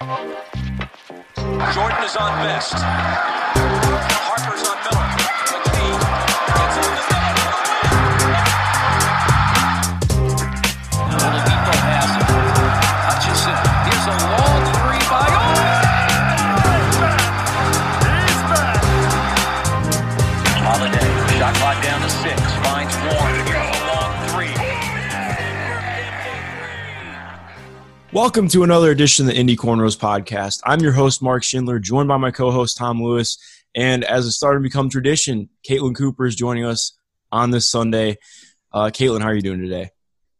Jordan 0.00 0.16
is 2.04 2.16
on 2.16 2.32
best. 2.40 2.72
Harper's 2.72 4.66
on 4.66 4.79
Welcome 28.12 28.48
to 28.48 28.64
another 28.64 28.90
edition 28.90 29.28
of 29.28 29.32
the 29.32 29.38
Indy 29.38 29.54
Cornrows 29.54 29.96
podcast. 29.96 30.62
I'm 30.64 30.80
your 30.80 30.90
host, 30.90 31.22
Mark 31.22 31.44
Schindler, 31.44 31.78
joined 31.78 32.08
by 32.08 32.16
my 32.16 32.32
co 32.32 32.50
host, 32.50 32.76
Tom 32.76 33.00
Lewis. 33.00 33.38
And 33.76 34.02
as 34.02 34.26
it 34.26 34.32
started 34.32 34.58
to 34.58 34.62
become 34.64 34.90
tradition, 34.90 35.48
Caitlin 35.62 35.94
Cooper 35.94 36.26
is 36.26 36.34
joining 36.34 36.64
us 36.64 36.98
on 37.30 37.52
this 37.52 37.70
Sunday. 37.70 38.18
Uh, 38.72 38.86
Caitlin, 38.86 39.20
how 39.20 39.28
are 39.28 39.34
you 39.36 39.42
doing 39.42 39.60
today? 39.60 39.90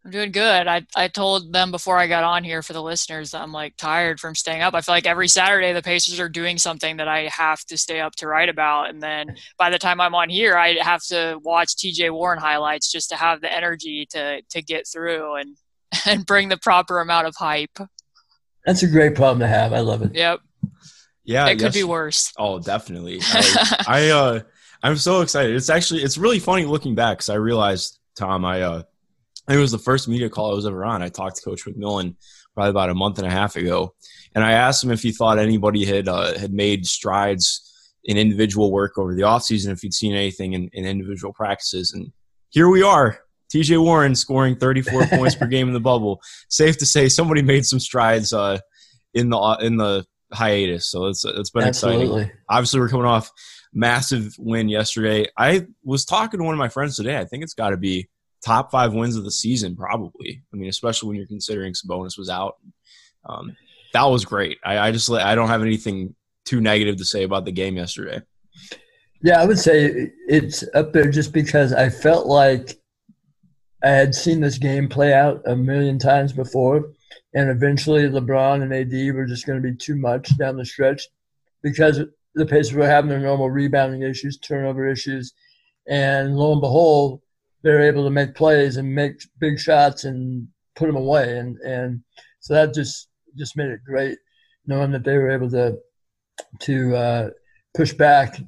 I'm 0.05 0.11
doing 0.11 0.33
good. 0.33 0.67
I, 0.67 0.85
I 0.97 1.07
told 1.07 1.53
them 1.53 1.71
before 1.71 1.97
I 1.97 2.09
got 2.09 2.25
on 2.25 2.43
here 2.43 2.61
for 2.61 2.73
the 2.73 2.83
listeners 2.83 3.35
I'm 3.35 3.53
like 3.53 3.77
tired 3.77 4.19
from 4.19 4.35
staying 4.35 4.63
up. 4.63 4.75
I 4.75 4.81
feel 4.81 4.97
like 4.97 5.07
every 5.07 5.29
Saturday 5.29 5.73
the 5.73 5.81
Pacers 5.81 6.19
are 6.19 6.29
doing 6.29 6.59
something 6.59 6.97
that 6.97 7.07
I 7.07 7.29
have 7.29 7.65
to 7.67 7.79
stay 7.79 8.01
up 8.01 8.17
to 8.17 8.27
write 8.27 8.49
about. 8.49 8.91
And 8.91 9.01
then 9.01 9.37
by 9.59 9.71
the 9.71 9.79
time 9.79 10.01
I'm 10.01 10.17
on 10.17 10.29
here, 10.29 10.57
I 10.57 10.75
have 10.81 11.05
to 11.05 11.39
watch 11.45 11.77
TJ 11.77 12.11
Warren 12.11 12.41
highlights 12.41 12.91
just 12.91 13.11
to 13.11 13.17
have 13.17 13.41
the 13.41 13.57
energy 13.57 14.07
to, 14.11 14.43
to 14.43 14.61
get 14.61 14.89
through 14.89 15.37
and, 15.37 15.57
and 16.07 16.27
bring 16.27 16.49
the 16.49 16.57
proper 16.57 17.01
amount 17.01 17.27
of 17.27 17.35
hype. 17.37 17.79
That's 18.65 18.83
a 18.83 18.89
great 18.89 19.15
problem 19.15 19.41
to 19.41 19.49
have. 19.49 19.73
I 19.73 19.81
love 19.81 20.03
it. 20.03 20.15
Yep. 20.15 20.41
Yeah, 21.25 21.47
it 21.49 21.59
could 21.59 21.73
be 21.73 21.85
worse. 21.85 22.33
Oh, 22.39 22.59
definitely. 22.59 23.21
I, 23.23 23.85
I 23.87 24.09
uh, 24.09 24.41
I'm 24.83 24.97
so 24.97 25.21
excited. 25.21 25.55
It's 25.55 25.71
actually 25.71 26.03
it's 26.03 26.19
really 26.19 26.39
funny 26.39 26.65
looking 26.65 26.95
back 26.95 27.19
because 27.19 27.29
I 27.29 27.35
realized, 27.35 27.99
Tom, 28.17 28.45
I 28.45 28.63
uh, 28.63 28.83
it 29.49 29.57
was 29.57 29.71
the 29.71 29.79
first 29.79 30.09
media 30.09 30.29
call 30.29 30.51
I 30.51 30.55
was 30.55 30.67
ever 30.67 30.85
on. 30.85 31.03
I 31.03 31.09
talked 31.09 31.37
to 31.37 31.43
Coach 31.43 31.65
McMillan 31.65 32.17
probably 32.55 32.71
about 32.71 32.91
a 32.91 32.95
month 32.95 33.19
and 33.19 33.27
a 33.27 33.31
half 33.31 33.57
ago, 33.57 33.95
and 34.35 34.43
I 34.43 34.53
asked 34.53 34.83
him 34.83 34.91
if 34.91 35.03
he 35.03 35.13
thought 35.13 35.39
anybody 35.39 35.85
had 35.85 36.09
uh, 36.09 36.37
had 36.39 36.53
made 36.53 36.87
strides 36.87 37.67
in 38.05 38.17
individual 38.17 38.73
work 38.73 38.99
over 38.99 39.15
the 39.15 39.23
offseason, 39.23 39.71
if 39.71 39.83
he'd 39.83 39.95
seen 39.95 40.15
anything 40.15 40.55
in, 40.55 40.71
in 40.73 40.87
individual 40.87 41.33
practices, 41.33 41.93
and 41.93 42.13
here 42.49 42.69
we 42.69 42.83
are. 42.83 43.21
TJ 43.53 43.83
Warren 43.83 44.15
scoring 44.15 44.57
34 44.57 45.07
points 45.11 45.35
per 45.35 45.47
game 45.47 45.69
in 45.69 45.75
the 45.75 45.81
bubble. 45.81 46.21
Safe 46.49 46.77
to 46.79 46.87
say, 46.87 47.09
somebody 47.09 47.43
made 47.43 47.65
some 47.67 47.81
strides 47.81 48.33
uh, 48.33 48.59
in 49.15 49.31
the 49.31 49.59
in 49.61 49.77
the 49.77 50.07
hiatus. 50.33 50.91
So 50.91 51.07
it's 51.07 51.25
it's 51.25 51.51
been 51.51 51.67
exciting 51.67 52.31
obviously 52.49 52.81
we're 52.81 52.89
coming 52.89 53.07
off 53.07 53.31
massive 53.73 54.35
win 54.39 54.69
yesterday. 54.69 55.27
I 55.37 55.67
was 55.85 56.05
talking 56.05 56.39
to 56.39 56.45
one 56.45 56.55
of 56.55 56.59
my 56.59 56.69
friends 56.69 56.97
today. 56.97 57.19
I 57.19 57.25
think 57.25 57.43
it's 57.43 57.55
got 57.55 57.71
to 57.71 57.77
be 57.77 58.09
top 58.45 58.71
five 58.71 58.95
wins 58.95 59.17
of 59.17 59.25
the 59.25 59.31
season, 59.31 59.77
probably. 59.77 60.43
I 60.53 60.57
mean, 60.57 60.69
especially 60.69 61.09
when 61.09 61.17
you're 61.17 61.27
considering 61.27 61.75
Sabonis 61.75 62.19
was 62.19 62.31
out. 62.31 62.57
Um, 63.29 63.57
that 63.93 64.05
was 64.05 64.25
great. 64.25 64.59
I, 64.65 64.79
I 64.79 64.93
just 64.93 65.11
I 65.11 65.35
don't 65.35 65.49
have 65.49 65.63
anything 65.63 66.15
too 66.45 66.61
negative 66.61 66.97
to 66.97 67.05
say 67.05 67.23
about 67.23 67.45
the 67.45 67.53
game 67.53 67.77
yesterday. 67.77 68.23
Yeah, 69.23 69.41
I 69.41 69.45
would 69.45 69.59
say 69.59 70.13
it's 70.29 70.65
up 70.75 70.93
there 70.93 71.11
just 71.11 71.33
because 71.33 71.73
I 71.73 71.91
felt 71.91 72.27
like 72.27 72.80
I 73.83 73.91
had 73.91 74.15
seen 74.15 74.41
this 74.41 74.59
game 74.59 74.89
play 74.89 75.15
out 75.15 75.43
a 75.47 75.57
million 75.57 75.99
times 75.99 76.33
before, 76.33 76.91
and 77.35 77.51
eventually 77.51 78.03
LeBron 78.03 78.63
and 78.63 78.73
AD 78.73 79.15
were 79.15 79.27
just 79.27 79.47
going 79.47 79.61
to 79.61 79.69
be 79.69 79.77
too 79.77 79.97
much 79.97 80.37
down 80.37 80.57
the 80.57 80.65
stretch 80.65 81.09
because 81.63 82.01
the 82.35 82.47
Pacers 82.47 82.75
were 82.75 82.87
having 82.87 83.11
their 83.11 83.21
normal 83.21 83.51
rebounding 83.51 84.03
issues, 84.03 84.39
turnover 84.39 84.87
issues, 84.87 85.33
and 85.89 86.37
lo 86.37 86.53
and 86.53 86.61
behold, 86.61 87.21
they're 87.63 87.83
able 87.83 88.05
to 88.05 88.11
make 88.11 88.35
plays 88.35 88.77
and 88.77 88.95
make 88.95 89.21
big 89.39 89.59
shots 89.59 90.05
and 90.05 90.49
put 90.77 90.87
them 90.87 90.97
away, 90.97 91.39
and 91.39 91.57
and 91.59 92.03
so 92.41 92.55
that 92.55 92.75
just 92.75 93.09
just 93.37 93.57
made 93.57 93.71
it 93.71 93.85
great 93.85 94.19
knowing 94.67 94.93
that 94.93 95.05
they 95.05 95.19
were 95.19 95.31
able 95.31 95.51
to 95.51 95.77
to 96.61 96.97
uh, 96.97 97.31
push 97.75 97.93
back, 97.93 98.39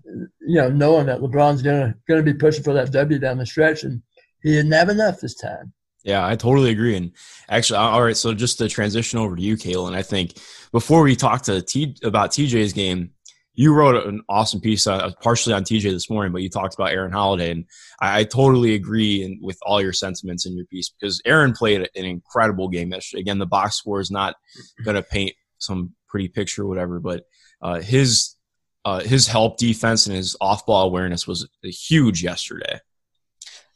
you 0.40 0.56
know, 0.56 0.70
knowing 0.70 1.06
that 1.06 1.20
LeBron's 1.20 1.62
gonna 1.62 1.94
gonna 2.08 2.22
be 2.22 2.34
pushing 2.34 2.64
for 2.64 2.72
that 2.72 2.92
W 2.92 3.18
down 3.18 3.38
the 3.38 3.46
stretch, 3.46 3.82
and 3.82 4.02
he 4.42 4.50
didn't 4.50 4.72
have 4.72 4.88
enough 4.88 5.20
this 5.20 5.34
time. 5.34 5.72
Yeah, 6.04 6.26
I 6.26 6.34
totally 6.34 6.70
agree. 6.70 6.96
And 6.96 7.12
actually, 7.48 7.78
all 7.78 8.02
right. 8.02 8.16
So 8.16 8.34
just 8.34 8.58
to 8.58 8.68
transition 8.68 9.18
over 9.18 9.36
to 9.36 9.42
you, 9.42 9.56
Caitlin, 9.56 9.94
I 9.94 10.02
think 10.02 10.34
before 10.72 11.02
we 11.02 11.14
talk 11.14 11.42
to 11.42 11.62
T 11.62 11.96
about 12.02 12.30
TJ's 12.30 12.72
game, 12.72 13.12
you 13.54 13.74
wrote 13.74 14.06
an 14.06 14.22
awesome 14.28 14.60
piece, 14.60 14.86
uh, 14.86 15.12
partially 15.20 15.52
on 15.52 15.62
TJ 15.62 15.82
this 15.90 16.08
morning, 16.08 16.32
but 16.32 16.42
you 16.42 16.48
talked 16.48 16.74
about 16.74 16.90
Aaron 16.90 17.12
Holiday, 17.12 17.50
and 17.50 17.66
I, 18.00 18.20
I 18.20 18.24
totally 18.24 18.74
agree 18.74 19.22
in, 19.22 19.38
with 19.42 19.58
all 19.62 19.80
your 19.80 19.92
sentiments 19.92 20.46
in 20.46 20.56
your 20.56 20.64
piece 20.66 20.88
because 20.88 21.20
Aaron 21.26 21.52
played 21.52 21.82
an 21.94 22.04
incredible 22.04 22.68
game. 22.68 22.94
Again, 23.14 23.38
the 23.38 23.46
box 23.46 23.76
score 23.76 24.00
is 24.00 24.10
not 24.10 24.36
going 24.84 24.94
to 24.94 25.02
paint 25.02 25.34
some 25.58 25.94
pretty 26.08 26.28
picture, 26.28 26.62
or 26.62 26.66
whatever, 26.66 26.98
but 26.98 27.24
uh, 27.60 27.80
his 27.80 28.36
uh, 28.84 29.00
his 29.00 29.28
help 29.28 29.58
defense 29.58 30.06
and 30.06 30.16
his 30.16 30.34
off 30.40 30.66
ball 30.66 30.86
awareness 30.86 31.26
was 31.26 31.48
huge 31.62 32.22
yesterday. 32.22 32.80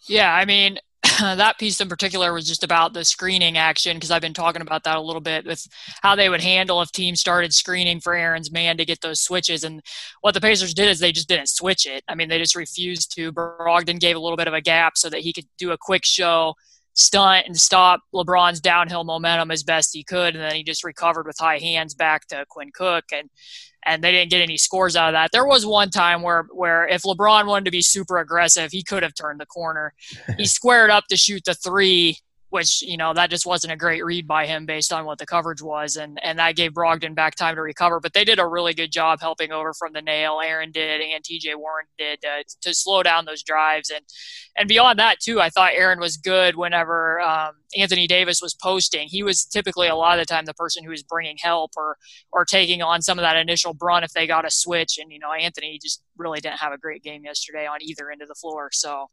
Yeah, 0.08 0.32
I 0.32 0.44
mean, 0.44 0.78
that 1.20 1.58
piece 1.58 1.80
in 1.80 1.88
particular 1.88 2.32
was 2.32 2.46
just 2.46 2.64
about 2.64 2.92
the 2.92 3.04
screening 3.04 3.56
action 3.56 3.96
because 3.96 4.10
I've 4.10 4.22
been 4.22 4.34
talking 4.34 4.62
about 4.62 4.84
that 4.84 4.96
a 4.96 5.00
little 5.00 5.20
bit 5.20 5.46
with 5.46 5.66
how 6.02 6.14
they 6.14 6.28
would 6.28 6.40
handle 6.40 6.80
if 6.82 6.90
teams 6.92 7.20
started 7.20 7.52
screening 7.52 8.00
for 8.00 8.14
Aaron's 8.14 8.52
man 8.52 8.76
to 8.78 8.84
get 8.84 9.00
those 9.00 9.20
switches. 9.20 9.64
And 9.64 9.82
what 10.20 10.34
the 10.34 10.40
Pacers 10.40 10.74
did 10.74 10.88
is 10.88 10.98
they 10.98 11.12
just 11.12 11.28
didn't 11.28 11.48
switch 11.48 11.86
it. 11.86 12.02
I 12.08 12.14
mean, 12.14 12.28
they 12.28 12.38
just 12.38 12.56
refused 12.56 13.14
to. 13.16 13.32
Brogdon 13.32 14.00
gave 14.00 14.16
a 14.16 14.20
little 14.20 14.36
bit 14.36 14.48
of 14.48 14.54
a 14.54 14.60
gap 14.60 14.96
so 14.96 15.10
that 15.10 15.20
he 15.20 15.32
could 15.32 15.46
do 15.58 15.70
a 15.72 15.78
quick 15.78 16.04
show, 16.04 16.54
stunt, 16.94 17.46
and 17.46 17.56
stop 17.56 18.00
LeBron's 18.14 18.60
downhill 18.60 19.04
momentum 19.04 19.50
as 19.50 19.62
best 19.62 19.90
he 19.92 20.04
could. 20.04 20.34
And 20.34 20.42
then 20.42 20.54
he 20.54 20.64
just 20.64 20.84
recovered 20.84 21.26
with 21.26 21.38
high 21.38 21.58
hands 21.58 21.94
back 21.94 22.26
to 22.28 22.44
Quinn 22.48 22.70
Cook. 22.74 23.04
And 23.12 23.28
and 23.86 24.02
they 24.02 24.10
didn't 24.10 24.30
get 24.30 24.42
any 24.42 24.56
scores 24.56 24.96
out 24.96 25.08
of 25.08 25.12
that. 25.14 25.30
There 25.32 25.46
was 25.46 25.64
one 25.64 25.90
time 25.90 26.20
where 26.22 26.46
where 26.52 26.86
if 26.88 27.02
LeBron 27.02 27.46
wanted 27.46 27.66
to 27.66 27.70
be 27.70 27.82
super 27.82 28.18
aggressive, 28.18 28.72
he 28.72 28.82
could 28.82 29.02
have 29.02 29.14
turned 29.14 29.40
the 29.40 29.46
corner. 29.46 29.94
he 30.36 30.46
squared 30.46 30.90
up 30.90 31.04
to 31.08 31.16
shoot 31.16 31.44
the 31.44 31.54
three, 31.54 32.18
which 32.56 32.80
you 32.80 32.96
know 32.96 33.12
that 33.12 33.28
just 33.28 33.44
wasn't 33.44 33.70
a 33.70 33.76
great 33.76 34.02
read 34.02 34.26
by 34.26 34.46
him 34.46 34.64
based 34.64 34.90
on 34.90 35.04
what 35.04 35.18
the 35.18 35.26
coverage 35.26 35.60
was, 35.60 35.96
and 35.96 36.18
and 36.24 36.38
that 36.38 36.56
gave 36.56 36.72
Brogdon 36.72 37.14
back 37.14 37.34
time 37.34 37.54
to 37.54 37.60
recover. 37.60 38.00
But 38.00 38.14
they 38.14 38.24
did 38.24 38.38
a 38.38 38.48
really 38.48 38.72
good 38.72 38.90
job 38.90 39.20
helping 39.20 39.52
over 39.52 39.74
from 39.74 39.92
the 39.92 40.00
nail. 40.00 40.40
Aaron 40.42 40.72
did, 40.72 41.02
and 41.02 41.22
T.J. 41.22 41.54
Warren 41.56 41.84
did 41.98 42.24
uh, 42.24 42.44
to 42.62 42.72
slow 42.72 43.02
down 43.02 43.26
those 43.26 43.42
drives, 43.42 43.90
and 43.90 44.06
and 44.56 44.68
beyond 44.68 44.98
that 44.98 45.20
too, 45.20 45.38
I 45.38 45.50
thought 45.50 45.72
Aaron 45.74 46.00
was 46.00 46.16
good 46.16 46.56
whenever 46.56 47.20
um, 47.20 47.52
Anthony 47.76 48.06
Davis 48.06 48.40
was 48.40 48.54
posting. 48.54 49.08
He 49.08 49.22
was 49.22 49.44
typically 49.44 49.88
a 49.88 49.94
lot 49.94 50.18
of 50.18 50.26
the 50.26 50.32
time 50.32 50.46
the 50.46 50.54
person 50.54 50.82
who 50.82 50.90
was 50.90 51.02
bringing 51.02 51.36
help 51.38 51.72
or 51.76 51.98
or 52.32 52.46
taking 52.46 52.80
on 52.80 53.02
some 53.02 53.18
of 53.18 53.22
that 53.22 53.36
initial 53.36 53.74
brunt 53.74 54.06
if 54.06 54.12
they 54.12 54.26
got 54.26 54.46
a 54.46 54.50
switch. 54.50 54.96
And 54.98 55.12
you 55.12 55.18
know, 55.18 55.32
Anthony 55.32 55.78
just 55.82 56.02
really 56.16 56.40
didn't 56.40 56.60
have 56.60 56.72
a 56.72 56.78
great 56.78 57.02
game 57.02 57.22
yesterday 57.24 57.66
on 57.66 57.82
either 57.82 58.10
end 58.10 58.22
of 58.22 58.28
the 58.28 58.34
floor. 58.34 58.70
So, 58.72 59.10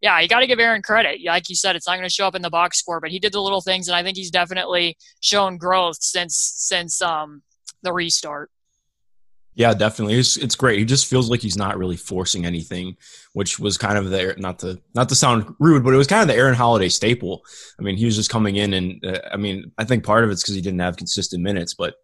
yeah, 0.00 0.18
you 0.20 0.28
got 0.28 0.40
to 0.40 0.46
give 0.46 0.58
Aaron 0.58 0.82
credit. 0.82 1.20
Like 1.24 1.48
you 1.48 1.54
said, 1.54 1.76
it's 1.76 1.86
not 1.86 1.96
going 1.96 2.08
to 2.08 2.12
show 2.12 2.26
up 2.26 2.34
in 2.34 2.42
the 2.42 2.50
box 2.50 2.78
score, 2.78 3.00
but 3.00 3.10
he 3.10 3.18
did 3.18 3.32
the 3.32 3.42
little 3.42 3.60
things, 3.60 3.88
and 3.88 3.96
I 3.96 4.02
think 4.02 4.16
he's 4.16 4.30
definitely 4.30 4.96
shown 5.20 5.58
growth 5.58 5.98
since 6.00 6.36
since 6.56 7.02
um, 7.02 7.42
the 7.82 7.92
restart. 7.92 8.50
Yeah, 9.54 9.74
definitely. 9.74 10.14
It's 10.14 10.36
it's 10.36 10.54
great. 10.54 10.78
He 10.78 10.84
just 10.84 11.06
feels 11.06 11.28
like 11.28 11.40
he's 11.40 11.56
not 11.56 11.76
really 11.76 11.96
forcing 11.96 12.46
anything, 12.46 12.96
which 13.34 13.58
was 13.58 13.76
kind 13.76 13.98
of 13.98 14.08
the 14.08 14.34
not 14.38 14.60
to 14.60 14.80
not 14.94 15.10
to 15.10 15.14
sound 15.14 15.54
rude, 15.58 15.84
but 15.84 15.92
it 15.92 15.98
was 15.98 16.06
kind 16.06 16.22
of 16.22 16.28
the 16.28 16.40
Aaron 16.40 16.54
Holiday 16.54 16.88
staple. 16.88 17.42
I 17.78 17.82
mean, 17.82 17.96
he 17.96 18.06
was 18.06 18.16
just 18.16 18.30
coming 18.30 18.56
in, 18.56 18.72
and 18.72 19.04
uh, 19.04 19.20
I 19.30 19.36
mean, 19.36 19.72
I 19.76 19.84
think 19.84 20.04
part 20.04 20.24
of 20.24 20.30
it's 20.30 20.42
because 20.42 20.54
he 20.54 20.62
didn't 20.62 20.80
have 20.80 20.96
consistent 20.96 21.42
minutes, 21.42 21.74
but 21.74 21.94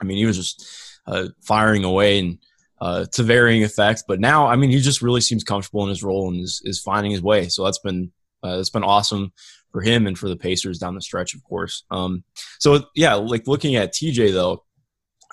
I 0.00 0.04
mean, 0.04 0.16
he 0.16 0.26
was 0.26 0.36
just 0.36 0.68
uh, 1.06 1.28
firing 1.42 1.84
away 1.84 2.18
and 2.18 2.38
uh, 2.80 3.06
to 3.12 3.22
varying 3.22 3.62
effects. 3.62 4.02
But 4.06 4.20
now, 4.20 4.46
I 4.46 4.56
mean, 4.56 4.70
he 4.70 4.80
just 4.80 5.02
really 5.02 5.20
seems 5.20 5.44
comfortable 5.44 5.82
in 5.84 5.88
his 5.88 6.02
role 6.02 6.28
and 6.28 6.40
is 6.40 6.60
is 6.64 6.80
finding 6.80 7.12
his 7.12 7.22
way. 7.22 7.48
So 7.48 7.64
that's 7.64 7.78
been 7.78 8.12
uh, 8.42 8.56
that's 8.56 8.70
been 8.70 8.84
awesome 8.84 9.32
for 9.72 9.80
him 9.80 10.06
and 10.06 10.18
for 10.18 10.28
the 10.28 10.36
Pacers 10.36 10.78
down 10.78 10.94
the 10.94 11.02
stretch, 11.02 11.34
of 11.34 11.42
course. 11.44 11.84
Um, 11.90 12.24
so 12.58 12.84
yeah, 12.94 13.14
like 13.14 13.46
looking 13.46 13.76
at 13.76 13.92
TJ 13.92 14.32
though. 14.32 14.62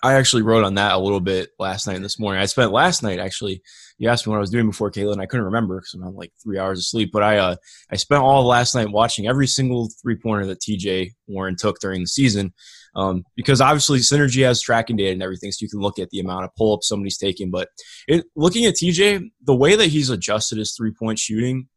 I 0.06 0.16
actually 0.16 0.42
wrote 0.42 0.66
on 0.66 0.74
that 0.74 0.92
a 0.92 0.98
little 0.98 1.22
bit 1.22 1.52
last 1.60 1.88
night 1.88 1.96
and 1.96 2.04
this 2.04 2.20
morning. 2.20 2.42
I 2.42 2.46
spent 2.46 2.74
last 2.74 3.04
night 3.04 3.20
actually. 3.20 3.62
You 3.98 4.10
asked 4.10 4.28
me 4.28 4.32
what 4.32 4.38
I 4.38 4.42
was 4.42 4.50
doing 4.50 4.68
before 4.68 4.92
Kayla, 4.92 5.14
and 5.14 5.22
I 5.22 5.26
couldn't 5.26 5.46
remember 5.46 5.80
because 5.80 5.94
I'm 5.94 6.04
on 6.04 6.16
like 6.16 6.34
three 6.44 6.60
hours 6.60 6.80
of 6.80 6.84
sleep. 6.84 7.12
But 7.14 7.24
I 7.24 7.38
uh, 7.38 7.56
I 7.90 7.96
spent 7.96 8.22
all 8.22 8.46
last 8.46 8.76
night 8.76 8.90
watching 8.90 9.28
every 9.28 9.48
single 9.48 9.90
three 10.02 10.18
pointer 10.18 10.46
that 10.48 10.60
TJ 10.60 11.12
Warren 11.28 11.56
took 11.56 11.80
during 11.80 12.02
the 12.02 12.08
season, 12.08 12.54
um, 12.96 13.24
because 13.36 13.62
obviously 13.62 14.00
Synergy 14.00 14.46
has 14.46 14.62
tracking 14.62 14.96
data 14.96 15.12
and 15.12 15.24
everything, 15.24 15.52
so 15.52 15.64
you 15.64 15.70
can 15.70 15.80
look 15.80 16.00
at 16.00 16.10
the 16.10 16.20
amount 16.20 16.46
of 16.46 16.56
pull 16.56 16.76
ups 16.76 16.88
somebody's 16.88 17.18
taking. 17.18 17.52
But 17.52 17.70
it, 18.08 18.26
looking 18.36 18.66
at 18.66 18.76
TJ, 18.76 19.32
the 19.44 19.56
way 19.56 19.76
that 19.76 19.88
he's 19.88 20.10
adjusted 20.10 20.58
his 20.58 20.74
three 20.76 20.92
point 20.92 21.20
shooting, 21.20 21.68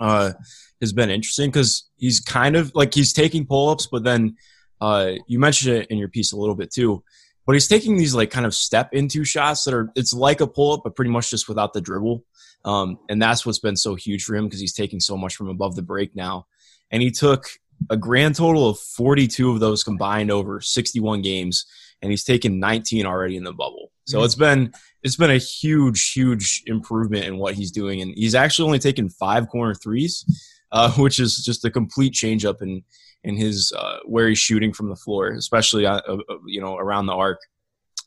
uh, 0.00 0.32
has 0.80 0.92
been 0.92 1.10
interesting 1.10 1.50
because 1.50 1.88
he's 1.96 2.20
kind 2.20 2.56
of 2.56 2.72
like 2.74 2.94
he's 2.94 3.12
taking 3.12 3.46
pull 3.46 3.70
ups, 3.70 3.86
but 3.86 4.04
then 4.04 4.36
uh, 4.80 5.12
you 5.26 5.38
mentioned 5.38 5.76
it 5.76 5.86
in 5.88 5.98
your 5.98 6.08
piece 6.08 6.32
a 6.32 6.36
little 6.36 6.54
bit 6.54 6.72
too, 6.72 7.02
but 7.46 7.54
he's 7.54 7.68
taking 7.68 7.96
these 7.96 8.14
like 8.14 8.30
kind 8.30 8.46
of 8.46 8.54
step 8.54 8.90
into 8.92 9.24
shots 9.24 9.64
that 9.64 9.74
are 9.74 9.90
it's 9.96 10.12
like 10.12 10.40
a 10.40 10.46
pull 10.46 10.74
up, 10.74 10.82
but 10.84 10.94
pretty 10.94 11.10
much 11.10 11.30
just 11.30 11.48
without 11.48 11.72
the 11.72 11.80
dribble. 11.80 12.24
Um, 12.64 12.98
and 13.08 13.20
that's 13.20 13.46
what's 13.46 13.60
been 13.60 13.76
so 13.76 13.94
huge 13.94 14.24
for 14.24 14.34
him 14.36 14.44
because 14.44 14.60
he's 14.60 14.74
taking 14.74 15.00
so 15.00 15.16
much 15.16 15.36
from 15.36 15.48
above 15.48 15.76
the 15.76 15.82
break 15.82 16.14
now. 16.14 16.46
And 16.90 17.02
he 17.02 17.10
took 17.10 17.48
a 17.90 17.96
grand 17.96 18.34
total 18.34 18.68
of 18.68 18.78
42 18.78 19.50
of 19.50 19.60
those 19.60 19.84
combined 19.84 20.30
over 20.30 20.60
61 20.60 21.22
games, 21.22 21.66
and 22.02 22.10
he's 22.10 22.24
taken 22.24 22.60
19 22.60 23.06
already 23.06 23.36
in 23.36 23.44
the 23.44 23.52
bubble. 23.52 23.90
So 24.06 24.18
mm-hmm. 24.18 24.24
it's 24.24 24.34
been 24.34 24.72
it's 25.02 25.16
been 25.16 25.30
a 25.30 25.38
huge, 25.38 26.12
huge 26.12 26.62
improvement 26.66 27.24
in 27.24 27.38
what 27.38 27.54
he's 27.54 27.70
doing, 27.70 28.02
and 28.02 28.14
he's 28.16 28.34
actually 28.34 28.66
only 28.66 28.78
taken 28.78 29.08
five 29.08 29.48
corner 29.48 29.74
threes, 29.74 30.24
uh, 30.72 30.92
which 30.98 31.20
is 31.20 31.36
just 31.36 31.64
a 31.64 31.70
complete 31.70 32.12
change 32.12 32.44
up 32.44 32.62
in 32.62 32.82
in 33.24 33.36
his 33.36 33.72
uh, 33.76 33.98
where 34.04 34.28
he's 34.28 34.38
shooting 34.38 34.72
from 34.72 34.88
the 34.88 34.96
floor, 34.96 35.28
especially 35.28 35.86
uh, 35.86 36.00
uh, 36.00 36.18
you 36.46 36.60
know 36.60 36.76
around 36.76 37.06
the 37.06 37.14
arc. 37.14 37.40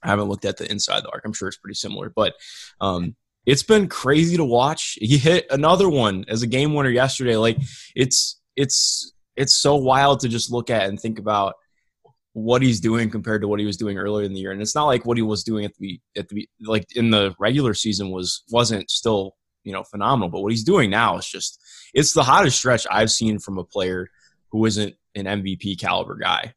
I 0.03 0.07
haven't 0.07 0.29
looked 0.29 0.45
at 0.45 0.57
the 0.57 0.69
inside 0.71 1.03
the 1.03 1.11
arc. 1.11 1.23
I'm 1.25 1.33
sure 1.33 1.47
it's 1.47 1.57
pretty 1.57 1.75
similar, 1.75 2.09
but 2.09 2.33
um, 2.79 3.15
it's 3.45 3.63
been 3.63 3.87
crazy 3.87 4.37
to 4.37 4.45
watch. 4.45 4.97
He 4.99 5.17
hit 5.17 5.45
another 5.51 5.89
one 5.89 6.25
as 6.27 6.41
a 6.41 6.47
game 6.47 6.73
winner 6.73 6.89
yesterday. 6.89 7.35
Like 7.35 7.57
it's 7.95 8.39
it's 8.55 9.13
it's 9.41 9.55
so 9.55 9.75
wild 9.75 10.19
to 10.21 10.29
just 10.29 10.51
look 10.51 10.69
at 10.69 10.87
and 10.87 10.99
think 10.99 11.19
about 11.19 11.55
what 12.33 12.61
he's 12.61 12.79
doing 12.79 13.09
compared 13.09 13.41
to 13.41 13.47
what 13.47 13.59
he 13.59 13.65
was 13.65 13.75
doing 13.75 13.97
earlier 13.97 14.25
in 14.25 14.33
the 14.33 14.39
year. 14.39 14.51
And 14.51 14.61
it's 14.61 14.75
not 14.75 14.85
like 14.85 15.05
what 15.05 15.17
he 15.17 15.23
was 15.23 15.43
doing 15.43 15.65
at 15.65 15.75
the 15.79 15.99
at 16.15 16.29
the 16.29 16.47
like 16.61 16.85
in 16.95 17.09
the 17.09 17.33
regular 17.39 17.73
season 17.73 18.11
was 18.11 18.43
wasn't 18.51 18.89
still 18.89 19.35
you 19.63 19.73
know 19.73 19.83
phenomenal, 19.83 20.29
but 20.29 20.41
what 20.41 20.51
he's 20.51 20.63
doing 20.63 20.89
now 20.89 21.17
is 21.17 21.25
just 21.25 21.59
it's 21.93 22.13
the 22.13 22.23
hottest 22.23 22.57
stretch 22.57 22.85
I've 22.89 23.11
seen 23.11 23.39
from 23.39 23.57
a 23.57 23.63
player 23.63 24.07
who 24.51 24.65
isn't 24.65 24.95
an 25.15 25.25
MVP 25.25 25.79
caliber 25.79 26.15
guy. 26.15 26.53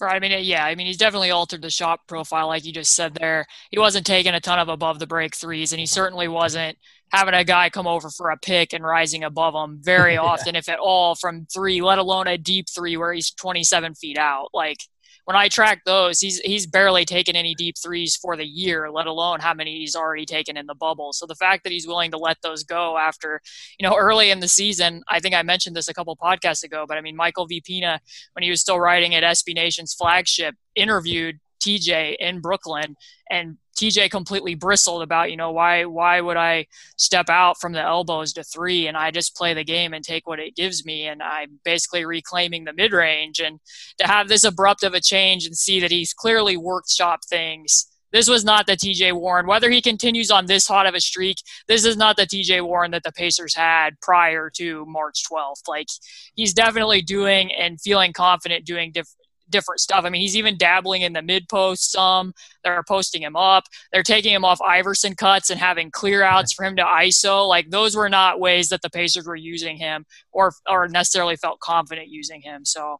Right. 0.00 0.16
I 0.16 0.18
mean, 0.18 0.44
yeah. 0.44 0.64
I 0.64 0.74
mean, 0.74 0.86
he's 0.86 0.96
definitely 0.96 1.30
altered 1.30 1.60
the 1.60 1.68
shot 1.68 2.00
profile, 2.08 2.46
like 2.46 2.64
you 2.64 2.72
just 2.72 2.94
said 2.94 3.14
there. 3.14 3.46
He 3.70 3.78
wasn't 3.78 4.06
taking 4.06 4.32
a 4.32 4.40
ton 4.40 4.58
of 4.58 4.68
above 4.68 4.98
the 4.98 5.06
break 5.06 5.36
threes, 5.36 5.72
and 5.72 5.80
he 5.80 5.84
certainly 5.84 6.26
wasn't 6.26 6.78
having 7.10 7.34
a 7.34 7.44
guy 7.44 7.70
come 7.70 7.86
over 7.86 8.10
for 8.10 8.30
a 8.30 8.36
pick 8.36 8.72
and 8.72 8.84
rising 8.84 9.24
above 9.24 9.54
him 9.54 9.78
very 9.80 10.16
often, 10.30 10.56
if 10.56 10.68
at 10.68 10.78
all, 10.78 11.14
from 11.14 11.46
three, 11.52 11.80
let 11.82 11.98
alone 11.98 12.26
a 12.26 12.38
deep 12.38 12.66
three 12.68 12.96
where 12.96 13.12
he's 13.12 13.30
27 13.32 13.94
feet 13.94 14.18
out. 14.18 14.48
Like, 14.52 14.78
when 15.30 15.36
I 15.36 15.48
track 15.48 15.82
those, 15.84 16.18
he's 16.18 16.40
he's 16.40 16.66
barely 16.66 17.04
taken 17.04 17.36
any 17.36 17.54
deep 17.54 17.76
threes 17.80 18.16
for 18.16 18.36
the 18.36 18.44
year, 18.44 18.90
let 18.90 19.06
alone 19.06 19.38
how 19.38 19.54
many 19.54 19.78
he's 19.78 19.94
already 19.94 20.26
taken 20.26 20.56
in 20.56 20.66
the 20.66 20.74
bubble. 20.74 21.12
So 21.12 21.24
the 21.24 21.36
fact 21.36 21.62
that 21.62 21.72
he's 21.72 21.86
willing 21.86 22.10
to 22.10 22.16
let 22.16 22.38
those 22.42 22.64
go 22.64 22.98
after, 22.98 23.40
you 23.78 23.86
know, 23.86 23.96
early 23.96 24.30
in 24.30 24.40
the 24.40 24.48
season, 24.48 25.02
I 25.08 25.20
think 25.20 25.36
I 25.36 25.42
mentioned 25.42 25.76
this 25.76 25.88
a 25.88 25.94
couple 25.94 26.16
podcasts 26.16 26.64
ago, 26.64 26.84
but 26.88 26.98
I 26.98 27.00
mean 27.00 27.14
Michael 27.14 27.46
V. 27.46 27.60
Pina, 27.60 28.00
when 28.32 28.42
he 28.42 28.50
was 28.50 28.60
still 28.60 28.80
writing 28.80 29.14
at 29.14 29.22
SB 29.22 29.54
Nation's 29.54 29.94
flagship, 29.94 30.56
interviewed 30.74 31.38
TJ 31.62 32.16
in 32.18 32.40
Brooklyn 32.40 32.96
and 33.30 33.58
TJ 33.80 34.10
completely 34.10 34.54
bristled 34.54 35.02
about, 35.02 35.30
you 35.30 35.36
know, 35.36 35.52
why 35.52 35.86
why 35.86 36.20
would 36.20 36.36
I 36.36 36.66
step 36.96 37.30
out 37.30 37.58
from 37.60 37.72
the 37.72 37.80
elbows 37.80 38.34
to 38.34 38.44
three 38.44 38.86
and 38.86 38.96
I 38.96 39.10
just 39.10 39.34
play 39.34 39.54
the 39.54 39.64
game 39.64 39.94
and 39.94 40.04
take 40.04 40.26
what 40.26 40.38
it 40.38 40.54
gives 40.54 40.84
me 40.84 41.06
and 41.06 41.22
I'm 41.22 41.60
basically 41.64 42.04
reclaiming 42.04 42.64
the 42.64 42.74
mid 42.74 42.92
range 42.92 43.40
and 43.40 43.58
to 43.98 44.06
have 44.06 44.28
this 44.28 44.44
abrupt 44.44 44.82
of 44.82 44.92
a 44.92 45.00
change 45.00 45.46
and 45.46 45.56
see 45.56 45.80
that 45.80 45.90
he's 45.90 46.12
clearly 46.12 46.56
workshop 46.56 47.20
things. 47.28 47.86
This 48.12 48.28
was 48.28 48.44
not 48.44 48.66
the 48.66 48.72
TJ 48.72 49.12
Warren. 49.14 49.46
Whether 49.46 49.70
he 49.70 49.80
continues 49.80 50.30
on 50.30 50.46
this 50.46 50.66
hot 50.66 50.86
of 50.86 50.94
a 50.94 51.00
streak, 51.00 51.36
this 51.68 51.84
is 51.84 51.96
not 51.96 52.16
the 52.16 52.26
TJ 52.26 52.62
Warren 52.66 52.90
that 52.90 53.04
the 53.04 53.12
Pacers 53.12 53.54
had 53.54 54.00
prior 54.00 54.50
to 54.56 54.84
March 54.86 55.22
12th. 55.30 55.68
Like 55.68 55.86
he's 56.34 56.52
definitely 56.52 57.02
doing 57.02 57.52
and 57.52 57.80
feeling 57.80 58.12
confident 58.12 58.66
doing 58.66 58.92
diff- 58.92 59.14
different 59.50 59.80
stuff. 59.80 60.04
I 60.04 60.10
mean, 60.10 60.20
he's 60.20 60.36
even 60.36 60.56
dabbling 60.56 61.02
in 61.02 61.12
the 61.12 61.22
mid 61.22 61.48
post 61.48 61.90
some. 61.90 62.32
They're 62.64 62.82
posting 62.86 63.22
him 63.22 63.36
up. 63.36 63.64
They're 63.92 64.02
taking 64.02 64.32
him 64.32 64.44
off 64.44 64.60
Iverson 64.60 65.14
cuts 65.14 65.50
and 65.50 65.60
having 65.60 65.90
clear 65.90 66.22
outs 66.22 66.52
for 66.52 66.64
him 66.64 66.76
to 66.76 66.82
ISO. 66.82 67.48
Like 67.48 67.70
those 67.70 67.96
were 67.96 68.08
not 68.08 68.40
ways 68.40 68.68
that 68.68 68.82
the 68.82 68.90
Pacers 68.90 69.26
were 69.26 69.36
using 69.36 69.76
him 69.76 70.04
or 70.32 70.52
or 70.68 70.88
necessarily 70.88 71.36
felt 71.36 71.60
confident 71.60 72.08
using 72.08 72.40
him. 72.42 72.64
So 72.64 72.98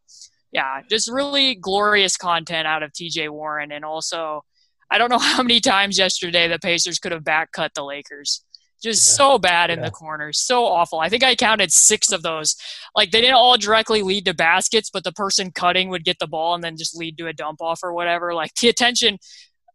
yeah, 0.51 0.81
just 0.89 1.09
really 1.09 1.55
glorious 1.55 2.17
content 2.17 2.67
out 2.67 2.83
of 2.83 2.91
TJ 2.91 3.29
Warren 3.29 3.71
and 3.71 3.85
also 3.85 4.43
I 4.89 4.97
don't 4.97 5.09
know 5.09 5.19
how 5.19 5.43
many 5.43 5.59
times 5.59 5.97
yesterday 5.97 6.47
the 6.47 6.59
Pacers 6.59 6.99
could 6.99 7.11
have 7.11 7.23
back 7.23 7.51
cut 7.51 7.73
the 7.73 7.83
Lakers 7.83 8.43
just 8.81 9.15
so 9.15 9.37
bad 9.37 9.69
in 9.69 9.79
yeah. 9.79 9.85
the 9.85 9.91
corners, 9.91 10.39
so 10.39 10.65
awful. 10.65 10.99
I 10.99 11.09
think 11.09 11.23
I 11.23 11.35
counted 11.35 11.71
six 11.71 12.11
of 12.11 12.23
those. 12.23 12.55
Like 12.95 13.11
they 13.11 13.21
didn't 13.21 13.35
all 13.35 13.57
directly 13.57 14.01
lead 14.01 14.25
to 14.25 14.33
baskets, 14.33 14.89
but 14.89 15.03
the 15.03 15.11
person 15.11 15.51
cutting 15.51 15.89
would 15.89 16.03
get 16.03 16.19
the 16.19 16.27
ball 16.27 16.55
and 16.55 16.63
then 16.63 16.77
just 16.77 16.97
lead 16.97 17.17
to 17.17 17.27
a 17.27 17.33
dump 17.33 17.61
off 17.61 17.81
or 17.83 17.93
whatever. 17.93 18.33
Like 18.33 18.53
the 18.55 18.69
attention, 18.69 19.19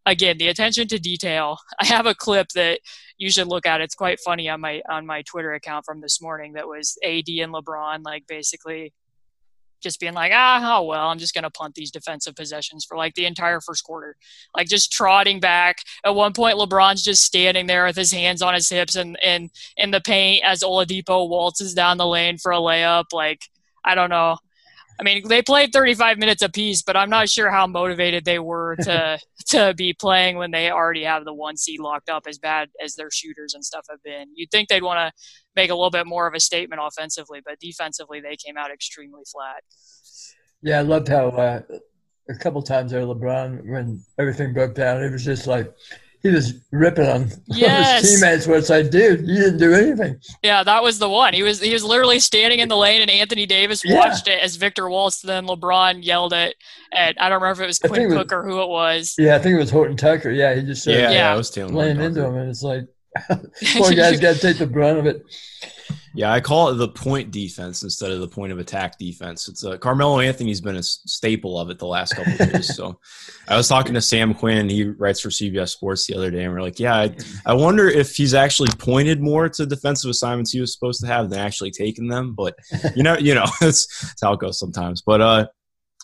again, 0.04 0.38
the 0.38 0.48
attention 0.48 0.88
to 0.88 0.98
detail. 0.98 1.58
I 1.80 1.86
have 1.86 2.06
a 2.06 2.14
clip 2.14 2.48
that 2.54 2.80
you 3.18 3.30
should 3.30 3.46
look 3.46 3.66
at. 3.66 3.80
It's 3.80 3.94
quite 3.94 4.20
funny 4.20 4.48
on 4.48 4.60
my 4.60 4.82
on 4.88 5.06
my 5.06 5.22
Twitter 5.22 5.54
account 5.54 5.84
from 5.84 6.00
this 6.00 6.20
morning. 6.20 6.54
That 6.54 6.68
was 6.68 6.98
AD 7.02 7.28
and 7.28 7.52
LeBron, 7.52 8.04
like 8.04 8.26
basically 8.26 8.92
just 9.86 10.00
being 10.00 10.14
like, 10.14 10.32
ah, 10.34 10.78
oh 10.78 10.84
well, 10.84 11.08
I'm 11.08 11.18
just 11.18 11.34
gonna 11.34 11.50
punt 11.50 11.74
these 11.74 11.90
defensive 11.90 12.34
possessions 12.34 12.84
for 12.84 12.96
like 12.96 13.14
the 13.14 13.26
entire 13.26 13.60
first 13.60 13.84
quarter, 13.84 14.16
like 14.56 14.66
just 14.66 14.92
trotting 14.92 15.38
back. 15.38 15.78
At 16.04 16.14
one 16.14 16.32
point, 16.32 16.58
LeBron's 16.58 17.02
just 17.02 17.22
standing 17.22 17.66
there 17.66 17.86
with 17.86 17.96
his 17.96 18.12
hands 18.12 18.42
on 18.42 18.54
his 18.54 18.68
hips 18.68 18.96
and 18.96 19.16
in 19.22 19.50
in 19.76 19.92
the 19.92 20.00
paint 20.00 20.44
as 20.44 20.62
Oladipo 20.62 21.28
waltzes 21.28 21.74
down 21.74 21.98
the 21.98 22.06
lane 22.06 22.36
for 22.38 22.52
a 22.52 22.56
layup. 22.58 23.06
Like 23.12 23.42
I 23.84 23.94
don't 23.94 24.10
know. 24.10 24.38
I 24.98 25.02
mean, 25.02 25.28
they 25.28 25.42
played 25.42 25.72
35 25.72 26.18
minutes 26.18 26.42
apiece, 26.42 26.82
but 26.82 26.96
I'm 26.96 27.10
not 27.10 27.28
sure 27.28 27.50
how 27.50 27.66
motivated 27.66 28.24
they 28.24 28.38
were 28.38 28.76
to 28.82 29.18
to 29.48 29.74
be 29.76 29.92
playing 29.92 30.36
when 30.36 30.50
they 30.50 30.70
already 30.70 31.04
have 31.04 31.24
the 31.24 31.34
one 31.34 31.56
seed 31.56 31.80
locked 31.80 32.08
up 32.08 32.24
as 32.26 32.38
bad 32.38 32.68
as 32.82 32.94
their 32.94 33.10
shooters 33.10 33.54
and 33.54 33.64
stuff 33.64 33.86
have 33.90 34.02
been. 34.02 34.28
You'd 34.34 34.50
think 34.50 34.68
they'd 34.68 34.82
want 34.82 34.98
to 34.98 35.12
make 35.54 35.70
a 35.70 35.74
little 35.74 35.90
bit 35.90 36.06
more 36.06 36.26
of 36.26 36.34
a 36.34 36.40
statement 36.40 36.80
offensively, 36.84 37.40
but 37.44 37.58
defensively 37.60 38.20
they 38.20 38.36
came 38.36 38.56
out 38.56 38.70
extremely 38.70 39.22
flat. 39.30 39.62
Yeah, 40.62 40.78
I 40.78 40.82
loved 40.82 41.08
how 41.08 41.28
uh, 41.28 41.60
a 42.28 42.34
couple 42.34 42.62
times 42.62 42.90
there, 42.90 43.02
LeBron, 43.02 43.66
when 43.66 44.04
everything 44.18 44.52
broke 44.52 44.74
down, 44.74 45.02
it 45.02 45.12
was 45.12 45.24
just 45.24 45.46
like 45.46 45.72
he 46.26 46.34
was 46.34 46.54
ripping 46.72 47.06
on 47.06 47.30
yes. 47.46 48.02
his 48.02 48.20
teammates 48.20 48.46
where 48.46 48.58
it's 48.58 48.68
like, 48.68 48.90
dude, 48.90 49.20
you 49.20 49.36
didn't 49.36 49.58
do 49.58 49.72
anything. 49.72 50.18
Yeah, 50.42 50.64
that 50.64 50.82
was 50.82 50.98
the 50.98 51.08
one. 51.08 51.34
He 51.34 51.42
was 51.42 51.60
he 51.60 51.72
was 51.72 51.84
literally 51.84 52.18
standing 52.18 52.58
in 52.58 52.68
the 52.68 52.76
lane 52.76 53.00
and 53.00 53.10
Anthony 53.10 53.46
Davis 53.46 53.82
watched 53.86 54.28
it 54.28 54.42
as 54.42 54.56
Victor 54.56 54.88
Waltz 54.88 55.22
then 55.22 55.46
LeBron 55.46 56.04
yelled 56.04 56.32
at 56.32 56.54
at 56.92 57.20
I 57.20 57.28
don't 57.28 57.40
remember 57.40 57.62
if 57.62 57.64
it 57.64 57.68
was 57.68 57.78
Quinn 57.78 58.10
Cook 58.10 58.32
or 58.32 58.44
who 58.44 58.60
it 58.60 58.68
was. 58.68 59.14
Yeah, 59.18 59.36
I 59.36 59.38
think 59.38 59.54
it 59.54 59.58
was 59.58 59.70
Horton 59.70 59.96
Tucker. 59.96 60.30
Yeah, 60.30 60.54
he 60.54 60.62
just 60.62 60.86
yeah, 60.86 61.10
yeah, 61.10 61.32
I 61.32 61.36
was 61.36 61.56
laying 61.56 62.00
into 62.00 62.24
him 62.24 62.36
and 62.36 62.50
it's 62.50 62.62
like 62.62 62.86
poor 63.76 63.92
guy's 63.92 64.20
got 64.20 64.34
to 64.34 64.40
take 64.40 64.58
the 64.58 64.66
brunt 64.66 64.98
of 64.98 65.06
it. 65.06 65.24
Yeah, 66.16 66.32
I 66.32 66.40
call 66.40 66.70
it 66.70 66.76
the 66.76 66.88
point 66.88 67.30
defense 67.30 67.82
instead 67.82 68.10
of 68.10 68.20
the 68.20 68.28
point 68.28 68.50
of 68.50 68.58
attack 68.58 68.98
defense. 68.98 69.48
It's 69.48 69.62
uh, 69.62 69.76
Carmelo 69.76 70.20
Anthony's 70.20 70.62
been 70.62 70.76
a 70.76 70.82
staple 70.82 71.60
of 71.60 71.68
it 71.68 71.78
the 71.78 71.86
last 71.86 72.14
couple 72.14 72.32
of 72.32 72.40
years. 72.40 72.74
so 72.74 72.98
I 73.48 73.54
was 73.54 73.68
talking 73.68 73.92
to 73.92 74.00
Sam 74.00 74.32
Quinn. 74.32 74.70
He 74.70 74.84
writes 74.84 75.20
for 75.20 75.28
CBS 75.28 75.68
Sports 75.68 76.06
the 76.06 76.16
other 76.16 76.30
day, 76.30 76.44
and 76.44 76.54
we're 76.54 76.62
like, 76.62 76.80
yeah, 76.80 76.96
I, 76.96 77.14
I 77.44 77.52
wonder 77.52 77.86
if 77.86 78.16
he's 78.16 78.32
actually 78.32 78.70
pointed 78.78 79.20
more 79.20 79.50
to 79.50 79.66
defensive 79.66 80.08
assignments 80.08 80.52
he 80.52 80.60
was 80.60 80.72
supposed 80.72 81.02
to 81.02 81.06
have 81.06 81.28
than 81.28 81.38
actually 81.38 81.70
taking 81.70 82.08
them. 82.08 82.32
But 82.34 82.56
you 82.94 83.02
know, 83.02 83.18
you 83.18 83.34
know, 83.34 83.44
that's, 83.60 84.00
that's 84.00 84.22
how 84.22 84.32
it 84.32 84.40
goes 84.40 84.58
sometimes. 84.58 85.02
But 85.02 85.20
uh, 85.20 85.46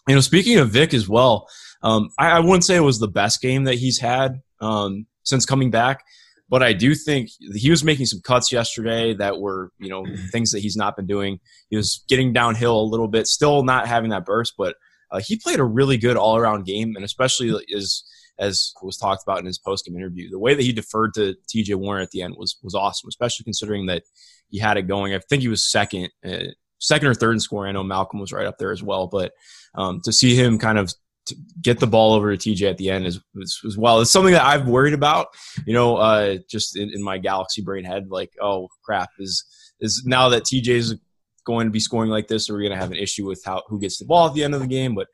you 0.07 0.15
know, 0.15 0.21
speaking 0.21 0.59
of 0.59 0.69
Vic 0.69 0.93
as 0.93 1.09
well, 1.09 1.49
um, 1.83 2.11
I, 2.19 2.33
I 2.33 2.41
wouldn't 2.41 2.65
say 2.65 2.77
it 2.77 2.81
was 2.81 2.99
the 2.99 3.09
best 3.09 3.41
game 3.41 3.65
that 3.65 3.77
he's 3.77 3.99
had 3.99 4.43
um, 4.61 5.07
since 5.23 5.47
coming 5.47 5.71
back. 5.71 6.05
But 6.53 6.63
I 6.63 6.75
do 6.75 6.95
think 6.95 7.31
he 7.55 7.71
was 7.71 7.83
making 7.83 8.05
some 8.05 8.21
cuts 8.21 8.53
yesterday 8.53 9.15
that 9.15 9.41
were, 9.41 9.71
you 9.79 9.89
know, 9.89 10.03
mm-hmm. 10.03 10.27
things 10.33 10.51
that 10.51 10.61
he's 10.61 10.77
not 10.77 10.97
been 10.97 11.07
doing. 11.07 11.41
He 11.71 11.79
was 11.79 12.05
getting 12.11 12.35
downhill 12.35 12.79
a 12.79 12.85
little 12.85 13.09
bit, 13.09 13.27
still 13.27 13.65
not 13.65 13.89
having 13.89 14.11
that 14.11 14.27
burst, 14.27 14.53
but 14.59 14.77
uh, 15.11 15.21
he 15.25 15.39
played 15.39 15.61
a 15.61 15.65
really 15.65 15.97
good 15.97 16.19
all 16.19 16.37
around 16.37 16.67
game, 16.67 16.95
and 16.95 17.07
especially 17.07 17.59
as 17.75 18.05
as 18.39 18.75
was 18.83 18.99
talked 18.99 19.23
about 19.23 19.39
in 19.39 19.47
his 19.47 19.59
post 19.59 19.87
game 19.87 19.97
interview, 19.97 20.29
the 20.29 20.39
way 20.39 20.53
that 20.53 20.63
he 20.63 20.73
deferred 20.75 21.15
to 21.15 21.35
T.J. 21.49 21.73
Warren 21.75 22.03
at 22.03 22.11
the 22.11 22.21
end 22.21 22.35
was 22.37 22.59
was 22.63 22.75
awesome, 22.75 23.09
especially 23.09 23.45
considering 23.45 23.87
that 23.87 24.03
he 24.49 24.59
had 24.59 24.77
it 24.77 24.83
going. 24.83 25.15
I 25.15 25.21
think 25.31 25.41
he 25.41 25.49
was 25.49 25.65
second, 25.65 26.11
uh, 26.23 26.49
second 26.79 27.09
or 27.09 27.15
third 27.15 27.33
in 27.33 27.41
scoring. 27.41 27.71
I 27.71 27.73
know 27.73 27.83
Malcolm 27.83 28.21
was 28.21 28.33
right 28.33 28.47
up 28.47 28.59
there 28.59 28.73
as 28.73 28.83
well, 28.83 29.07
but 29.07 29.33
um, 29.75 30.03
to 30.05 30.13
see 30.13 30.35
him 30.35 30.59
kind 30.59 30.77
of 30.77 30.93
to 31.27 31.37
get 31.61 31.79
the 31.79 31.87
ball 31.87 32.15
over 32.15 32.37
to 32.37 32.51
TJ 32.51 32.69
at 32.69 32.79
the 32.79 32.91
end 32.91 33.07
as, 33.07 33.21
as, 33.41 33.79
well. 33.79 34.01
It's 34.01 34.11
something 34.11 34.33
that 34.33 34.45
I've 34.45 34.67
worried 34.67 34.95
about, 34.95 35.29
you 35.67 35.73
know, 35.73 35.97
uh, 35.97 36.39
just 36.49 36.77
in, 36.77 36.91
in, 36.91 37.03
my 37.03 37.19
galaxy 37.19 37.63
brain 37.63 37.85
head, 37.85 38.09
like, 38.09 38.33
oh 38.41 38.69
crap, 38.85 39.11
is 39.19 39.45
is 39.81 40.03
now 40.05 40.29
that 40.31 40.45
TJ 40.45 40.69
is 40.69 40.97
going 41.45 41.67
to 41.67 41.73
be 41.73 41.81
scoring 41.81 42.11
like 42.11 42.29
this, 42.29 42.49
are 42.49 42.57
we 42.57 42.63
going 42.63 42.73
to 42.73 42.81
have 42.81 42.91
an 42.91 42.97
issue 42.97 43.27
with 43.27 43.43
how 43.45 43.63
who 43.69 43.81
gets 43.81 43.99
the 43.99 44.05
ball 44.05 44.27
at 44.27 44.35
the 44.35 44.45
end 44.45 44.55
of 44.55 44.61
the 44.61 44.67
game? 44.67 44.95
But 44.95 45.09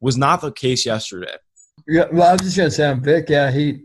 was 0.00 0.16
not 0.16 0.40
the 0.40 0.52
case 0.52 0.86
yesterday. 0.86 1.34
Yeah, 1.86 2.06
well, 2.12 2.28
I 2.28 2.32
was 2.32 2.42
just 2.42 2.56
going 2.56 2.68
to 2.68 2.74
say 2.74 2.86
on 2.86 3.02
Vic, 3.02 3.28
yeah, 3.28 3.50
he, 3.50 3.84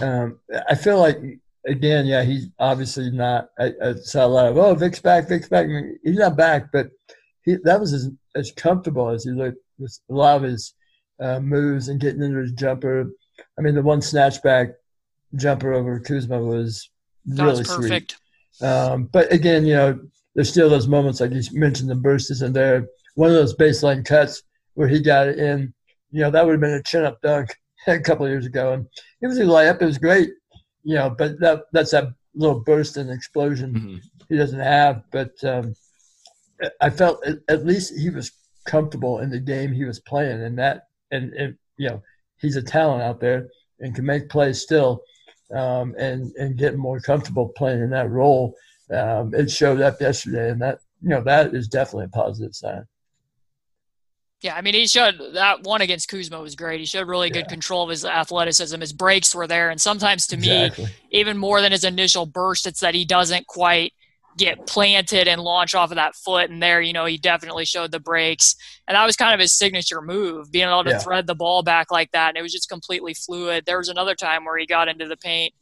um, 0.00 0.38
I 0.68 0.74
feel 0.74 0.98
like 0.98 1.18
again, 1.66 2.06
yeah, 2.06 2.22
he's 2.22 2.48
obviously 2.58 3.10
not. 3.10 3.48
I, 3.58 3.72
I 3.82 3.94
saw 3.94 4.26
a 4.26 4.28
lot 4.28 4.46
of 4.46 4.58
oh, 4.58 4.74
Vic's 4.74 5.00
back, 5.00 5.28
Vic's 5.28 5.48
back. 5.48 5.64
I 5.64 5.68
mean, 5.68 5.98
he's 6.02 6.16
not 6.16 6.36
back, 6.36 6.72
but 6.72 6.90
he 7.42 7.56
that 7.64 7.80
was 7.80 7.92
as 7.92 8.10
as 8.34 8.52
comfortable 8.52 9.08
as 9.08 9.24
he 9.24 9.30
looked 9.30 9.58
with 9.78 9.98
a 10.10 10.14
lot 10.14 10.36
of 10.36 10.42
his 10.42 10.74
uh, 11.20 11.40
moves 11.40 11.88
and 11.88 12.00
getting 12.00 12.22
into 12.22 12.38
his 12.38 12.52
jumper. 12.52 13.10
I 13.58 13.62
mean, 13.62 13.74
the 13.74 13.82
one 13.82 14.00
snatchback 14.00 14.74
jumper 15.36 15.72
over 15.74 16.00
Kuzma 16.00 16.40
was 16.40 16.90
really 17.26 17.64
perfect. 17.64 18.16
sweet. 18.58 18.68
Um, 18.68 19.04
but 19.04 19.32
again, 19.32 19.64
you 19.66 19.74
know, 19.74 20.00
there's 20.34 20.50
still 20.50 20.68
those 20.70 20.88
moments 20.88 21.20
like 21.20 21.32
you 21.32 21.42
mentioned, 21.52 21.90
the 21.90 21.94
burst 21.94 22.30
isn't 22.30 22.52
there. 22.52 22.86
One 23.14 23.30
of 23.30 23.36
those 23.36 23.56
baseline 23.56 24.04
cuts 24.04 24.42
where 24.74 24.88
he 24.88 25.00
got 25.00 25.28
it 25.28 25.38
in, 25.38 25.72
you 26.10 26.20
know, 26.20 26.30
that 26.30 26.44
would 26.44 26.52
have 26.52 26.60
been 26.60 26.74
a 26.74 26.82
chin 26.82 27.04
up 27.04 27.20
dunk 27.20 27.54
a 27.86 27.98
couple 28.00 28.24
of 28.24 28.30
years 28.30 28.46
ago, 28.46 28.72
and 28.72 28.86
it 29.20 29.26
was 29.26 29.38
a 29.38 29.42
layup. 29.42 29.82
It 29.82 29.86
was 29.86 29.98
great, 29.98 30.30
you 30.84 30.94
know, 30.94 31.10
but 31.10 31.38
that 31.40 31.64
that's 31.72 31.90
that 31.90 32.08
little 32.34 32.60
burst 32.60 32.96
and 32.96 33.10
explosion 33.10 33.74
Mm-hmm. 33.74 33.96
he 34.28 34.36
doesn't 34.36 34.60
have. 34.60 35.02
But 35.10 35.32
um, 35.44 35.74
I 36.80 36.90
felt 36.90 37.24
at, 37.26 37.38
at 37.48 37.66
least 37.66 37.96
he 37.98 38.10
was 38.10 38.30
comfortable 38.66 39.18
in 39.20 39.30
the 39.30 39.40
game 39.40 39.72
he 39.72 39.84
was 39.84 40.00
playing, 40.00 40.42
and 40.42 40.58
that 40.58 40.87
and, 41.10 41.32
and 41.34 41.56
you 41.76 41.88
know 41.88 42.02
he's 42.40 42.56
a 42.56 42.62
talent 42.62 43.02
out 43.02 43.20
there 43.20 43.48
and 43.80 43.94
can 43.94 44.04
make 44.04 44.28
plays 44.28 44.60
still, 44.60 45.02
um, 45.54 45.94
and 45.98 46.32
and 46.36 46.56
get 46.56 46.76
more 46.76 47.00
comfortable 47.00 47.48
playing 47.48 47.82
in 47.82 47.90
that 47.90 48.10
role. 48.10 48.54
Um, 48.90 49.34
it 49.34 49.50
showed 49.50 49.80
up 49.80 50.00
yesterday, 50.00 50.50
and 50.50 50.60
that 50.62 50.78
you 51.02 51.10
know 51.10 51.22
that 51.22 51.54
is 51.54 51.68
definitely 51.68 52.06
a 52.06 52.08
positive 52.08 52.54
sign. 52.54 52.84
Yeah, 54.40 54.54
I 54.54 54.60
mean, 54.60 54.74
he 54.74 54.86
showed 54.86 55.20
that 55.34 55.64
one 55.64 55.80
against 55.80 56.08
Kuzma 56.08 56.40
was 56.40 56.54
great. 56.54 56.78
He 56.78 56.86
showed 56.86 57.08
really 57.08 57.28
good 57.28 57.48
control 57.48 57.82
of 57.82 57.90
his 57.90 58.04
athleticism. 58.04 58.80
His 58.80 58.92
breaks 58.92 59.34
were 59.34 59.48
there, 59.48 59.70
and 59.70 59.80
sometimes 59.80 60.28
to 60.28 60.36
me, 60.36 60.70
even 61.10 61.36
more 61.36 61.60
than 61.60 61.72
his 61.72 61.82
initial 61.82 62.24
burst, 62.24 62.66
it's 62.66 62.80
that 62.80 62.94
he 62.94 63.04
doesn't 63.04 63.48
quite 63.48 63.92
get 64.38 64.66
planted 64.66 65.28
and 65.28 65.40
launch 65.42 65.74
off 65.74 65.90
of 65.90 65.96
that 65.96 66.14
foot. 66.14 66.48
And 66.48 66.62
there, 66.62 66.80
you 66.80 66.92
know, 66.94 67.04
he 67.04 67.18
definitely 67.18 67.64
showed 67.66 67.90
the 67.90 68.00
breaks, 68.00 68.54
and 68.86 68.94
that 68.94 69.04
was 69.04 69.16
kind 69.16 69.34
of 69.34 69.40
his 69.40 69.52
signature 69.52 70.00
move, 70.00 70.50
being 70.50 70.68
able 70.68 70.84
to 70.84 70.90
Yeah. 70.90 70.98
thread 70.98 71.26
the 71.26 71.34
ball 71.34 71.62
back 71.62 71.90
like 71.90 72.12
that. 72.12 72.28
And 72.30 72.38
it 72.38 72.42
was 72.42 72.52
just 72.52 72.68
completely 72.70 73.12
fluid. 73.14 73.66
There 73.66 73.78
was 73.78 73.88
another 73.90 74.14
time 74.14 74.44
where 74.44 74.56
he 74.56 74.64
got 74.66 74.88
into 74.88 75.06
the 75.06 75.16
paint 75.16 75.52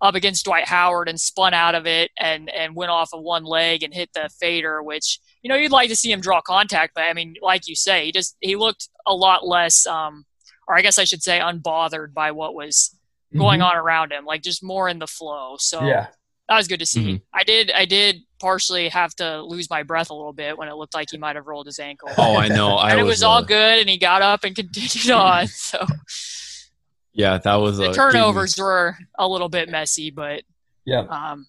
up 0.00 0.14
against 0.16 0.44
Dwight 0.44 0.66
Howard 0.66 1.08
and 1.08 1.20
spun 1.20 1.54
out 1.54 1.74
of 1.74 1.86
it 1.86 2.10
and 2.18 2.50
and 2.50 2.74
went 2.74 2.90
off 2.90 3.10
of 3.14 3.22
one 3.22 3.44
leg 3.44 3.82
and 3.84 3.94
hit 3.94 4.10
the 4.12 4.28
fader, 4.40 4.82
which 4.82 5.20
you 5.42 5.48
know 5.48 5.54
you'd 5.54 5.70
like 5.70 5.88
to 5.88 5.96
see 5.96 6.10
him 6.10 6.20
draw 6.20 6.40
contact, 6.40 6.94
but 6.94 7.04
I 7.04 7.12
mean, 7.12 7.36
like 7.40 7.68
you 7.68 7.76
say, 7.76 8.06
he 8.06 8.12
just 8.12 8.36
he 8.40 8.56
looked 8.56 8.88
a 9.06 9.14
lot 9.14 9.46
less, 9.46 9.86
um, 9.86 10.24
or 10.66 10.76
I 10.76 10.82
guess 10.82 10.98
I 10.98 11.04
should 11.04 11.22
say, 11.22 11.38
unbothered 11.38 12.12
by 12.12 12.32
what 12.32 12.54
was 12.54 12.96
going 13.36 13.62
on 13.62 13.76
around 13.76 14.12
him, 14.12 14.24
like 14.24 14.42
just 14.42 14.62
more 14.62 14.88
in 14.88 14.98
the 14.98 15.06
flow. 15.06 15.56
So 15.58 15.78
Mm-hmm. 15.78 15.88
Yeah, 15.88 16.06
that 16.48 16.56
was 16.56 16.68
good 16.68 16.80
to 16.80 16.86
see. 16.86 17.04
Mhm. 17.04 17.22
I 17.32 17.44
did 17.44 17.70
I 17.70 17.84
did 17.86 18.22
partially 18.40 18.88
have 18.90 19.14
to 19.16 19.42
lose 19.42 19.70
my 19.70 19.82
breath 19.82 20.10
a 20.10 20.14
little 20.14 20.32
bit 20.32 20.58
when 20.58 20.68
it 20.68 20.74
looked 20.74 20.94
like 20.94 21.10
he 21.10 21.16
might 21.16 21.36
have 21.36 21.46
rolled 21.46 21.66
his 21.66 21.78
ankle. 21.78 22.10
Oh, 22.18 22.36
I 22.36 22.48
know. 22.48 22.76
I 22.76 22.90
and 22.90 23.00
it 23.00 23.04
was, 23.04 23.22
all 23.22 23.38
uh, 23.38 23.42
good, 23.42 23.80
and 23.80 23.88
he 23.88 23.96
got 23.96 24.20
up 24.22 24.44
and 24.44 24.54
continued 24.54 25.10
on. 25.14 25.46
So 25.46 25.86
Yeah, 27.12 27.38
that 27.38 27.54
was 27.54 27.78
the 27.78 27.92
turnovers 27.92 28.58
were 28.58 28.96
a 29.18 29.26
little 29.26 29.48
bit 29.48 29.68
messy, 29.70 30.10
but 30.10 30.42
yeah, 30.84 31.06
um, 31.08 31.46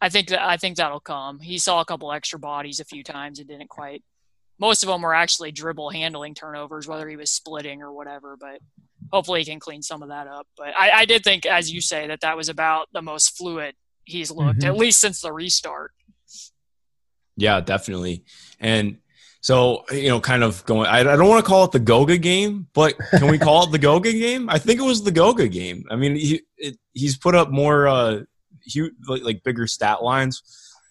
I 0.00 0.08
think 0.08 0.28
that 0.28 0.42
I 0.42 0.56
think 0.56 0.76
that'll 0.76 1.00
come. 1.00 1.40
He 1.40 1.58
saw 1.58 1.80
a 1.80 1.84
couple 1.84 2.12
extra 2.12 2.38
bodies 2.38 2.80
a 2.80 2.84
few 2.84 3.02
times 3.02 3.38
and 3.38 3.48
didn't 3.48 3.68
quite. 3.68 4.02
Most 4.58 4.82
of 4.82 4.88
them 4.88 5.02
were 5.02 5.14
actually 5.14 5.50
dribble 5.52 5.90
handling 5.90 6.34
turnovers, 6.34 6.86
whether 6.86 7.08
he 7.08 7.16
was 7.16 7.32
splitting 7.32 7.82
or 7.82 7.92
whatever. 7.92 8.36
But 8.38 8.60
hopefully 9.10 9.40
he 9.40 9.44
can 9.46 9.58
clean 9.58 9.82
some 9.82 10.02
of 10.02 10.10
that 10.10 10.26
up. 10.26 10.46
But 10.56 10.74
I, 10.76 10.90
I 10.90 11.04
did 11.04 11.24
think, 11.24 11.46
as 11.46 11.72
you 11.72 11.80
say, 11.80 12.06
that 12.08 12.20
that 12.20 12.36
was 12.36 12.48
about 12.48 12.88
the 12.92 13.02
most 13.02 13.36
fluid 13.36 13.74
he's 14.12 14.30
looked, 14.30 14.60
Mhm. 14.60 14.64
at 14.66 14.76
least 14.76 15.00
since 15.00 15.20
the 15.20 15.32
restart. 15.32 15.92
Yeah, 17.36 17.60
definitely. 17.60 18.24
And 18.60 18.98
so, 19.40 19.84
you 19.90 20.08
know, 20.08 20.20
kind 20.20 20.44
of 20.44 20.64
going, 20.66 20.86
I, 20.88 21.00
I 21.00 21.02
don't 21.16 21.28
want 21.28 21.44
to 21.44 21.48
call 21.48 21.64
it 21.64 21.72
the 21.72 21.80
Goga 21.80 22.18
game, 22.18 22.68
but 22.74 22.94
can 23.10 23.28
we 23.30 23.38
call 23.38 23.64
it 23.64 23.72
the 23.72 23.78
Goga 23.78 24.12
game? 24.26 24.48
I 24.48 24.58
think 24.58 24.78
it 24.78 24.84
was 24.84 25.02
the 25.02 25.10
Goga 25.10 25.48
game. 25.48 25.84
I 25.90 25.96
mean, 25.96 26.14
he, 26.14 26.42
it, 26.56 26.76
he's 26.92 27.16
put 27.16 27.34
up 27.34 27.50
more, 27.50 27.88
uh, 27.88 28.20
huge, 28.64 28.92
like, 29.08 29.22
like 29.22 29.42
bigger 29.42 29.66
stat 29.66 30.02
lines, 30.02 30.42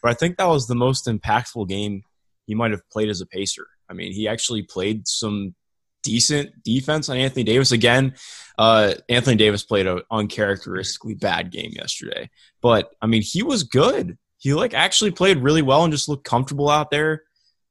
but 0.04 0.12
I 0.12 0.14
think 0.16 0.38
that 0.38 0.50
was 0.50 0.68
the 0.68 0.76
most 0.76 1.06
impactful 1.08 1.70
game 1.70 2.04
he 2.46 2.56
might 2.56 2.72
have 2.72 2.82
played 2.90 3.08
as 3.10 3.22
a 3.22 3.26
Pacer. 3.26 3.68
I 3.90 3.94
mean, 3.94 4.12
he 4.12 4.28
actually 4.28 4.64
played 4.64 5.08
some 5.08 5.56
decent 6.04 6.64
defense 6.64 7.08
on 7.08 7.16
Anthony 7.18 7.44
Davis. 7.44 7.72
Again, 7.72 8.16
uh, 8.62 8.94
Anthony 9.10 9.38
Davis 9.38 9.64
played 9.64 9.88
an 9.88 10.02
uncharacteristically 10.12 11.16
bad 11.16 11.52
game 11.52 11.72
yesterday, 11.74 12.30
but 12.62 12.92
I 13.02 13.08
mean, 13.08 13.24
he 13.24 13.42
was 13.42 13.64
good. 13.64 14.20
He 14.38 14.54
like 14.54 14.76
actually 14.76 15.10
played 15.10 15.40
really 15.40 15.64
well 15.64 15.84
and 15.84 15.92
just 15.92 16.08
looked 16.08 16.26
comfortable 16.26 16.70
out 16.70 16.92
there. 16.92 17.24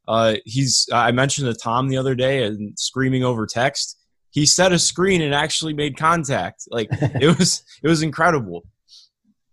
Uh, 0.09 0.35
he's 0.44 0.88
I 0.92 1.12
mentioned 1.12 1.47
to 1.47 1.54
Tom 1.54 1.87
the 1.87 1.97
other 1.97 2.16
day 2.16 2.42
and 2.42 2.76
screaming 2.76 3.23
over 3.23 3.47
text. 3.47 4.00
He 4.30 4.47
set 4.47 4.73
a 4.73 4.80
screen 4.80 5.23
and 5.23 5.32
actually 5.32 5.75
made 5.75 5.97
contact. 5.97 6.64
Like 6.68 6.88
it 6.92 7.38
was 7.38 7.62
it 7.85 7.88
was 7.88 8.02
incredible. 8.02 8.64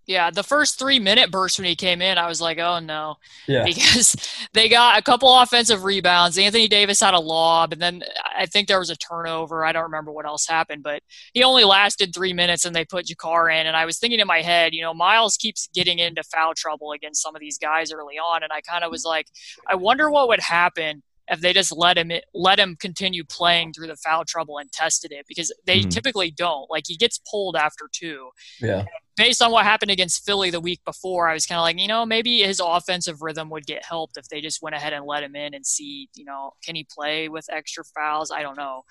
Yeah, 0.08 0.32
the 0.32 0.42
first 0.44 0.80
three 0.80 1.00
minute 1.00 1.32
burst 1.32 1.60
when 1.60 1.68
he 1.68 1.76
came 1.76 2.02
in, 2.02 2.18
I 2.18 2.28
was 2.28 2.40
like, 2.40 2.58
oh 2.60 2.80
no. 2.80 3.18
yeah, 3.46 3.64
because 3.66 4.16
they 4.54 4.70
got 4.70 4.98
a 4.98 5.02
couple 5.02 5.38
offensive 5.38 5.84
rebounds. 5.84 6.38
Anthony 6.38 6.70
Davis 6.70 7.02
had 7.02 7.14
a 7.14 7.20
lob, 7.20 7.74
and 7.74 7.82
then 7.82 8.04
I 8.38 8.46
think 8.46 8.68
there 8.70 8.80
was 8.80 8.90
a 8.90 8.96
turnover. 8.96 9.66
I 9.66 9.74
don't 9.74 9.84
remember 9.84 10.14
what 10.14 10.26
else 10.26 10.48
happened, 10.48 10.82
but 10.82 11.04
he 11.34 11.44
only 11.44 11.66
lasted 11.66 12.16
three 12.16 12.32
minutes, 12.34 12.64
and 12.64 12.74
they 12.74 12.86
put 12.86 13.06
JaKarr 13.08 13.54
in. 13.60 13.68
And 13.68 13.76
I 13.76 13.86
was 13.86 14.00
thinking 14.00 14.22
in 14.22 14.28
my 14.28 14.42
head, 14.42 14.74
you 14.74 14.82
know, 14.82 14.94
Miles 14.94 15.36
keeps 15.36 15.68
getting 15.74 16.00
into 16.00 16.24
foul 16.24 16.54
trouble 16.56 16.94
against 16.94 17.22
some 17.22 17.36
of 17.36 17.42
these 17.42 17.58
guys 17.58 17.92
early 17.92 18.16
on, 18.18 18.44
and 18.44 18.52
I 18.54 18.62
kind 18.62 18.86
of 18.86 18.92
was 18.92 19.04
like, 19.04 19.28
I 19.68 19.76
wonder 19.76 20.10
what 20.10 20.30
would 20.30 20.40
happen 20.40 21.04
if 21.30 21.42
they 21.42 21.52
just 21.52 21.76
let 21.76 21.98
him 21.98 22.10
let 22.34 22.58
him 22.58 22.78
continue 22.80 23.26
playing 23.26 23.74
through 23.74 23.88
the 23.88 23.98
foul 23.98 24.24
trouble 24.24 24.58
and 24.60 24.72
tested 24.72 25.12
it 25.12 25.26
because 25.28 25.54
they 25.66 25.82
Mhm. 25.82 25.90
typically 25.90 26.32
don't. 26.32 26.70
Like 26.70 26.86
he 26.88 26.96
gets 26.96 27.20
pulled 27.30 27.58
after 27.58 27.90
two 27.92 28.30
yeah, 28.62 28.86
based 29.18 29.42
on 29.42 29.52
what 29.52 29.66
happened 29.66 29.92
against 29.92 30.24
Philly 30.26 30.52
the 30.52 30.62
week 30.62 30.80
before, 30.86 31.28
I 31.28 31.34
was 31.34 31.46
kind 31.46 31.58
of 31.58 31.64
like, 31.64 31.80
you 31.80 31.88
know, 31.88 32.06
maybe 32.06 32.44
his 32.44 32.62
offensive 32.64 33.22
rhythm 33.22 33.50
would 33.50 33.66
get 33.66 33.84
helped 33.84 34.16
if 34.16 34.30
they 34.30 34.40
just 34.40 34.62
went 34.62 34.76
ahead 34.76 34.94
and 34.94 35.06
let 35.06 35.24
him 35.24 35.36
in 35.36 35.56
and 35.56 35.66
see, 35.66 36.08
you 36.16 36.24
know, 36.24 36.52
can 36.64 36.76
he 36.76 36.88
play 36.90 37.28
with 37.28 37.48
extra 37.52 37.84
fouls? 37.84 38.32
I 38.32 38.44
don't 38.44 38.58
know. 38.58 38.84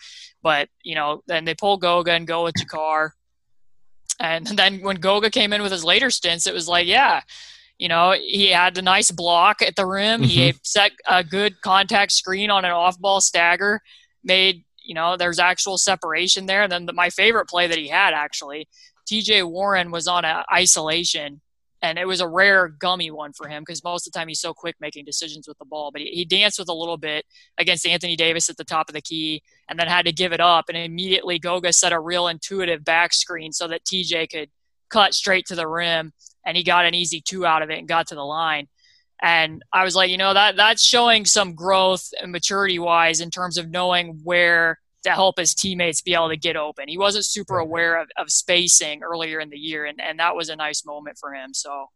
But, 0.42 0.68
you 0.82 0.96
know, 0.96 1.22
then 1.28 1.44
they 1.44 1.54
pull 1.54 1.78
Goga 1.78 2.10
and 2.10 2.26
go 2.26 2.44
with 2.44 2.56
JaKarr. 2.56 3.10
And 4.20 4.46
then 4.58 4.80
when 4.80 4.96
Goga 4.96 5.30
came 5.30 5.52
in 5.52 5.62
with 5.62 5.72
his 5.72 5.84
later 5.84 6.10
stints, 6.10 6.48
it 6.48 6.54
was 6.54 6.68
like, 6.68 6.88
yeah, 6.88 7.22
you 7.78 7.88
know, 7.88 8.12
he 8.12 8.48
had 8.48 8.76
a 8.76 8.82
nice 8.82 9.12
block 9.12 9.62
at 9.62 9.76
the 9.76 9.86
rim. 9.86 10.22
He 10.22 10.50
mm-hmm. 10.50 10.58
set 10.62 10.90
a 11.06 11.22
good 11.22 11.60
contact 11.60 12.10
screen 12.10 12.50
on 12.50 12.64
an 12.64 12.72
off 12.72 12.98
ball 12.98 13.20
stagger, 13.20 13.80
made, 14.24 14.64
you 14.82 14.94
know, 14.94 15.16
there's 15.16 15.38
actual 15.38 15.78
separation 15.78 16.46
there. 16.46 16.64
And 16.64 16.72
then 16.72 16.86
the, 16.86 16.92
my 16.92 17.10
favorite 17.10 17.48
play 17.48 17.68
that 17.68 17.78
he 17.78 17.88
had 17.88 18.12
actually 18.12 18.66
TJ 19.06 19.48
Warren 19.48 19.90
was 19.90 20.06
on 20.06 20.24
a 20.24 20.44
isolation, 20.52 21.40
and 21.82 21.98
it 21.98 22.06
was 22.06 22.20
a 22.20 22.28
rare 22.28 22.68
gummy 22.68 23.10
one 23.10 23.32
for 23.32 23.48
him 23.48 23.62
because 23.62 23.84
most 23.84 24.06
of 24.06 24.12
the 24.12 24.18
time 24.18 24.28
he's 24.28 24.40
so 24.40 24.52
quick 24.52 24.76
making 24.80 25.04
decisions 25.04 25.46
with 25.46 25.58
the 25.58 25.64
ball. 25.64 25.90
But 25.92 26.02
he, 26.02 26.08
he 26.08 26.24
danced 26.24 26.58
with 26.58 26.68
a 26.68 26.74
little 26.74 26.96
bit 26.96 27.24
against 27.58 27.86
Anthony 27.86 28.16
Davis 28.16 28.50
at 28.50 28.56
the 28.56 28.64
top 28.64 28.88
of 28.88 28.94
the 28.94 29.02
key, 29.02 29.42
and 29.68 29.78
then 29.78 29.88
had 29.88 30.06
to 30.06 30.12
give 30.12 30.32
it 30.32 30.40
up. 30.40 30.66
And 30.68 30.76
immediately 30.76 31.38
Goga 31.38 31.72
set 31.72 31.92
a 31.92 32.00
real 32.00 32.28
intuitive 32.28 32.84
back 32.84 33.12
screen 33.12 33.52
so 33.52 33.68
that 33.68 33.84
TJ 33.84 34.30
could 34.30 34.50
cut 34.88 35.14
straight 35.14 35.46
to 35.46 35.54
the 35.54 35.68
rim, 35.68 36.12
and 36.44 36.56
he 36.56 36.62
got 36.62 36.86
an 36.86 36.94
easy 36.94 37.20
two 37.20 37.46
out 37.46 37.62
of 37.62 37.70
it 37.70 37.78
and 37.78 37.88
got 37.88 38.08
to 38.08 38.14
the 38.14 38.24
line. 38.24 38.68
And 39.22 39.62
I 39.72 39.84
was 39.84 39.96
like, 39.96 40.10
you 40.10 40.18
know, 40.18 40.34
that 40.34 40.56
that's 40.56 40.82
showing 40.82 41.24
some 41.24 41.54
growth 41.54 42.10
and 42.20 42.32
maturity 42.32 42.78
wise 42.78 43.20
in 43.20 43.30
terms 43.30 43.56
of 43.56 43.70
knowing 43.70 44.20
where 44.22 44.78
to 45.06 45.12
help 45.12 45.38
his 45.38 45.54
teammates 45.54 46.02
be 46.02 46.14
able 46.14 46.28
to 46.28 46.36
get 46.36 46.56
open. 46.56 46.88
He 46.88 46.98
wasn't 46.98 47.24
super 47.24 47.58
aware 47.58 48.00
of, 48.00 48.08
of 48.18 48.30
spacing 48.30 49.02
earlier 49.02 49.40
in 49.40 49.50
the 49.50 49.56
year, 49.56 49.86
and, 49.86 50.00
and 50.00 50.18
that 50.18 50.36
was 50.36 50.48
a 50.48 50.56
nice 50.56 50.84
moment 50.84 51.16
for 51.18 51.32
him. 51.32 51.54
So 51.54 51.86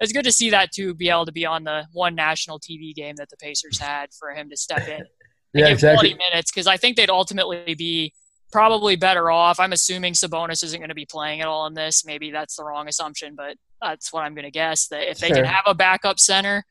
it's 0.00 0.12
good 0.12 0.24
to 0.24 0.32
see 0.32 0.50
that 0.50 0.70
too, 0.72 0.94
be 0.94 1.08
able 1.08 1.26
to 1.26 1.32
be 1.32 1.46
on 1.46 1.64
the 1.64 1.86
one 1.92 2.14
national 2.14 2.60
TV 2.60 2.94
game 2.94 3.16
that 3.16 3.30
the 3.30 3.36
Pacers 3.38 3.78
had 3.78 4.10
for 4.18 4.30
him 4.30 4.50
to 4.50 4.56
step 4.56 4.86
in 4.86 5.04
yeah, 5.54 5.68
exactly. 5.68 6.10
20 6.10 6.24
minutes 6.30 6.50
because 6.50 6.66
I 6.66 6.76
think 6.76 6.96
they'd 6.96 7.10
ultimately 7.10 7.74
be 7.74 8.12
probably 8.52 8.96
better 8.96 9.30
off. 9.30 9.58
I'm 9.58 9.72
assuming 9.72 10.12
Sabonis 10.12 10.62
isn't 10.62 10.78
going 10.78 10.88
to 10.90 10.94
be 10.94 11.06
playing 11.06 11.40
at 11.40 11.48
all 11.48 11.66
in 11.66 11.74
this. 11.74 12.04
Maybe 12.04 12.30
that's 12.30 12.56
the 12.56 12.64
wrong 12.64 12.86
assumption, 12.88 13.34
but 13.34 13.56
that's 13.80 14.12
what 14.12 14.24
I'm 14.24 14.34
going 14.34 14.44
to 14.44 14.50
guess. 14.50 14.88
That 14.88 15.10
if 15.10 15.18
they 15.18 15.28
Sure. 15.28 15.36
can 15.36 15.44
have 15.46 15.64
a 15.66 15.74
backup 15.74 16.18
center, 16.20 16.64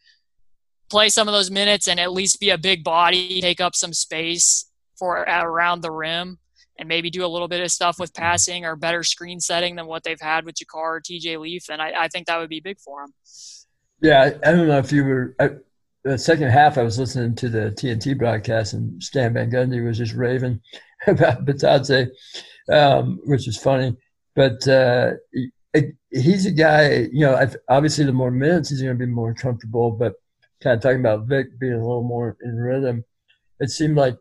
play 0.89 1.09
some 1.09 1.27
of 1.27 1.33
those 1.33 1.51
minutes, 1.51 1.87
and 1.87 1.99
at 1.99 2.11
least 2.13 2.39
be 2.39 2.49
a 2.49 2.57
big 2.57 2.83
body, 2.83 3.41
take 3.41 3.59
up 3.59 3.75
some 3.75 3.93
space 3.93 4.66
for 4.97 5.17
around 5.17 5.81
the 5.81 5.91
rim, 5.91 6.39
and 6.79 6.87
maybe 6.87 7.09
do 7.09 7.25
a 7.25 7.27
little 7.27 7.47
bit 7.47 7.61
of 7.61 7.71
stuff 7.71 7.99
with 7.99 8.13
passing 8.13 8.65
or 8.65 8.75
better 8.75 9.03
screen 9.03 9.39
setting 9.39 9.75
than 9.75 9.87
what 9.87 10.03
they've 10.03 10.21
had 10.21 10.45
with 10.45 10.55
JaKarr 10.55 10.75
or 10.75 11.01
TJ 11.01 11.39
Leaf, 11.39 11.65
then 11.67 11.81
I, 11.81 11.93
I 12.03 12.07
think 12.07 12.27
that 12.27 12.37
would 12.37 12.49
be 12.49 12.59
big 12.59 12.79
for 12.79 13.01
them. 13.01 13.13
Yeah, 14.01 14.31
I, 14.45 14.51
don't 14.51 14.67
know 14.67 14.77
if 14.77 14.91
you 14.91 15.03
were. 15.03 15.35
I, 15.39 15.49
the 16.03 16.17
second 16.17 16.49
half, 16.49 16.77
I 16.77 16.83
was 16.83 16.99
listening 16.99 17.35
to 17.35 17.49
the 17.49 17.71
TNT 17.71 18.17
broadcast, 18.17 18.73
and 18.73 19.01
Stan 19.01 19.33
Van 19.33 19.49
Gundy 19.49 19.83
was 19.83 19.97
just 19.97 20.13
raving 20.13 20.61
about 21.07 21.45
Bitadze, 21.45 22.09
um, 22.71 23.19
which 23.25 23.47
is 23.47 23.57
funny. 23.57 23.95
But 24.35 24.67
uh, 24.67 25.13
he, 25.33 25.49
he's 26.11 26.45
a 26.45 26.51
guy, 26.51 27.07
you 27.11 27.21
know, 27.21 27.49
obviously 27.69 28.05
the 28.05 28.13
more 28.13 28.31
minutes, 28.31 28.69
he's 28.69 28.81
going 28.81 28.97
to 28.97 29.05
be 29.05 29.11
more 29.11 29.33
comfortable. 29.33 29.91
But 29.91 30.13
kind 30.61 30.75
of 30.75 30.81
talking 30.81 30.99
about 30.99 31.27
Vic 31.27 31.59
being 31.59 31.73
a 31.73 31.77
little 31.77 32.03
more 32.03 32.37
in 32.43 32.55
rhythm, 32.55 33.03
it 33.59 33.71
seemed 33.71 33.97
like 33.97 34.15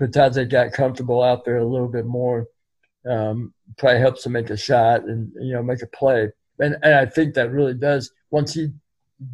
Bitadze 0.00 0.48
got 0.50 0.72
comfortable 0.72 1.22
out 1.22 1.44
there 1.44 1.58
a 1.58 1.64
little 1.66 1.88
bit 1.88 2.06
more. 2.06 2.46
Um, 3.08 3.52
probably 3.76 4.00
helps 4.00 4.22
to 4.22 4.30
make 4.30 4.50
a 4.50 4.56
shot 4.56 5.04
and 5.04 5.30
you 5.40 5.52
know 5.52 5.62
make 5.62 5.82
a 5.82 5.86
play. 5.88 6.30
And 6.58 6.76
and 6.82 6.94
I 6.94 7.06
think 7.06 7.34
that 7.34 7.50
really 7.50 7.74
does. 7.74 8.10
Once 8.30 8.54
he 8.54 8.68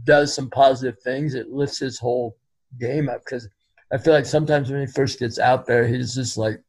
does 0.04 0.34
some 0.34 0.50
positive 0.50 1.00
things, 1.02 1.34
it 1.34 1.48
lifts 1.50 1.78
his 1.78 1.98
whole 1.98 2.36
game 2.78 3.08
up. 3.08 3.22
Because 3.24 3.48
I 3.92 3.98
feel 3.98 4.12
like 4.12 4.26
sometimes 4.26 4.70
when 4.70 4.80
he 4.80 4.86
first 4.86 5.18
gets 5.18 5.38
out 5.38 5.66
there, 5.66 5.86
he's 5.86 6.14
just 6.14 6.36
like, 6.36 6.60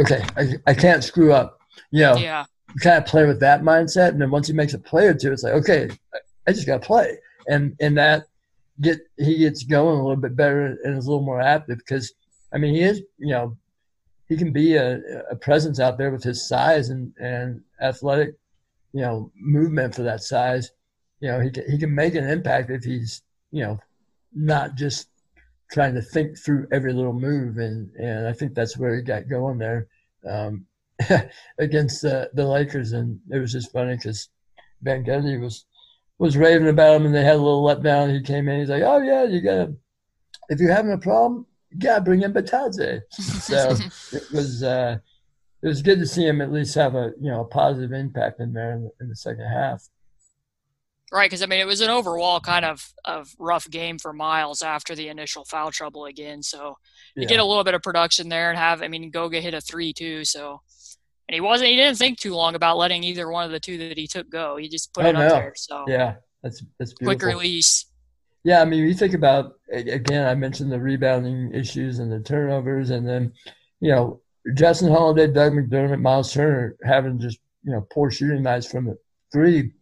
okay, 0.00 0.24
I, 0.36 0.54
I 0.66 0.74
can't 0.74 1.02
screw 1.04 1.32
up. 1.32 1.58
You 1.90 2.02
know, 2.02 2.16
Yeah. 2.16 2.44
you 2.74 2.80
kind 2.80 2.98
of 2.98 3.06
play 3.06 3.24
with 3.26 3.40
that 3.40 3.62
mindset, 3.62 4.08
and 4.10 4.20
then 4.20 4.30
once 4.30 4.46
he 4.46 4.52
makes 4.52 4.74
a 4.74 4.78
play 4.78 5.06
or 5.06 5.14
two, 5.14 5.32
it's 5.32 5.42
like, 5.42 5.54
okay, 5.54 5.88
I- 6.14 6.18
I 6.46 6.52
just 6.52 6.66
got 6.66 6.82
to 6.82 6.86
play, 6.86 7.16
and 7.48 7.74
and 7.80 7.96
that 7.96 8.24
get 8.80 8.98
he 9.16 9.38
gets 9.38 9.62
going 9.62 9.98
a 9.98 10.02
little 10.02 10.20
bit 10.20 10.36
better 10.36 10.76
and 10.84 10.98
is 10.98 11.06
a 11.06 11.10
little 11.10 11.24
more 11.24 11.40
active 11.40 11.78
because 11.78 12.12
I 12.54 12.58
mean 12.58 12.74
he 12.74 12.82
is 12.82 13.02
you 13.18 13.30
know 13.30 13.56
he 14.28 14.36
can 14.36 14.52
be 14.52 14.76
a, 14.76 15.00
a 15.30 15.36
presence 15.36 15.78
out 15.80 15.98
there 15.98 16.10
with 16.10 16.22
his 16.22 16.46
size 16.46 16.88
and 16.88 17.12
and 17.18 17.62
athletic 17.80 18.34
you 18.92 19.02
know 19.02 19.30
movement 19.36 19.94
for 19.94 20.02
that 20.02 20.22
size. 20.22 20.70
You 21.20 21.28
know 21.30 21.40
he 21.40 21.50
can, 21.50 21.70
he 21.70 21.78
can 21.78 21.94
make 21.94 22.14
an 22.14 22.28
impact 22.28 22.70
if 22.70 22.84
he's 22.84 23.22
you 23.50 23.62
know 23.62 23.78
not 24.32 24.74
just 24.74 25.08
trying 25.70 25.94
to 25.94 26.02
think 26.02 26.38
through 26.38 26.68
every 26.70 26.92
little 26.92 27.12
move 27.12 27.58
and 27.58 27.90
and 27.96 28.26
I 28.26 28.32
think 28.32 28.54
that's 28.54 28.76
where 28.76 28.94
he 28.94 29.02
got 29.02 29.28
going 29.28 29.58
there. 29.58 29.88
Um, 30.28 30.66
against 31.58 32.02
the, 32.02 32.30
the 32.34 32.46
Lakers, 32.46 32.92
and 32.92 33.20
it 33.30 33.38
was 33.38 33.52
just 33.52 33.72
funny 33.72 33.96
because 33.96 34.28
Van 34.82 35.04
Gundy 35.04 35.40
was 35.40 35.64
was 36.18 36.36
raving 36.36 36.68
about 36.68 36.96
him, 36.96 37.06
and 37.06 37.14
they 37.14 37.24
had 37.24 37.36
a 37.36 37.38
little 37.38 37.64
letdown. 37.64 38.12
He 38.12 38.22
came 38.22 38.48
in, 38.48 38.60
he's 38.60 38.68
like, 38.68 38.82
"Oh 38.82 38.98
yeah, 38.98 39.24
you 39.24 39.40
gotta 39.40 39.74
if 40.48 40.60
you're 40.60 40.72
having 40.72 40.92
a 40.92 40.98
problem, 40.98 41.46
gotta 41.78 42.00
bring 42.02 42.22
in 42.22 42.32
Bitadze." 42.32 43.02
So 43.12 43.76
it 44.12 44.24
was 44.32 44.62
uh, 44.62 44.98
it 45.62 45.66
was 45.68 45.82
good 45.82 45.98
to 45.98 46.06
see 46.06 46.26
him 46.26 46.40
at 46.40 46.52
least 46.52 46.74
have 46.74 46.94
a 46.94 47.12
you 47.20 47.30
know 47.30 47.40
a 47.42 47.44
positive 47.44 47.92
impact 47.92 48.40
in 48.40 48.52
there 48.52 48.72
in 48.72 48.84
the, 48.84 48.90
in 49.00 49.08
the 49.08 49.16
second 49.16 49.46
half. 49.46 49.88
Right, 51.12 51.30
because 51.30 51.42
I 51.42 51.46
mean 51.46 51.60
it 51.60 51.66
was 51.66 51.80
an 51.80 51.90
overall 51.90 52.40
kind 52.40 52.64
of 52.64 52.92
of 53.04 53.28
rough 53.38 53.68
game 53.70 53.98
for 53.98 54.12
Miles 54.12 54.62
after 54.62 54.94
the 54.94 55.08
initial 55.08 55.44
foul 55.44 55.70
trouble 55.70 56.06
again. 56.06 56.42
So 56.42 56.76
you 57.14 57.22
Yeah. 57.22 57.28
get 57.28 57.40
a 57.40 57.44
little 57.44 57.62
bit 57.64 57.74
of 57.74 57.82
production 57.82 58.28
there 58.28 58.50
and 58.50 58.58
have 58.58 58.82
I 58.82 58.88
mean 58.88 59.10
Goga 59.10 59.40
hit 59.40 59.54
a 59.54 59.60
three 59.60 59.92
too, 59.92 60.24
so 60.24 60.62
and 61.28 61.34
he 61.34 61.40
wasn't 61.40 61.70
he 61.70 61.76
didn't 61.76 61.98
think 61.98 62.18
too 62.18 62.34
long 62.34 62.54
about 62.54 62.78
letting 62.78 63.04
either 63.04 63.30
one 63.30 63.44
of 63.44 63.50
the 63.52 63.60
two 63.60 63.78
that 63.78 63.96
he 63.98 64.06
took 64.08 64.28
go. 64.30 64.56
He 64.56 64.68
just 64.68 64.92
put 64.92 65.04
Oh, 65.04 65.08
it 65.10 65.16
up 65.16 65.20
no. 65.20 65.28
there. 65.28 65.52
So 65.56 65.84
yeah, 65.86 66.14
that's 66.42 66.62
that's 66.78 66.94
beautiful. 66.94 67.18
quick 67.18 67.22
release. 67.36 67.86
Yeah, 68.44 68.60
I 68.60 68.66
mean, 68.66 68.86
you 68.86 68.94
think 68.94 69.14
about 69.14 69.54
again. 69.72 70.26
I 70.26 70.34
mentioned 70.34 70.70
the 70.70 70.80
rebounding 70.80 71.52
issues 71.54 71.98
and 71.98 72.12
the 72.12 72.20
turnovers, 72.20 72.90
and 72.90 73.08
then 73.08 73.32
you 73.80 73.90
know 73.90 74.20
Justin 74.54 74.90
Holiday, 74.90 75.26
Doug 75.26 75.54
McDermott, 75.54 76.00
Miles 76.00 76.32
Turner 76.32 76.76
having 76.84 77.18
just 77.18 77.38
you 77.64 77.72
know 77.72 77.86
poor 77.90 78.10
shooting 78.10 78.42
nights 78.42 78.70
from 78.70 78.84
the 78.84 78.98
three, 79.32 79.72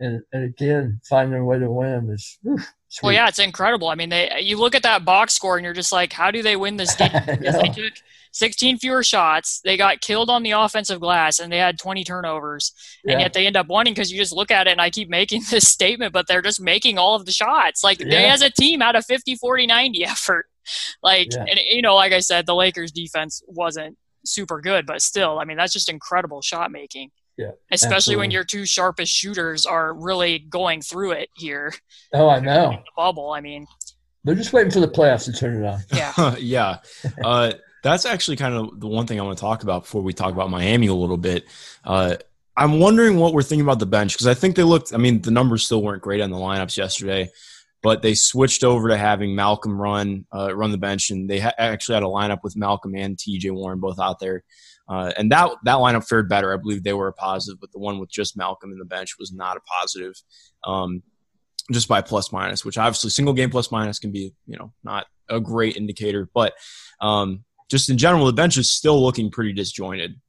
and, 0.00 0.22
and 0.32 0.44
again 0.44 1.00
finding 1.08 1.38
a 1.38 1.44
way 1.44 1.60
to 1.60 1.70
win 1.70 2.10
is 2.10 2.36
whew, 2.42 2.58
Well, 3.02 3.12
yeah, 3.12 3.28
it's 3.28 3.38
incredible. 3.38 3.88
I 3.88 3.94
mean, 3.94 4.08
they 4.08 4.40
you 4.40 4.58
look 4.58 4.74
at 4.74 4.82
that 4.82 5.04
box 5.04 5.34
score 5.34 5.56
and 5.56 5.64
you're 5.64 5.72
just 5.72 5.92
like, 5.92 6.12
how 6.12 6.32
do 6.32 6.42
they 6.42 6.56
win 6.56 6.76
this 6.76 6.96
game? 6.96 7.10
Because 7.26 7.54
they 7.56 7.68
took 7.68 7.92
16 8.34 8.78
fewer 8.78 9.02
shots, 9.04 9.60
they 9.64 9.76
got 9.76 10.00
killed 10.00 10.28
on 10.28 10.42
the 10.42 10.50
offensive 10.50 11.00
glass, 11.00 11.38
and 11.38 11.52
they 11.52 11.58
had 11.58 11.78
20 11.78 12.02
turnovers, 12.04 12.72
and 13.08 13.20
yet 13.20 13.32
they 13.32 13.46
end 13.46 13.56
up 13.56 13.68
winning 13.70 13.94
because 13.94 14.10
you 14.12 14.18
just 14.18 14.34
look 14.34 14.50
at 14.50 14.66
it. 14.66 14.72
And 14.72 14.80
I 14.80 14.90
keep 14.90 15.08
making 15.08 15.42
this 15.50 15.68
statement, 15.68 16.12
but 16.12 16.26
they're 16.26 16.42
just 16.42 16.60
making 16.60 16.98
all 16.98 17.14
of 17.14 17.26
the 17.26 17.32
shots. 17.32 17.82
Like 17.84 17.98
they, 17.98 18.26
as 18.26 18.42
a 18.42 18.50
team, 18.50 18.80
had 18.80 18.96
a 18.96 19.02
50, 19.02 19.36
40, 19.36 19.66
90 19.66 20.04
effort. 20.04 20.46
Like, 21.02 21.28
Yeah. 21.32 21.44
and 21.48 21.60
you 21.68 21.82
know, 21.82 21.94
like 21.94 22.12
I 22.12 22.20
said, 22.20 22.46
the 22.46 22.54
Lakers 22.54 22.90
defense 22.90 23.42
wasn't 23.46 23.98
super 24.24 24.62
good, 24.62 24.86
but 24.86 25.02
still, 25.02 25.38
I 25.38 25.44
mean, 25.44 25.58
that's 25.58 25.74
just 25.74 25.90
incredible 25.90 26.40
shot 26.40 26.72
making. 26.72 27.10
Yeah, 27.36 27.50
Especially 27.70 28.16
when 28.16 28.30
your 28.30 28.44
two 28.44 28.64
sharpest 28.64 29.12
shooters 29.12 29.66
are 29.66 29.92
really 29.92 30.38
going 30.38 30.80
through 30.80 31.10
it 31.12 31.28
here 31.36 31.74
Oh, 32.14 32.28
I 32.30 32.40
know. 32.40 32.70
the 32.70 32.78
bubble. 32.96 33.32
I 33.32 33.40
mean, 33.42 33.66
They're 34.24 34.34
just 34.36 34.52
waiting 34.54 34.70
for 34.70 34.80
the 34.80 34.88
playoffs 34.88 35.24
to 35.26 35.32
turn 35.32 35.62
it 35.62 35.66
on. 35.66 35.80
yeah. 35.92 36.34
yeah. 36.38 36.76
Uh, 37.22 37.52
that's 37.84 38.06
actually 38.06 38.38
kind 38.38 38.54
of 38.54 38.80
the 38.80 38.88
one 38.88 39.06
thing 39.06 39.20
I 39.20 39.22
want 39.22 39.36
to 39.36 39.40
talk 39.40 39.62
about 39.62 39.82
before 39.82 40.00
we 40.00 40.14
talk 40.14 40.32
about 40.32 40.50
Miami 40.50 40.86
a 40.86 40.94
little 40.94 41.18
bit. 41.18 41.44
Uh, 41.84 42.16
I'm 42.56 42.80
wondering 42.80 43.18
what 43.18 43.34
we're 43.34 43.42
thinking 43.42 43.64
about 43.64 43.78
the 43.78 43.86
bench 43.86 44.14
because 44.14 44.26
I 44.26 44.32
think 44.32 44.56
they 44.56 44.62
looked. 44.62 44.94
I 44.94 44.96
mean, 44.96 45.20
the 45.20 45.30
numbers 45.30 45.66
still 45.66 45.82
weren't 45.82 46.02
great 46.02 46.22
on 46.22 46.30
the 46.30 46.38
lineups 46.38 46.78
yesterday, 46.78 47.28
but 47.82 48.00
they 48.00 48.14
switched 48.14 48.64
over 48.64 48.88
to 48.88 48.96
having 48.96 49.34
Malcolm 49.34 49.78
run 49.78 50.24
uh, 50.34 50.54
run 50.56 50.72
the 50.72 50.78
bench, 50.78 51.10
and 51.10 51.28
they 51.28 51.40
ha- 51.40 51.52
actually 51.58 51.94
had 51.94 52.02
a 52.02 52.06
lineup 52.06 52.38
with 52.42 52.56
Malcolm 52.56 52.94
and 52.94 53.18
T.J. 53.18 53.50
Warren 53.50 53.80
both 53.80 54.00
out 54.00 54.18
there, 54.18 54.44
uh, 54.88 55.12
and 55.18 55.30
that 55.30 55.50
that 55.64 55.76
lineup 55.76 56.08
fared 56.08 56.28
better. 56.28 56.54
I 56.54 56.56
believe 56.56 56.84
they 56.84 56.94
were 56.94 57.08
a 57.08 57.12
positive, 57.12 57.60
but 57.60 57.70
the 57.70 57.80
one 57.80 57.98
with 57.98 58.10
just 58.10 58.34
Malcolm 58.34 58.72
in 58.72 58.78
the 58.78 58.86
bench 58.86 59.18
was 59.18 59.30
not 59.30 59.58
a 59.58 59.60
positive. 59.60 60.14
Um, 60.64 61.02
just 61.72 61.88
by 61.88 62.02
plus 62.02 62.30
minus, 62.30 62.64
which 62.64 62.76
obviously 62.76 63.10
single 63.10 63.32
game 63.32 63.50
plus 63.50 63.70
minus 63.70 63.98
can 63.98 64.12
be, 64.12 64.34
you 64.46 64.58
know, 64.58 64.72
not 64.82 65.06
a 65.30 65.40
great 65.40 65.76
indicator, 65.76 66.28
but 66.34 66.52
um, 67.00 67.44
just 67.74 67.90
in 67.90 67.98
general, 67.98 68.24
the 68.24 68.32
bench 68.32 68.56
is 68.56 68.72
still 68.72 69.02
looking 69.02 69.32
pretty 69.32 69.52
disjointed. 69.52 70.20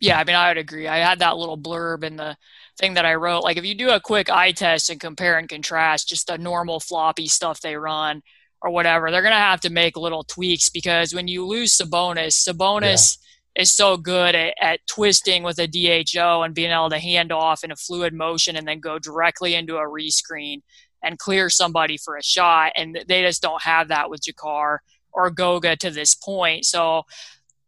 Yeah, 0.00 0.18
I 0.18 0.24
mean, 0.24 0.34
I 0.34 0.48
would 0.48 0.56
agree. 0.56 0.88
I 0.88 0.96
had 0.96 1.18
that 1.18 1.36
little 1.36 1.58
blurb 1.58 2.04
in 2.04 2.16
the 2.16 2.38
thing 2.78 2.94
that 2.94 3.04
I 3.04 3.16
wrote. 3.16 3.42
Like, 3.42 3.58
if 3.58 3.66
you 3.66 3.74
do 3.74 3.90
a 3.90 4.00
quick 4.00 4.30
eye 4.30 4.52
test 4.52 4.88
and 4.88 4.98
compare 4.98 5.36
and 5.36 5.46
contrast 5.46 6.08
just 6.08 6.26
the 6.26 6.38
normal 6.38 6.80
floppy 6.80 7.26
stuff 7.26 7.60
they 7.60 7.76
run 7.76 8.22
or 8.62 8.70
whatever, 8.70 9.10
they're 9.10 9.20
going 9.20 9.34
to 9.34 9.38
have 9.38 9.60
to 9.60 9.70
make 9.70 9.98
little 9.98 10.24
tweaks 10.24 10.70
because 10.70 11.14
when 11.14 11.28
you 11.28 11.46
lose 11.46 11.76
Sabonis, 11.76 12.48
Sabonis 12.48 13.18
is 13.54 13.70
so 13.70 13.98
good 13.98 14.34
at, 14.34 14.54
at 14.58 14.80
twisting 14.86 15.42
with 15.42 15.58
a 15.58 15.66
DHO 15.66 16.44
and 16.44 16.54
being 16.54 16.70
able 16.70 16.88
to 16.88 16.98
hand 16.98 17.30
off 17.30 17.62
in 17.62 17.70
a 17.70 17.76
fluid 17.76 18.14
motion 18.14 18.56
and 18.56 18.66
then 18.66 18.80
go 18.80 18.98
directly 18.98 19.54
into 19.54 19.76
a 19.76 19.86
rescreen 19.86 20.62
and 21.02 21.18
clear 21.18 21.50
somebody 21.50 21.98
for 21.98 22.16
a 22.16 22.22
shot. 22.22 22.72
And 22.74 23.04
they 23.06 23.20
just 23.20 23.42
don't 23.42 23.60
have 23.60 23.88
that 23.88 24.08
with 24.08 24.22
JaKarr 24.22 24.78
or 25.14 25.30
Goga 25.30 25.76
to 25.76 25.90
this 25.90 26.14
point. 26.14 26.64
So, 26.66 27.04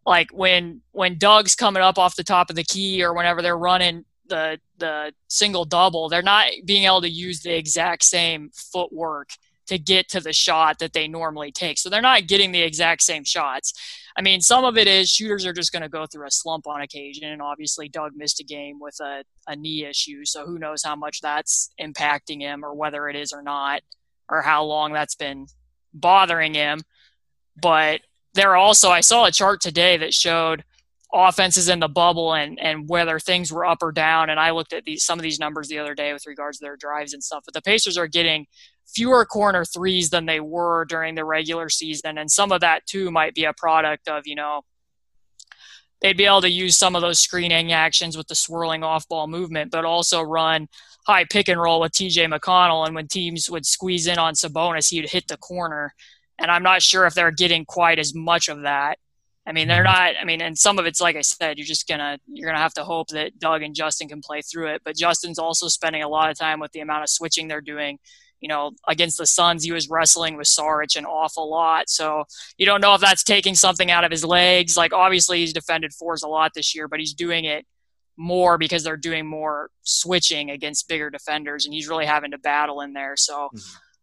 like 0.04 0.30
when 0.32 0.82
when 0.92 1.18
Doug's 1.18 1.54
coming 1.54 1.82
up 1.82 1.98
off 1.98 2.16
the 2.16 2.24
top 2.24 2.50
of 2.50 2.56
the 2.56 2.64
key 2.64 3.02
or 3.02 3.14
whenever 3.14 3.42
they're 3.42 3.58
running 3.58 4.04
the 4.28 4.58
the 4.78 5.12
single 5.28 5.64
double, 5.64 6.08
they're 6.08 6.22
not 6.22 6.46
being 6.64 6.84
able 6.84 7.00
to 7.00 7.10
use 7.10 7.40
the 7.40 7.56
exact 7.56 8.04
same 8.04 8.50
footwork 8.54 9.30
to 9.66 9.78
get 9.78 10.08
to 10.08 10.20
the 10.20 10.32
shot 10.32 10.78
that 10.78 10.92
they 10.92 11.08
normally 11.08 11.50
take. 11.50 11.78
So 11.78 11.90
they're 11.90 12.00
not 12.00 12.28
getting 12.28 12.52
the 12.52 12.62
exact 12.62 13.02
same 13.02 13.24
shots. 13.24 13.72
I 14.16 14.22
mean, 14.22 14.40
some 14.40 14.64
of 14.64 14.76
it 14.78 14.86
is 14.86 15.10
shooters 15.10 15.44
are 15.44 15.52
just 15.52 15.72
going 15.72 15.82
to 15.82 15.88
go 15.88 16.06
through 16.06 16.26
a 16.26 16.30
slump 16.30 16.66
on 16.66 16.80
occasion, 16.80 17.28
and 17.28 17.42
obviously 17.42 17.88
Doug 17.88 18.12
missed 18.16 18.40
a 18.40 18.44
game 18.44 18.78
with 18.80 18.98
a, 19.00 19.24
a 19.46 19.56
knee 19.56 19.84
issue, 19.84 20.24
so 20.24 20.46
who 20.46 20.58
knows 20.58 20.82
how 20.82 20.96
much 20.96 21.20
that's 21.20 21.70
impacting 21.80 22.40
him 22.40 22.64
or 22.64 22.74
whether 22.74 23.08
it 23.08 23.16
is 23.16 23.32
or 23.32 23.42
not, 23.42 23.82
or 24.30 24.40
how 24.40 24.64
long 24.64 24.92
that's 24.92 25.16
been 25.16 25.46
bothering 25.92 26.54
him. 26.54 26.80
But 27.60 28.00
there 28.34 28.50
are 28.50 28.56
also 28.56 28.90
I 28.90 29.00
saw 29.00 29.24
a 29.24 29.32
chart 29.32 29.60
today 29.60 29.96
that 29.96 30.14
showed 30.14 30.64
offenses 31.12 31.68
in 31.68 31.80
the 31.80 31.88
bubble 31.88 32.34
and 32.34 32.58
and 32.60 32.88
whether 32.88 33.18
things 33.18 33.52
were 33.52 33.64
up 33.64 33.82
or 33.82 33.92
down. 33.92 34.30
And 34.30 34.38
I 34.38 34.50
looked 34.50 34.72
at 34.72 34.84
these 34.84 35.04
some 35.04 35.18
of 35.18 35.22
these 35.22 35.40
numbers 35.40 35.68
the 35.68 35.78
other 35.78 35.94
day 35.94 36.12
with 36.12 36.26
regards 36.26 36.58
to 36.58 36.64
their 36.64 36.76
drives 36.76 37.12
and 37.12 37.22
stuff. 37.22 37.44
But 37.44 37.54
the 37.54 37.62
Pacers 37.62 37.96
are 37.98 38.06
getting 38.06 38.46
fewer 38.86 39.24
corner 39.24 39.64
threes 39.64 40.10
than 40.10 40.26
they 40.26 40.40
were 40.40 40.84
during 40.84 41.14
the 41.14 41.24
regular 41.24 41.68
season, 41.68 42.18
and 42.18 42.30
some 42.30 42.52
of 42.52 42.60
that 42.60 42.86
too 42.86 43.10
might 43.10 43.34
be 43.34 43.44
a 43.44 43.52
product 43.52 44.08
of 44.08 44.26
you 44.26 44.34
know 44.34 44.62
they'd 46.00 46.16
be 46.16 46.26
able 46.26 46.42
to 46.42 46.50
use 46.50 46.76
some 46.76 46.94
of 46.94 47.02
those 47.02 47.20
screening 47.20 47.72
actions 47.72 48.16
with 48.16 48.28
the 48.28 48.34
swirling 48.34 48.82
off 48.82 49.08
ball 49.08 49.26
movement, 49.26 49.70
but 49.70 49.84
also 49.84 50.22
run 50.22 50.68
high 51.06 51.24
pick 51.24 51.48
and 51.48 51.60
roll 51.60 51.80
with 51.80 51.92
TJ 51.92 52.32
McConnell. 52.32 52.86
And 52.86 52.94
when 52.94 53.08
teams 53.08 53.48
would 53.48 53.64
squeeze 53.64 54.06
in 54.06 54.18
on 54.18 54.34
Sabonis, 54.34 54.90
he'd 54.90 55.08
hit 55.08 55.28
the 55.28 55.36
corner. 55.36 55.94
And 56.38 56.50
I'm 56.50 56.62
not 56.62 56.82
sure 56.82 57.06
if 57.06 57.14
they're 57.14 57.30
getting 57.30 57.64
quite 57.64 57.98
as 57.98 58.14
much 58.14 58.48
of 58.48 58.62
that. 58.62 58.98
I 59.46 59.52
mean, 59.52 59.68
they're 59.68 59.84
mm-hmm. 59.84 60.14
not. 60.14 60.14
I 60.20 60.24
mean, 60.24 60.42
and 60.42 60.58
some 60.58 60.78
of 60.78 60.86
it's 60.86 61.00
like 61.00 61.16
I 61.16 61.20
said, 61.20 61.56
you're 61.56 61.66
just 61.66 61.86
gonna 61.86 62.18
you're 62.26 62.48
gonna 62.48 62.62
have 62.62 62.74
to 62.74 62.84
hope 62.84 63.08
that 63.08 63.38
Doug 63.38 63.62
and 63.62 63.74
Justin 63.74 64.08
can 64.08 64.20
play 64.20 64.42
through 64.42 64.68
it. 64.68 64.82
But 64.84 64.96
Justin's 64.96 65.38
also 65.38 65.68
spending 65.68 66.02
a 66.02 66.08
lot 66.08 66.30
of 66.30 66.38
time 66.38 66.58
with 66.58 66.72
the 66.72 66.80
amount 66.80 67.04
of 67.04 67.08
switching 67.10 67.46
they're 67.46 67.60
doing. 67.60 67.98
You 68.40 68.48
know, 68.48 68.72
against 68.86 69.18
the 69.18 69.26
Suns, 69.26 69.64
he 69.64 69.72
was 69.72 69.88
wrestling 69.88 70.36
with 70.36 70.48
Saric 70.48 70.96
an 70.96 71.06
awful 71.06 71.48
lot. 71.48 71.88
So 71.88 72.24
you 72.58 72.66
don't 72.66 72.80
know 72.80 72.94
if 72.94 73.00
that's 73.00 73.22
taking 73.22 73.54
something 73.54 73.90
out 73.90 74.04
of 74.04 74.10
his 74.10 74.24
legs. 74.24 74.76
Like 74.76 74.92
obviously 74.92 75.38
he's 75.38 75.52
defended 75.52 75.94
fours 75.94 76.22
a 76.22 76.28
lot 76.28 76.52
this 76.54 76.74
year, 76.74 76.86
but 76.86 77.00
he's 77.00 77.14
doing 77.14 77.44
it 77.44 77.64
more 78.16 78.58
because 78.58 78.82
they're 78.82 78.96
doing 78.96 79.26
more 79.26 79.70
switching 79.82 80.50
against 80.50 80.88
bigger 80.88 81.10
defenders, 81.10 81.64
and 81.64 81.74
he's 81.74 81.88
really 81.88 82.06
having 82.06 82.32
to 82.32 82.38
battle 82.38 82.80
in 82.80 82.92
there. 82.92 83.14
So 83.16 83.48
mm-hmm. 83.54 83.58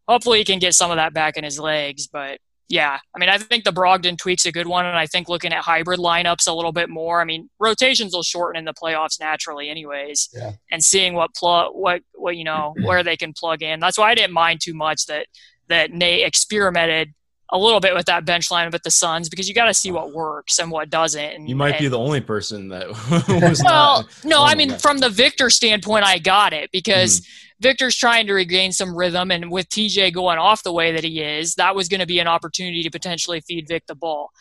Hopefully 0.07 0.39
he 0.39 0.45
can 0.45 0.59
get 0.59 0.73
some 0.73 0.91
of 0.91 0.97
that 0.97 1.13
back 1.13 1.37
in 1.37 1.43
his 1.43 1.59
legs. 1.59 2.07
But 2.07 2.39
yeah, 2.69 2.97
I 3.15 3.19
mean, 3.19 3.29
I 3.29 3.37
think 3.37 3.63
the 3.65 3.71
Brogdon 3.73 4.17
tweak's 4.17 4.45
a 4.45 4.51
good 4.51 4.67
one, 4.67 4.85
and 4.85 4.97
I 4.97 5.05
think 5.05 5.29
looking 5.29 5.53
at 5.53 5.63
hybrid 5.63 5.99
lineups 5.99 6.47
a 6.47 6.53
little 6.53 6.71
bit 6.71 6.89
more. 6.89 7.21
I 7.21 7.25
mean, 7.25 7.49
rotations 7.59 8.13
will 8.13 8.23
shorten 8.23 8.57
in 8.57 8.65
the 8.65 8.73
playoffs 8.73 9.19
naturally, 9.19 9.69
anyways, 9.69 10.29
Yeah. 10.33 10.53
and 10.71 10.83
seeing 10.83 11.13
what 11.13 11.35
plug, 11.35 11.71
what 11.73 12.01
what 12.13 12.35
you 12.37 12.43
know, 12.43 12.73
where 12.83 13.03
they 13.03 13.17
can 13.17 13.33
plug 13.33 13.61
in. 13.61 13.79
That's 13.79 13.97
why 13.97 14.11
I 14.11 14.15
didn't 14.15 14.33
mind 14.33 14.61
too 14.61 14.73
much 14.73 15.05
that 15.07 15.27
that 15.67 15.91
Nate 15.91 16.25
experimented 16.25 17.13
a 17.53 17.57
little 17.57 17.79
bit 17.79 17.93
with 17.93 18.07
that 18.07 18.25
bench 18.25 18.49
line 18.51 18.69
with 18.71 18.81
the 18.83 18.91
Suns 18.91 19.29
because 19.29 19.47
you 19.47 19.53
got 19.53 19.65
to 19.67 19.73
see 19.73 19.91
what 19.91 20.11
works 20.11 20.57
and 20.59 20.71
what 20.71 20.89
doesn't. 20.89 21.23
And, 21.23 21.47
You 21.47 21.55
might 21.55 21.75
and, 21.75 21.79
be 21.83 21.87
the 21.87 21.99
only 21.99 22.19
person 22.19 22.67
that 22.69 22.89
was 23.29 23.61
well, 23.63 24.01
not. 24.01 24.25
no, 24.25 24.39
oh 24.39 24.43
I 24.43 24.55
mean 24.55 24.69
God. 24.69 24.81
from 24.81 24.97
the 24.97 25.09
Victor 25.09 25.49
standpoint, 25.49 26.03
I 26.03 26.17
got 26.17 26.51
it 26.51 26.71
because 26.71 27.21
Mm-hmm. 27.21 27.29
Victor's 27.61 27.95
trying 27.95 28.27
to 28.27 28.33
regain 28.33 28.73
some 28.73 28.93
rhythm, 28.95 29.31
and 29.31 29.49
with 29.49 29.69
TJ 29.69 30.13
going 30.13 30.37
off 30.37 30.63
the 30.63 30.73
way 30.73 30.91
that 30.91 31.03
he 31.03 31.21
is, 31.21 31.55
that 31.55 31.75
was 31.75 31.87
going 31.87 32.01
to 32.01 32.05
be 32.05 32.19
an 32.19 32.27
opportunity 32.27 32.83
to 32.83 32.89
potentially 32.91 33.39
feed 33.39 33.67
Vic 33.69 33.83
the 33.87 33.95
ball. 33.95 34.31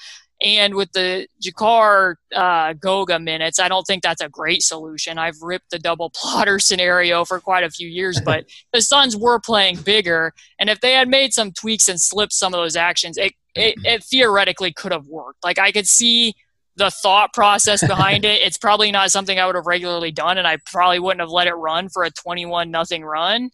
And 0.43 0.75
with 0.75 0.91
the 0.93 1.29
JaKarr 1.41 2.17
uh, 2.35 2.73
Goga 2.75 3.21
minutes, 3.21 3.61
I 3.61 3.69
don't 3.69 3.85
think 3.85 4.03
that's 4.03 4.21
a 4.21 4.29
great 4.29 4.63
solution. 4.63 5.17
I've 5.17 5.41
ripped 5.41 5.71
the 5.71 5.79
double 5.79 6.11
plotter 6.15 6.59
scenario 6.59 7.25
for 7.25 7.39
quite 7.39 7.65
a 7.65 7.71
few 7.71 7.89
years, 7.89 8.21
but 8.25 8.47
the 8.73 8.83
Suns 8.83 9.17
were 9.17 9.39
playing 9.39 9.77
bigger, 9.77 10.33
and 10.59 10.69
if 10.69 10.81
they 10.81 10.93
had 10.93 11.09
made 11.09 11.33
some 11.33 11.53
tweaks 11.53 11.89
and 11.89 12.01
slipped 12.01 12.33
some 12.33 12.53
of 12.53 12.59
those 12.59 12.77
actions, 12.77 13.17
it, 13.17 13.33
it, 13.55 13.75
it 13.85 14.05
theoretically 14.05 14.73
could 14.73 14.93
have 14.93 15.07
worked. 15.07 15.45
Like 15.45 15.59
I 15.59 15.71
could 15.71 15.87
see 15.87 16.35
the 16.77 16.91
thought 16.91 17.33
process 17.33 17.87
behind 17.87 18.25
it. 18.25 18.41
It's 18.43 18.59
probably 18.59 18.91
not 18.91 19.11
something 19.11 19.39
I 19.39 19.47
would 19.47 19.55
have 19.55 19.67
regularly 19.67 20.11
done, 20.11 20.39
and 20.39 20.47
I 20.47 20.59
probably 20.67 20.99
wouldn't 20.99 21.21
have 21.21 21.31
let 21.31 21.47
it 21.47 21.55
run 21.55 21.89
for 21.89 22.03
a 22.03 22.11
twenty-one 22.11 22.71
nothing 22.71 23.05
run. 23.05 23.51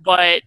But 0.00 0.42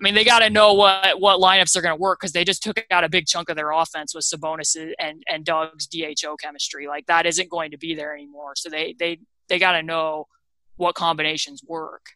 I 0.00 0.04
mean, 0.04 0.14
they 0.14 0.24
got 0.24 0.40
to 0.40 0.50
know 0.50 0.74
what 0.74 1.20
what 1.20 1.40
lineups 1.40 1.76
are 1.76 1.82
going 1.82 1.96
to 1.96 2.00
work 2.00 2.20
because 2.20 2.32
they 2.32 2.44
just 2.44 2.62
took 2.62 2.84
out 2.90 3.02
a 3.02 3.08
big 3.08 3.26
chunk 3.26 3.48
of 3.48 3.56
their 3.56 3.72
offense 3.72 4.14
with 4.14 4.24
Sabonis 4.24 4.76
and 4.98 5.22
and 5.28 5.44
Doug's 5.44 5.86
DHO 5.86 6.36
chemistry. 6.36 6.86
Like 6.86 7.06
that 7.06 7.26
isn't 7.26 7.50
going 7.50 7.72
to 7.72 7.78
be 7.78 7.94
there 7.94 8.14
anymore. 8.14 8.52
So 8.56 8.68
they 8.68 8.94
they 8.98 9.18
they 9.48 9.58
got 9.58 9.72
to 9.72 9.82
know 9.82 10.26
what 10.76 10.94
combinations 10.94 11.62
work. 11.66 12.06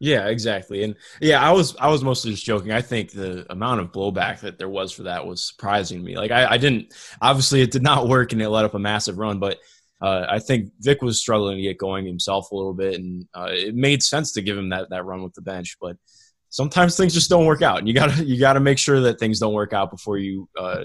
Yeah, 0.00 0.26
exactly. 0.26 0.84
And 0.84 0.94
yeah, 1.20 1.40
I 1.40 1.52
was 1.52 1.76
I 1.76 1.88
was 1.88 2.02
mostly 2.02 2.32
just 2.32 2.44
joking. 2.44 2.72
I 2.72 2.82
think 2.82 3.10
the 3.10 3.46
amount 3.50 3.80
of 3.80 3.92
blowback 3.92 4.40
that 4.40 4.58
there 4.58 4.68
was 4.68 4.92
for 4.92 5.04
that 5.04 5.26
was 5.26 5.46
surprising 5.46 6.02
me. 6.02 6.16
Like 6.16 6.30
I, 6.30 6.52
I 6.52 6.58
didn't 6.58 6.94
obviously 7.20 7.62
it 7.62 7.70
did 7.70 7.82
not 7.82 8.08
work 8.08 8.32
and 8.32 8.42
it 8.42 8.48
led 8.48 8.64
up 8.64 8.74
a 8.74 8.78
massive 8.78 9.18
run, 9.18 9.38
but 9.38 9.58
uh, 10.00 10.26
I 10.28 10.38
think 10.38 10.70
Vic 10.80 11.02
was 11.02 11.20
struggling 11.20 11.56
to 11.56 11.62
get 11.62 11.78
going 11.78 12.06
himself 12.06 12.52
a 12.52 12.54
little 12.54 12.74
bit, 12.74 12.94
and 12.94 13.26
uh, 13.34 13.48
it 13.50 13.74
made 13.74 14.00
sense 14.02 14.32
to 14.32 14.42
give 14.42 14.56
him 14.56 14.68
that 14.68 14.90
that 14.90 15.04
run 15.04 15.24
with 15.24 15.34
the 15.34 15.42
bench. 15.42 15.76
But 15.80 15.96
sometimes 16.50 16.96
things 16.96 17.14
just 17.14 17.30
don't 17.30 17.46
work 17.46 17.62
out, 17.62 17.78
and 17.78 17.88
you 17.88 17.94
gotta 17.94 18.24
you 18.24 18.38
gotta 18.38 18.60
make 18.60 18.78
sure 18.78 19.00
that 19.00 19.18
things 19.18 19.38
don't 19.38 19.54
work 19.54 19.72
out 19.72 19.90
before 19.90 20.18
you 20.18 20.48
uh, 20.58 20.84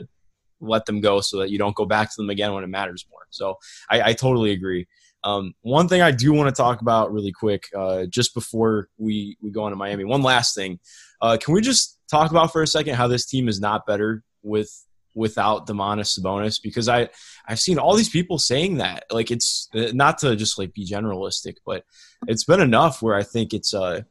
let 0.59 0.85
them 0.85 1.01
go, 1.01 1.21
so 1.21 1.39
that 1.39 1.49
you 1.49 1.57
don't 1.57 1.75
go 1.75 1.85
back 1.85 2.09
to 2.09 2.15
them 2.17 2.29
again 2.29 2.53
when 2.53 2.63
it 2.63 2.67
matters 2.67 3.05
more. 3.09 3.21
So 3.29 3.57
I, 3.89 4.01
I 4.01 4.13
totally 4.13 4.51
agree. 4.51 4.87
Um, 5.23 5.53
one 5.61 5.87
thing 5.87 6.01
I 6.01 6.11
do 6.11 6.33
want 6.33 6.53
to 6.53 6.61
talk 6.61 6.81
about 6.81 7.13
really 7.13 7.31
quick, 7.31 7.63
uh, 7.75 8.05
just 8.05 8.33
before 8.33 8.89
we, 8.97 9.37
we 9.41 9.51
go 9.51 9.63
on 9.63 9.71
to 9.71 9.77
Miami, 9.77 10.03
one 10.03 10.21
last 10.21 10.53
thing. 10.53 10.79
Uh, 11.21 11.37
can 11.39 11.53
we 11.53 11.61
just 11.61 11.99
talk 12.11 12.31
about 12.31 12.51
for 12.51 12.61
a 12.61 12.67
second 12.67 12.95
how 12.95 13.07
this 13.07 13.25
team 13.25 13.47
is 13.47 13.61
not 13.61 13.85
better 13.85 14.23
with 14.41 14.69
without 15.15 15.65
Domantas 15.67 16.19
Sabonis? 16.19 16.61
Because 16.61 16.89
I 16.89 17.07
I've 17.47 17.59
seen 17.59 17.79
all 17.79 17.95
these 17.95 18.09
people 18.09 18.37
saying 18.37 18.77
that. 18.77 19.05
Like 19.11 19.31
it's 19.31 19.69
not 19.73 20.17
to 20.19 20.35
just 20.35 20.59
like 20.59 20.73
be 20.73 20.85
generalistic, 20.85 21.55
but 21.65 21.85
it's 22.27 22.43
been 22.43 22.59
enough 22.59 23.01
where 23.01 23.15
I 23.15 23.23
think 23.23 23.53
it's 23.53 23.73
uh 23.73 24.01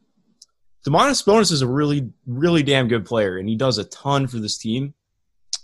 Domantas 0.85 1.25
Bonus 1.25 1.51
is 1.51 1.61
a 1.61 1.67
really 1.67 2.11
really 2.25 2.63
damn 2.63 2.87
good 2.87 3.05
player, 3.05 3.37
and 3.37 3.47
he 3.47 3.55
does 3.55 3.77
a 3.77 3.85
ton 3.85 4.27
for 4.27 4.37
this 4.37 4.57
team. 4.57 4.93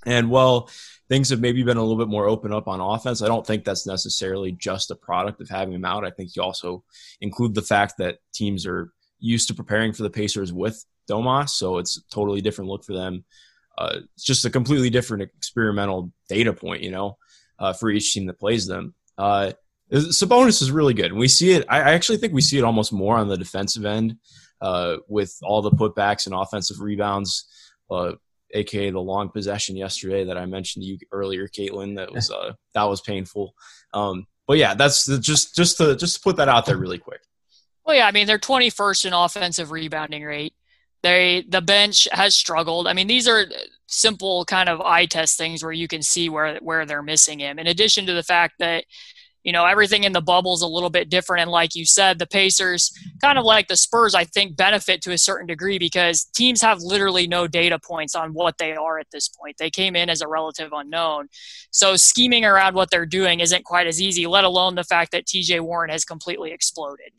And 0.05 0.29
while 0.29 0.69
things 1.09 1.29
have 1.31 1.41
maybe 1.41 1.63
been 1.63 1.77
a 1.77 1.81
little 1.81 1.97
bit 1.97 2.07
more 2.07 2.27
open 2.27 2.53
up 2.53 2.67
on 2.67 2.79
offense. 2.79 3.21
I 3.21 3.27
don't 3.27 3.45
think 3.45 3.65
that's 3.65 3.87
necessarily 3.87 4.51
just 4.51 4.91
a 4.91 4.95
product 4.95 5.41
of 5.41 5.49
having 5.49 5.73
him 5.73 5.83
out. 5.83 6.05
I 6.05 6.11
think 6.11 6.35
you 6.35 6.43
also 6.43 6.83
include 7.19 7.55
the 7.55 7.63
fact 7.63 7.95
that 7.97 8.19
teams 8.31 8.65
are 8.65 8.93
used 9.19 9.47
to 9.47 9.55
preparing 9.55 9.91
for 9.91 10.03
the 10.03 10.09
Pacers 10.09 10.53
with 10.53 10.85
Domas, 11.09 11.49
so 11.49 11.79
it's 11.79 11.97
a 11.97 12.01
totally 12.13 12.41
different 12.41 12.69
look 12.69 12.85
for 12.85 12.93
them. 12.93 13.25
Uh, 13.77 14.01
it's 14.13 14.23
just 14.23 14.45
a 14.45 14.49
completely 14.49 14.89
different 14.89 15.23
experimental 15.23 16.11
data 16.27 16.53
point, 16.53 16.83
you 16.83 16.91
know, 16.91 17.17
uh, 17.57 17.73
for 17.73 17.89
each 17.89 18.13
team 18.13 18.27
that 18.27 18.39
plays 18.39 18.67
them. 18.67 18.93
Uh, 19.17 19.51
Sabonis 19.91 20.61
is 20.61 20.69
really 20.69 20.93
good, 20.93 21.07
and 21.07 21.19
we 21.19 21.27
see 21.27 21.53
it. 21.53 21.65
I, 21.67 21.77
I 21.79 21.91
actually 21.93 22.19
think 22.19 22.33
we 22.33 22.41
see 22.41 22.59
it 22.59 22.63
almost 22.63 22.93
more 22.93 23.17
on 23.17 23.27
the 23.27 23.37
defensive 23.37 23.85
end 23.85 24.17
uh, 24.61 24.97
with 25.07 25.37
all 25.41 25.61
the 25.61 25.71
putbacks 25.71 26.25
and 26.25 26.35
offensive 26.35 26.79
rebounds. 26.79 27.45
Uh, 27.89 28.13
aka 28.51 28.89
the 28.89 28.99
long 28.99 29.29
possession 29.29 29.75
yesterday 29.75 30.25
that 30.25 30.37
I 30.37 30.45
mentioned 30.45 30.83
to 30.83 30.89
you 30.89 30.97
earlier, 31.11 31.47
Caitlin. 31.47 31.95
That 31.95 32.11
was 32.11 32.31
uh, 32.31 32.53
that 32.73 32.83
was 32.83 33.01
painful. 33.01 33.53
Um, 33.93 34.27
but 34.47 34.57
yeah, 34.57 34.73
that's 34.73 35.05
the, 35.05 35.19
just 35.19 35.55
just 35.55 35.77
to 35.77 35.95
just 35.95 36.15
to 36.15 36.21
put 36.21 36.37
that 36.37 36.49
out 36.49 36.65
there 36.65 36.77
really 36.77 36.97
quick. 36.97 37.21
Well, 37.85 37.95
yeah, 37.95 38.07
I 38.07 38.11
mean 38.11 38.27
they're 38.27 38.39
21st 38.39 39.05
in 39.05 39.13
offensive 39.13 39.71
rebounding 39.71 40.23
rate. 40.23 40.53
They 41.01 41.45
the 41.47 41.61
bench 41.61 42.07
has 42.11 42.35
struggled. 42.35 42.87
I 42.87 42.93
mean 42.93 43.07
these 43.07 43.27
are 43.27 43.45
simple 43.87 44.45
kind 44.45 44.69
of 44.69 44.81
eye 44.81 45.05
test 45.05 45.37
things 45.37 45.63
where 45.63 45.71
you 45.71 45.87
can 45.87 46.01
see 46.01 46.29
where 46.29 46.57
where 46.57 46.85
they're 46.85 47.03
missing 47.03 47.39
him. 47.39 47.59
In 47.59 47.67
addition 47.67 48.05
to 48.05 48.13
the 48.13 48.23
fact 48.23 48.55
that 48.59 48.85
you 49.43 49.51
know 49.51 49.65
everything 49.65 50.03
in 50.03 50.11
the 50.11 50.21
bubble 50.21 50.53
is 50.53 50.61
a 50.61 50.67
little 50.67 50.89
bit 50.89 51.09
different, 51.09 51.41
and 51.41 51.51
like 51.51 51.75
you 51.75 51.85
said, 51.85 52.19
the 52.19 52.27
Pacers, 52.27 52.91
kind 53.21 53.37
of 53.37 53.45
like 53.45 53.67
the 53.67 53.77
Spurs, 53.77 54.15
I 54.15 54.23
think 54.23 54.55
benefit 54.55 55.01
to 55.03 55.11
a 55.11 55.17
certain 55.17 55.47
degree 55.47 55.79
because 55.79 56.25
teams 56.25 56.61
have 56.61 56.81
literally 56.81 57.27
no 57.27 57.47
data 57.47 57.79
points 57.79 58.15
on 58.15 58.33
what 58.33 58.57
they 58.57 58.73
are 58.73 58.99
at 58.99 59.07
this 59.11 59.27
point. 59.27 59.57
They 59.57 59.69
came 59.69 59.95
in 59.95 60.09
as 60.09 60.21
a 60.21 60.27
relative 60.27 60.71
unknown, 60.73 61.29
so 61.71 61.95
scheming 61.95 62.45
around 62.45 62.75
what 62.75 62.91
they're 62.91 63.05
doing 63.05 63.39
isn't 63.39 63.65
quite 63.65 63.87
as 63.87 64.01
easy. 64.01 64.27
Let 64.27 64.43
alone 64.43 64.75
the 64.75 64.83
fact 64.83 65.11
that 65.11 65.25
T.J. 65.25 65.59
Warren 65.61 65.89
has 65.89 66.05
completely 66.05 66.51
exploded. 66.51 67.11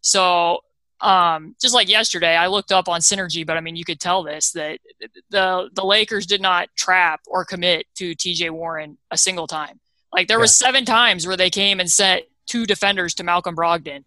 So 0.00 0.60
um, 1.00 1.56
just 1.60 1.74
like 1.74 1.88
yesterday, 1.88 2.36
I 2.36 2.48
looked 2.48 2.72
up 2.72 2.88
on 2.88 3.00
Synergy, 3.00 3.46
but 3.46 3.56
I 3.56 3.60
mean, 3.60 3.76
you 3.76 3.84
could 3.84 4.00
tell 4.00 4.22
this 4.22 4.52
that 4.52 4.80
the 5.30 5.70
the 5.72 5.84
Lakers 5.84 6.26
did 6.26 6.40
not 6.40 6.68
trap 6.76 7.20
or 7.26 7.44
commit 7.44 7.86
to 7.96 8.14
T.J. 8.14 8.50
Warren 8.50 8.98
a 9.10 9.16
single 9.16 9.46
time. 9.46 9.80
Like 10.12 10.28
there 10.28 10.40
was 10.40 10.56
seven 10.56 10.84
times 10.84 11.26
where 11.26 11.36
they 11.36 11.50
came 11.50 11.80
and 11.80 11.90
set 11.90 12.28
two 12.46 12.66
defenders 12.66 13.14
to 13.14 13.24
Malcolm 13.24 13.54
Brogdon, 13.54 14.04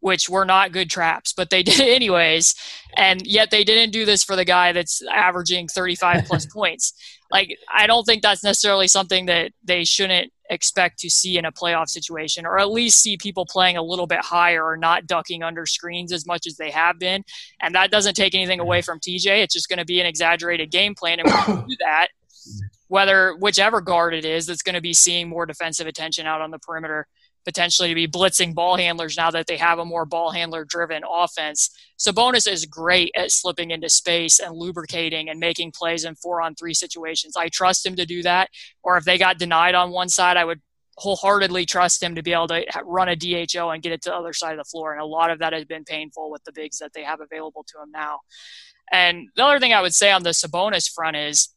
which 0.00 0.28
were 0.28 0.44
not 0.44 0.72
good 0.72 0.90
traps, 0.90 1.32
but 1.32 1.50
they 1.50 1.62
did 1.64 1.80
it 1.80 1.94
anyways. 1.94 2.54
And 2.96 3.26
yet 3.26 3.50
they 3.50 3.64
didn't 3.64 3.92
do 3.92 4.04
this 4.04 4.24
for 4.24 4.36
the 4.36 4.44
guy 4.44 4.72
that's 4.72 5.02
averaging 5.12 5.68
35 5.68 6.24
plus 6.24 6.46
points. 6.52 6.92
Like 7.30 7.56
I 7.72 7.86
don't 7.86 8.04
think 8.04 8.22
that's 8.22 8.44
necessarily 8.44 8.88
something 8.88 9.26
that 9.26 9.52
they 9.64 9.84
shouldn't 9.84 10.32
expect 10.48 10.98
to 11.00 11.10
see 11.10 11.38
in 11.38 11.44
a 11.44 11.52
playoff 11.52 11.88
situation, 11.88 12.46
or 12.46 12.58
at 12.58 12.70
least 12.70 13.02
see 13.02 13.16
people 13.16 13.46
playing 13.46 13.76
a 13.76 13.82
little 13.82 14.06
bit 14.06 14.20
higher 14.24 14.64
or 14.64 14.76
not 14.76 15.06
ducking 15.06 15.42
under 15.42 15.66
screens 15.66 16.12
as 16.12 16.26
much 16.26 16.46
as 16.46 16.56
they 16.56 16.70
have 16.70 16.98
been. 16.98 17.24
And 17.60 17.74
that 17.74 17.90
doesn't 17.90 18.14
take 18.14 18.34
anything 18.34 18.60
away 18.60 18.82
from 18.82 19.00
TJ. 19.00 19.42
It's 19.42 19.54
just 19.54 19.68
going 19.68 19.78
to 19.78 19.84
be 19.84 20.00
an 20.00 20.06
exaggerated 20.06 20.70
game 20.70 20.94
plan, 20.94 21.20
and 21.20 21.28
when 21.28 21.58
you 21.58 21.66
do 21.68 21.76
that, 21.80 22.08
whether 22.88 23.34
whichever 23.36 23.80
guard 23.80 24.14
it 24.14 24.24
is 24.24 24.46
that's 24.46 24.62
going 24.62 24.74
to 24.74 24.80
be 24.80 24.94
seeing 24.94 25.28
more 25.28 25.46
defensive 25.46 25.86
attention 25.86 26.26
out 26.26 26.40
on 26.40 26.50
the 26.50 26.58
perimeter, 26.58 27.06
potentially 27.44 27.88
to 27.88 27.94
be 27.94 28.08
blitzing 28.08 28.54
ball 28.54 28.76
handlers 28.76 29.16
now 29.16 29.30
that 29.30 29.46
they 29.46 29.56
have 29.56 29.78
a 29.78 29.84
more 29.84 30.04
ball 30.04 30.30
handler 30.30 30.64
driven 30.64 31.02
offense. 31.08 31.70
Sabonis 31.98 32.50
is 32.50 32.66
great 32.66 33.10
at 33.16 33.30
slipping 33.30 33.70
into 33.70 33.88
space 33.88 34.40
and 34.40 34.56
lubricating 34.56 35.28
and 35.30 35.38
making 35.38 35.72
plays 35.72 36.04
in 36.04 36.16
four 36.16 36.42
on 36.42 36.54
three 36.54 36.74
situations. 36.74 37.36
I 37.36 37.48
trust 37.48 37.86
him 37.86 37.96
to 37.96 38.04
do 38.04 38.22
that. 38.22 38.50
Or 38.82 38.96
if 38.96 39.04
they 39.04 39.16
got 39.16 39.38
denied 39.38 39.74
on 39.74 39.92
one 39.92 40.08
side, 40.08 40.36
I 40.36 40.44
would 40.44 40.60
wholeheartedly 40.98 41.66
trust 41.66 42.02
him 42.02 42.14
to 42.14 42.22
be 42.22 42.32
able 42.32 42.48
to 42.48 42.64
run 42.84 43.08
a 43.08 43.16
DHO 43.16 43.70
and 43.70 43.82
get 43.82 43.92
it 43.92 44.02
to 44.02 44.10
the 44.10 44.16
other 44.16 44.32
side 44.32 44.52
of 44.52 44.58
the 44.58 44.64
floor. 44.64 44.92
And 44.92 45.00
a 45.00 45.06
lot 45.06 45.30
of 45.30 45.38
that 45.38 45.52
has 45.52 45.64
been 45.64 45.84
painful 45.84 46.30
with 46.30 46.42
the 46.44 46.52
bigs 46.52 46.78
that 46.78 46.92
they 46.94 47.04
have 47.04 47.20
available 47.20 47.64
to 47.68 47.82
him 47.82 47.90
now. 47.92 48.20
And 48.90 49.28
the 49.36 49.44
other 49.44 49.60
thing 49.60 49.72
I 49.72 49.82
would 49.82 49.94
say 49.94 50.10
on 50.10 50.22
the 50.22 50.30
Sabonis 50.30 50.90
front 50.90 51.16
is 51.16 51.54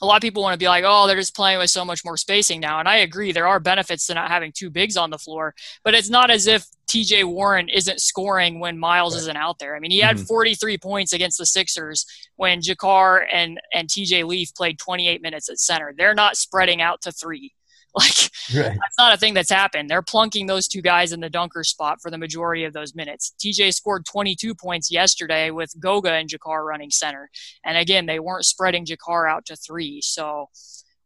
a 0.00 0.06
lot 0.06 0.16
of 0.16 0.22
people 0.22 0.42
want 0.42 0.54
to 0.54 0.58
be 0.58 0.68
like, 0.68 0.84
oh, 0.86 1.06
they're 1.06 1.16
just 1.16 1.34
playing 1.34 1.58
with 1.58 1.70
so 1.70 1.84
much 1.84 2.04
more 2.04 2.16
spacing 2.16 2.60
now. 2.60 2.78
And 2.78 2.88
I 2.88 2.96
agree, 2.96 3.32
there 3.32 3.46
are 3.46 3.60
benefits 3.60 4.06
to 4.06 4.14
not 4.14 4.30
having 4.30 4.52
two 4.52 4.70
bigs 4.70 4.96
on 4.96 5.10
the 5.10 5.18
floor, 5.18 5.54
but 5.84 5.94
it's 5.94 6.10
not 6.10 6.30
as 6.30 6.46
if 6.46 6.66
TJ 6.88 7.24
Warren 7.24 7.68
isn't 7.68 8.00
scoring 8.00 8.60
when 8.60 8.78
Miles 8.78 9.14
right. 9.14 9.20
isn't 9.20 9.36
out 9.36 9.58
there. 9.58 9.74
I 9.74 9.80
mean, 9.80 9.90
he 9.90 9.98
had 9.98 10.16
mm-hmm. 10.16 10.26
43 10.26 10.78
points 10.78 11.12
against 11.12 11.38
the 11.38 11.46
Sixers 11.46 12.06
when 12.36 12.60
JaKarr 12.60 13.26
and, 13.32 13.60
and 13.72 13.88
TJ 13.88 14.26
Leaf 14.26 14.54
played 14.54 14.78
28 14.78 15.22
minutes 15.22 15.48
at 15.48 15.58
center. 15.58 15.94
They're 15.96 16.14
not 16.14 16.36
spreading 16.36 16.80
out 16.80 17.02
to 17.02 17.12
three. 17.12 17.52
Like 18.52 18.64
right. 18.64 18.78
that's 18.78 18.98
not 18.98 19.14
a 19.14 19.16
thing 19.16 19.34
that's 19.34 19.50
happened. 19.50 19.88
They're 19.88 20.02
plunking 20.02 20.46
those 20.46 20.68
two 20.68 20.82
guys 20.82 21.12
in 21.12 21.20
the 21.20 21.30
dunker 21.30 21.64
spot 21.64 21.98
for 22.00 22.10
the 22.10 22.18
majority 22.18 22.64
of 22.64 22.72
those 22.72 22.94
minutes. 22.94 23.32
TJ 23.38 23.72
scored 23.72 24.04
22 24.04 24.54
points 24.54 24.90
yesterday 24.90 25.50
with 25.50 25.72
Goga 25.80 26.12
and 26.12 26.28
JaKarr 26.28 26.64
running 26.64 26.90
center, 26.90 27.30
and 27.64 27.76
again 27.78 28.06
they 28.06 28.20
weren't 28.20 28.44
spreading 28.44 28.84
JaKarr 28.84 29.28
out 29.28 29.46
to 29.46 29.56
three. 29.56 30.00
So 30.02 30.50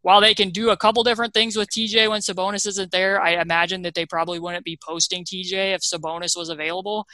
while 0.03 0.21
they 0.21 0.35
can 0.35 0.51
do 0.51 0.71
a 0.71 0.77
couple 0.77 1.05
different 1.05 1.35
things 1.35 1.57
with 1.57 1.69
TJ 1.71 2.09
when 2.11 2.21
Sabonis 2.21 2.67
isn't 2.67 2.91
there, 2.91 3.21
I 3.21 3.41
imagine 3.41 3.83
that 3.83 3.95
they 3.95 4.07
probably 4.07 4.39
wouldn't 4.39 4.65
be 4.65 4.79
posting 4.87 5.25
TJ 5.25 5.75
if 5.75 5.83
Sabonis 5.83 6.37
was 6.37 6.49
available. 6.49 7.07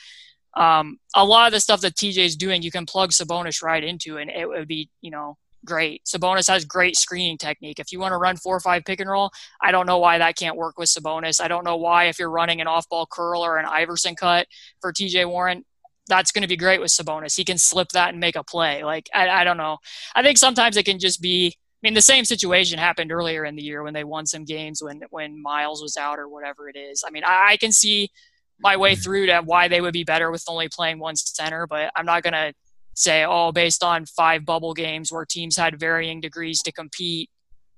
Um, 0.57 0.99
a 1.15 1.25
lot 1.25 1.49
of 1.49 1.53
the 1.53 1.61
stuff 1.61 1.83
that 1.83 1.95
TJ 1.95 2.19
is 2.19 2.37
doing, 2.37 2.63
you 2.63 2.71
can 2.71 2.87
plug 2.87 3.11
Sabonis 3.11 3.63
right 3.63 3.85
into, 3.85 4.17
and 4.17 4.31
it 4.31 4.49
would 4.49 4.69
be 4.69 4.89
you 5.01 5.11
know 5.11 5.37
great. 5.67 6.05
Sabonis 6.05 6.49
has 6.49 6.65
great 6.65 6.97
screening 6.97 7.37
technique. 7.37 7.79
If 7.79 7.93
you 7.93 8.01
want 8.01 8.13
to 8.13 8.19
run 8.19 8.37
four 8.37 8.57
or 8.57 8.61
five 8.61 8.85
pick 8.85 9.01
and 9.01 9.11
roll, 9.11 9.31
I 9.61 9.71
don't 9.71 9.87
know 9.87 9.99
why 9.99 10.19
that 10.19 10.37
can't 10.37 10.57
work 10.57 10.79
with 10.79 10.89
Sabonis. 10.89 11.41
I 11.41 11.49
don't 11.49 11.65
know 11.65 11.77
why 11.77 12.05
if 12.05 12.19
you're 12.19 12.31
running 12.31 12.61
an 12.61 12.67
off 12.67 12.89
ball 12.89 13.07
curl 13.07 13.45
or 13.45 13.59
an 13.59 13.67
Iverson 13.67 14.15
cut 14.15 14.47
for 14.81 14.93
TJ 14.93 15.29
Warren, 15.29 15.65
that's 16.09 16.33
going 16.33 16.43
to 16.43 16.49
be 16.49 16.57
great 16.57 16.81
with 16.81 16.91
Sabonis. 16.91 17.37
He 17.37 17.45
can 17.45 17.59
slip 17.59 17.89
that 17.91 18.11
and 18.11 18.21
make 18.21 18.37
a 18.37 18.45
play. 18.45 18.85
Like 18.85 19.11
I, 19.15 19.29
I 19.29 19.45
don't 19.45 19.57
know. 19.57 19.79
I 20.15 20.23
think 20.23 20.39
sometimes 20.39 20.77
it 20.77 20.85
can 20.85 20.99
just 20.99 21.21
be 21.21 21.55
I 21.83 21.87
mean, 21.87 21.95
the 21.95 22.03
same 22.03 22.25
situation 22.25 22.79
happened 22.79 23.13
earlier 23.13 23.45
in 23.45 23.55
the 23.55 23.63
year 23.63 23.83
when 23.83 23.93
they 23.93 24.03
won 24.03 24.25
some 24.25 24.45
games 24.45 24.83
when 24.83 25.03
when 25.11 25.41
Miles 25.41 25.83
was 25.83 25.97
out 25.97 26.19
or 26.19 26.29
whatever 26.29 26.69
it 26.69 26.77
is. 26.77 27.05
I 27.07 27.11
mean, 27.11 27.23
I, 27.25 27.51
I 27.51 27.57
can 27.59 27.71
see 27.71 28.11
my 28.59 28.77
way 28.77 28.93
mm-hmm. 28.93 29.03
through 29.03 29.27
to 29.27 29.43
why 29.45 29.69
they 29.69 29.81
would 29.81 29.93
be 29.93 30.05
better 30.05 30.31
with 30.31 30.45
only 30.49 30.69
playing 30.69 30.99
one 30.99 31.17
center, 31.17 31.67
but 31.67 31.91
I'm 31.95 32.07
not 32.07 32.23
going 32.23 32.33
to 32.33 32.55
say, 32.97 33.25
oh, 33.25 33.53
based 33.53 33.85
on 33.85 34.07
five 34.07 34.45
bubble 34.45 34.75
games 34.75 35.13
where 35.13 35.25
teams 35.25 35.57
had 35.57 35.79
varying 35.79 36.21
degrees 36.21 36.63
to 36.63 36.73
compete, 36.73 37.31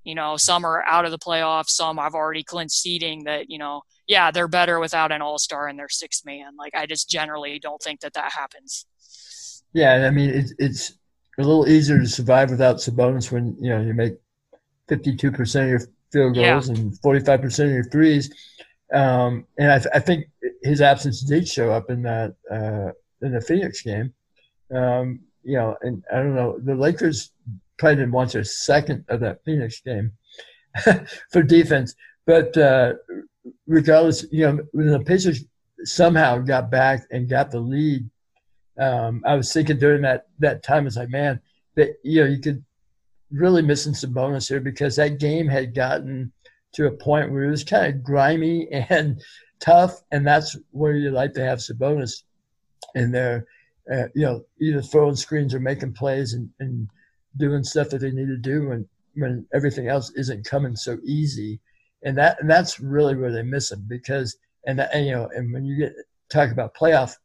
you 0.03 0.15
know, 0.15 0.37
some 0.37 0.65
are 0.65 0.83
out 0.85 1.05
of 1.05 1.11
the 1.11 1.19
playoffs, 1.19 1.69
some 1.69 1.99
I've 1.99 2.15
already 2.15 2.41
clinched 2.41 2.75
seeding 2.75 3.25
that, 3.25 3.49
you 3.49 3.59
know, 3.59 3.81
yeah, 4.07 4.31
they're 4.31 4.47
better 4.47 4.79
without 4.79 5.11
an 5.11 5.21
all 5.21 5.37
star 5.37 5.67
and 5.67 5.77
their 5.77 5.89
sixth 5.89 6.25
man. 6.25 6.55
Like, 6.57 6.73
I 6.73 6.85
just 6.85 7.09
generally 7.09 7.59
don't 7.59 7.81
think 7.81 7.99
that 7.99 8.13
that 8.13 8.31
happens. 8.31 8.85
Yeah, 9.73 10.07
I 10.07 10.09
mean, 10.09 10.29
it's, 10.29 10.53
it's 10.57 10.93
a 11.37 11.43
little 11.43 11.67
easier 11.67 11.99
to 11.99 12.07
survive 12.07 12.49
without 12.49 12.77
Sabonis 12.77 13.29
when, 13.29 13.55
you 13.59 13.69
know, 13.69 13.81
you 13.81 13.93
make 13.93 14.13
52% 14.89 15.63
of 15.63 15.69
your 15.69 15.79
field 16.11 16.35
goals 16.35 16.69
yeah. 16.69 16.75
and 16.75 16.93
45% 17.01 17.65
of 17.65 17.71
your 17.71 17.83
threes. 17.83 18.33
Um, 18.93 19.45
and 19.59 19.71
I, 19.71 19.97
I, 19.97 19.99
think 19.99 20.25
his 20.63 20.81
absence 20.81 21.21
did 21.21 21.47
show 21.47 21.71
up 21.71 21.91
in 21.91 22.01
that 22.01 22.33
uh, 22.51 22.91
in 23.21 23.33
the 23.33 23.41
Phoenix 23.41 23.83
game. 23.83 24.13
Um, 24.73 25.21
you 25.43 25.55
know, 25.55 25.75
and 25.81 26.03
I 26.11 26.17
don't 26.17 26.35
know, 26.35 26.59
the 26.59 26.75
Lakers 26.75 27.31
probably 27.77 27.97
didn't 27.97 28.11
want 28.11 28.35
a 28.35 28.43
second 28.43 29.05
of 29.07 29.21
that 29.21 29.43
Phoenix 29.45 29.81
game 29.81 30.11
for 31.31 31.41
defense. 31.41 31.95
But 32.25 32.55
uh, 32.57 32.93
regardless, 33.65 34.25
you 34.31 34.45
know, 34.45 34.59
when 34.71 34.87
the 34.87 34.99
Pacers 34.99 35.45
somehow 35.83 36.37
got 36.39 36.69
back 36.69 37.07
and 37.11 37.29
got 37.29 37.51
the 37.51 37.59
lead, 37.59 38.09
um, 38.77 39.23
I 39.25 39.35
was 39.35 39.51
thinking 39.51 39.79
during 39.79 40.01
that 40.03 40.27
that 40.39 40.63
time, 40.63 40.83
I 40.83 40.85
was 40.85 40.97
like, 40.97 41.09
man, 41.09 41.39
that 41.75 41.95
you 42.03 42.21
know, 42.21 42.29
you 42.29 42.39
could 42.39 42.63
really 43.31 43.61
missing 43.61 43.93
some 43.93 44.13
bonus 44.13 44.47
here 44.47 44.59
because 44.59 44.95
that 44.95 45.19
game 45.19 45.47
had 45.47 45.75
gotten 45.75 46.31
to 46.73 46.87
a 46.87 46.91
point 46.91 47.31
where 47.31 47.43
it 47.43 47.49
was 47.49 47.63
kind 47.63 47.93
of 47.93 48.03
grimy 48.03 48.67
and 48.89 49.21
tough, 49.59 50.01
and 50.11 50.25
that's 50.25 50.57
where 50.71 50.93
you 50.93 51.11
like 51.11 51.33
to 51.33 51.43
have 51.43 51.59
Sabonis 51.59 52.23
in 52.95 53.11
there, 53.11 53.45
uh, 53.91 54.07
you 54.15 54.25
know, 54.25 54.45
either 54.61 54.81
throwing 54.81 55.15
screens 55.15 55.53
or 55.53 55.59
making 55.59 55.93
plays 55.93 56.33
and, 56.33 56.49
and 56.59 56.87
doing 57.37 57.63
stuff 57.63 57.89
that 57.89 57.99
they 57.99 58.11
need 58.11 58.27
to 58.27 58.37
do 58.37 58.69
when 58.69 58.87
when 59.15 59.45
everything 59.53 59.87
else 59.87 60.11
isn't 60.15 60.45
coming 60.45 60.75
so 60.75 60.97
easy, 61.03 61.59
and 62.03 62.17
that 62.17 62.39
and 62.39 62.49
that's 62.49 62.79
really 62.79 63.15
where 63.15 63.31
they 63.31 63.43
miss 63.43 63.71
him 63.71 63.85
because 63.87 64.37
and, 64.65 64.79
and 64.79 65.05
you 65.05 65.11
know 65.11 65.29
and 65.35 65.51
when 65.51 65.65
you 65.65 65.77
get 65.77 65.93
talk 66.29 66.51
about 66.51 66.75
playoff 66.75 67.15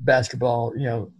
basketball, 0.00 0.72
you 0.76 0.84
know, 0.84 1.12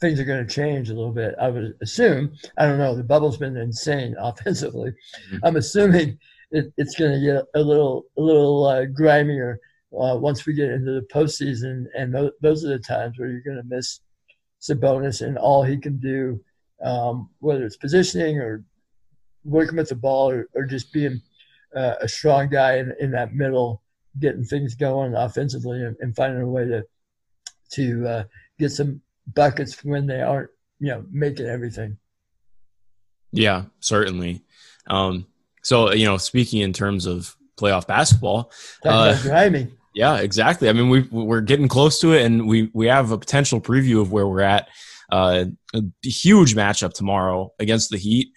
things 0.00 0.20
are 0.20 0.24
going 0.24 0.46
to 0.46 0.54
change 0.54 0.90
a 0.90 0.94
little 0.94 1.12
bit. 1.12 1.34
I 1.40 1.48
would 1.48 1.74
assume. 1.82 2.34
I 2.58 2.66
don't 2.66 2.78
know. 2.78 2.94
The 2.94 3.04
bubble's 3.04 3.38
been 3.38 3.56
insane 3.56 4.14
offensively. 4.20 4.90
Mm-hmm. 4.90 5.38
I'm 5.42 5.56
assuming 5.56 6.18
it, 6.50 6.72
it's 6.76 6.96
going 6.96 7.12
to 7.12 7.24
get 7.24 7.44
a 7.54 7.64
little 7.64 8.06
a 8.18 8.20
little 8.20 8.66
uh, 8.66 8.84
grimier 8.84 9.58
uh, 10.00 10.16
once 10.16 10.46
we 10.46 10.54
get 10.54 10.70
into 10.70 10.92
the 10.92 11.06
postseason, 11.12 11.86
and 11.96 12.12
th- 12.12 12.32
those 12.40 12.64
are 12.64 12.68
the 12.68 12.78
times 12.78 13.18
where 13.18 13.28
you're 13.28 13.40
going 13.40 13.56
to 13.56 13.76
miss 13.76 14.00
Sabonis 14.60 15.26
and 15.26 15.38
all 15.38 15.62
he 15.62 15.76
can 15.76 15.98
do, 15.98 16.40
um, 16.82 17.30
whether 17.40 17.64
it's 17.64 17.76
positioning 17.76 18.38
or 18.38 18.64
working 19.44 19.76
with 19.76 19.88
the 19.88 19.94
ball 19.94 20.30
or, 20.30 20.48
or 20.54 20.64
just 20.64 20.92
being 20.92 21.20
uh, 21.76 21.94
a 22.00 22.08
strong 22.08 22.48
guy 22.48 22.78
in, 22.78 22.94
in 23.00 23.10
that 23.10 23.34
middle, 23.34 23.82
getting 24.20 24.44
things 24.44 24.74
going 24.74 25.14
offensively 25.14 25.82
and, 25.82 25.96
and 26.00 26.16
finding 26.16 26.42
a 26.42 26.48
way 26.48 26.64
to 26.64 26.84
to 27.72 28.06
uh, 28.06 28.24
get 28.58 28.70
some 28.70 29.00
buckets 29.34 29.82
when 29.84 30.06
they 30.06 30.20
aren't, 30.20 30.50
you 30.78 30.88
know, 30.88 31.04
making 31.10 31.46
everything. 31.46 31.96
Yeah, 33.32 33.64
certainly. 33.80 34.42
Um, 34.86 35.26
so, 35.62 35.92
you 35.92 36.04
know, 36.04 36.18
speaking 36.18 36.60
in 36.60 36.72
terms 36.72 37.06
of 37.06 37.36
playoff 37.56 37.86
basketball, 37.86 38.52
uh, 38.84 39.16
yeah, 39.94 40.18
exactly. 40.18 40.68
I 40.68 40.72
mean, 40.72 40.88
we 40.88 41.02
we're 41.10 41.40
getting 41.40 41.68
close 41.68 42.00
to 42.00 42.12
it, 42.12 42.24
and 42.24 42.48
we 42.48 42.70
we 42.74 42.86
have 42.86 43.10
a 43.10 43.18
potential 43.18 43.60
preview 43.60 44.00
of 44.00 44.12
where 44.12 44.26
we're 44.26 44.40
at. 44.40 44.68
Uh, 45.10 45.46
a 45.74 45.82
huge 46.02 46.54
matchup 46.54 46.92
tomorrow 46.92 47.52
against 47.58 47.90
the 47.90 47.98
Heat. 47.98 48.28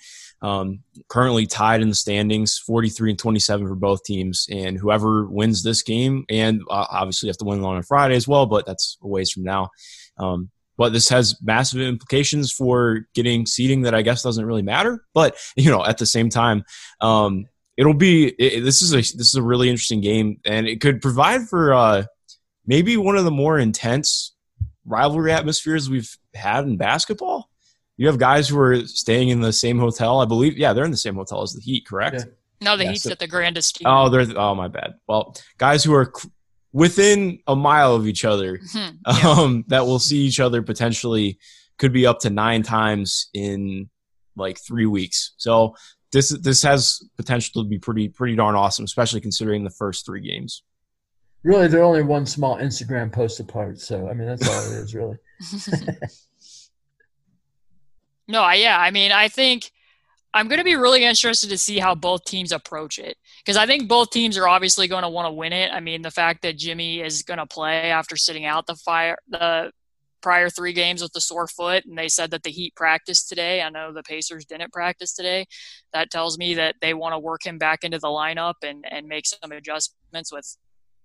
Um, 0.43 0.83
currently 1.07 1.47
tied 1.47 1.81
in 1.81 1.89
the 1.89 1.95
standings, 1.95 2.59
43 2.59 3.11
and 3.11 3.19
27 3.19 3.67
for 3.67 3.73
both 3.73 4.03
teams. 4.03 4.45
And 4.51 4.77
whoever 4.77 5.25
wins 5.25 5.63
this 5.63 5.81
game, 5.81 6.25
and 6.29 6.61
uh, 6.69 6.85
obviously 6.91 7.29
have 7.29 7.37
to 7.37 7.45
win 7.45 7.63
on 7.63 7.81
Friday 7.81 8.15
as 8.15 8.27
well, 8.27 8.45
but 8.45 8.67
that's 8.67 8.99
a 9.01 9.07
ways 9.07 9.31
from 9.31 9.43
now. 9.43 9.69
Um, 10.19 10.51
but 10.77 10.93
this 10.93 11.09
has 11.09 11.35
massive 11.41 11.81
implications 11.81 12.51
for 12.51 13.07
getting 13.15 13.47
seating 13.47 13.81
that 13.81 13.95
I 13.95 14.03
guess 14.03 14.21
doesn't 14.21 14.45
really 14.45 14.61
matter. 14.61 15.03
But 15.13 15.35
you 15.55 15.71
know, 15.71 15.83
at 15.83 15.97
the 15.97 16.05
same 16.05 16.29
time, 16.29 16.63
um, 17.01 17.45
it'll 17.77 17.93
be 17.93 18.27
it, 18.27 18.61
this 18.61 18.81
is 18.81 18.93
a 18.93 18.97
this 18.97 19.13
is 19.13 19.35
a 19.35 19.41
really 19.41 19.69
interesting 19.69 20.01
game, 20.01 20.39
and 20.45 20.67
it 20.67 20.81
could 20.81 21.01
provide 21.01 21.47
for 21.47 21.73
uh, 21.73 22.03
maybe 22.65 22.97
one 22.97 23.15
of 23.15 23.23
the 23.23 23.31
more 23.31 23.57
intense 23.57 24.35
rivalry 24.85 25.31
atmospheres 25.31 25.89
we've 25.89 26.17
had 26.33 26.65
in 26.65 26.77
basketball. 26.77 27.49
You 27.95 28.07
have 28.07 28.19
guys 28.19 28.47
who 28.47 28.59
are 28.59 28.85
staying 28.85 29.29
in 29.29 29.41
the 29.41 29.53
same 29.53 29.79
hotel, 29.79 30.19
I 30.19 30.25
believe. 30.25 30.57
Yeah, 30.57 30.73
they're 30.73 30.85
in 30.85 30.91
the 30.91 30.97
same 30.97 31.15
hotel 31.15 31.41
as 31.41 31.53
the 31.53 31.61
Heat, 31.61 31.87
correct? 31.87 32.17
Yeah. 32.17 32.23
No, 32.59 32.77
the 32.77 32.85
yeah, 32.85 32.91
Heat's 32.91 33.03
so, 33.03 33.11
at 33.11 33.19
the 33.19 33.27
Gran 33.27 33.53
Destino. 33.53 33.89
Oh, 33.89 34.09
they're 34.09 34.25
oh 34.35 34.55
my 34.55 34.67
bad. 34.67 34.95
Well, 35.07 35.35
guys 35.57 35.83
who 35.83 35.93
are 35.93 36.11
within 36.73 37.39
a 37.47 37.55
mile 37.55 37.95
of 37.95 38.07
each 38.07 38.25
other 38.25 38.57
mm-hmm. 38.57 38.95
yeah. 39.07 39.31
um, 39.31 39.63
that 39.67 39.85
will 39.85 39.99
see 39.99 40.19
each 40.19 40.39
other 40.39 40.61
potentially 40.61 41.39
could 41.77 41.93
be 41.93 42.05
up 42.05 42.19
to 42.19 42.29
nine 42.29 42.63
times 42.63 43.29
in 43.33 43.89
like 44.35 44.59
three 44.59 44.85
weeks. 44.85 45.33
So 45.37 45.75
this 46.17 46.29
this 46.29 46.63
has 46.63 47.03
potential 47.15 47.63
to 47.63 47.69
be 47.69 47.77
pretty 47.77 48.09
pretty 48.09 48.35
darn 48.35 48.55
awesome, 48.55 48.85
especially 48.85 49.21
considering 49.21 49.63
the 49.63 49.69
first 49.69 50.03
three 50.03 50.21
games. 50.21 50.63
Really, 51.43 51.67
they're 51.67 51.83
only 51.83 52.01
one 52.01 52.25
small 52.25 52.57
Instagram 52.57 53.13
post 53.13 53.39
apart. 53.39 53.79
So 53.79 54.09
I 54.09 54.13
mean, 54.13 54.27
that's 54.27 54.47
all 54.47 54.73
it 54.73 54.77
is, 54.77 54.95
really. 54.95 55.17
no, 58.27 58.41
I, 58.41 58.55
yeah, 58.55 58.79
I 58.79 58.89
mean, 58.89 59.11
I 59.11 59.27
think 59.27 59.71
I'm 60.33 60.47
going 60.47 60.57
to 60.57 60.65
be 60.65 60.75
really 60.75 61.03
interested 61.03 61.51
to 61.51 61.57
see 61.57 61.77
how 61.77 61.93
both 61.93 62.23
teams 62.23 62.51
approach 62.51 62.97
it 62.97 63.15
because 63.45 63.55
I 63.55 63.67
think 63.67 63.87
both 63.87 64.09
teams 64.09 64.39
are 64.39 64.47
obviously 64.47 64.87
going 64.87 65.03
to 65.03 65.09
want 65.09 65.27
to 65.27 65.31
win 65.31 65.53
it. 65.53 65.71
I 65.71 65.81
mean, 65.81 66.01
the 66.01 66.11
fact 66.11 66.41
that 66.41 66.57
Jimmy 66.57 67.01
is 67.01 67.21
going 67.21 67.37
to 67.37 67.45
play 67.45 67.91
after 67.91 68.17
sitting 68.17 68.45
out 68.45 68.65
the 68.65 68.75
fire 68.75 69.17
the 69.29 69.71
prior 70.27 70.49
three 70.49 70.73
games 70.73 71.01
with 71.01 71.13
the 71.13 71.21
sore 71.21 71.47
foot, 71.47 71.85
and 71.85 71.97
they 71.97 72.09
said 72.09 72.31
that 72.31 72.43
the 72.43 72.49
Heat 72.49 72.75
practiced 72.75 73.29
today. 73.29 73.61
I 73.61 73.69
know 73.69 73.93
the 73.93 74.03
Pacers 74.03 74.43
didn't 74.43 74.73
practice 74.73 75.13
today. 75.13 75.45
That 75.93 76.11
tells 76.11 76.37
me 76.37 76.53
that 76.55 76.75
they 76.81 76.93
want 76.93 77.13
to 77.13 77.19
work 77.19 77.45
him 77.45 77.57
back 77.57 77.85
into 77.85 77.97
the 77.97 78.09
lineup 78.09 78.55
and 78.61 78.83
and 78.91 79.07
make 79.07 79.25
some 79.25 79.53
adjustments 79.53 80.33
with 80.33 80.57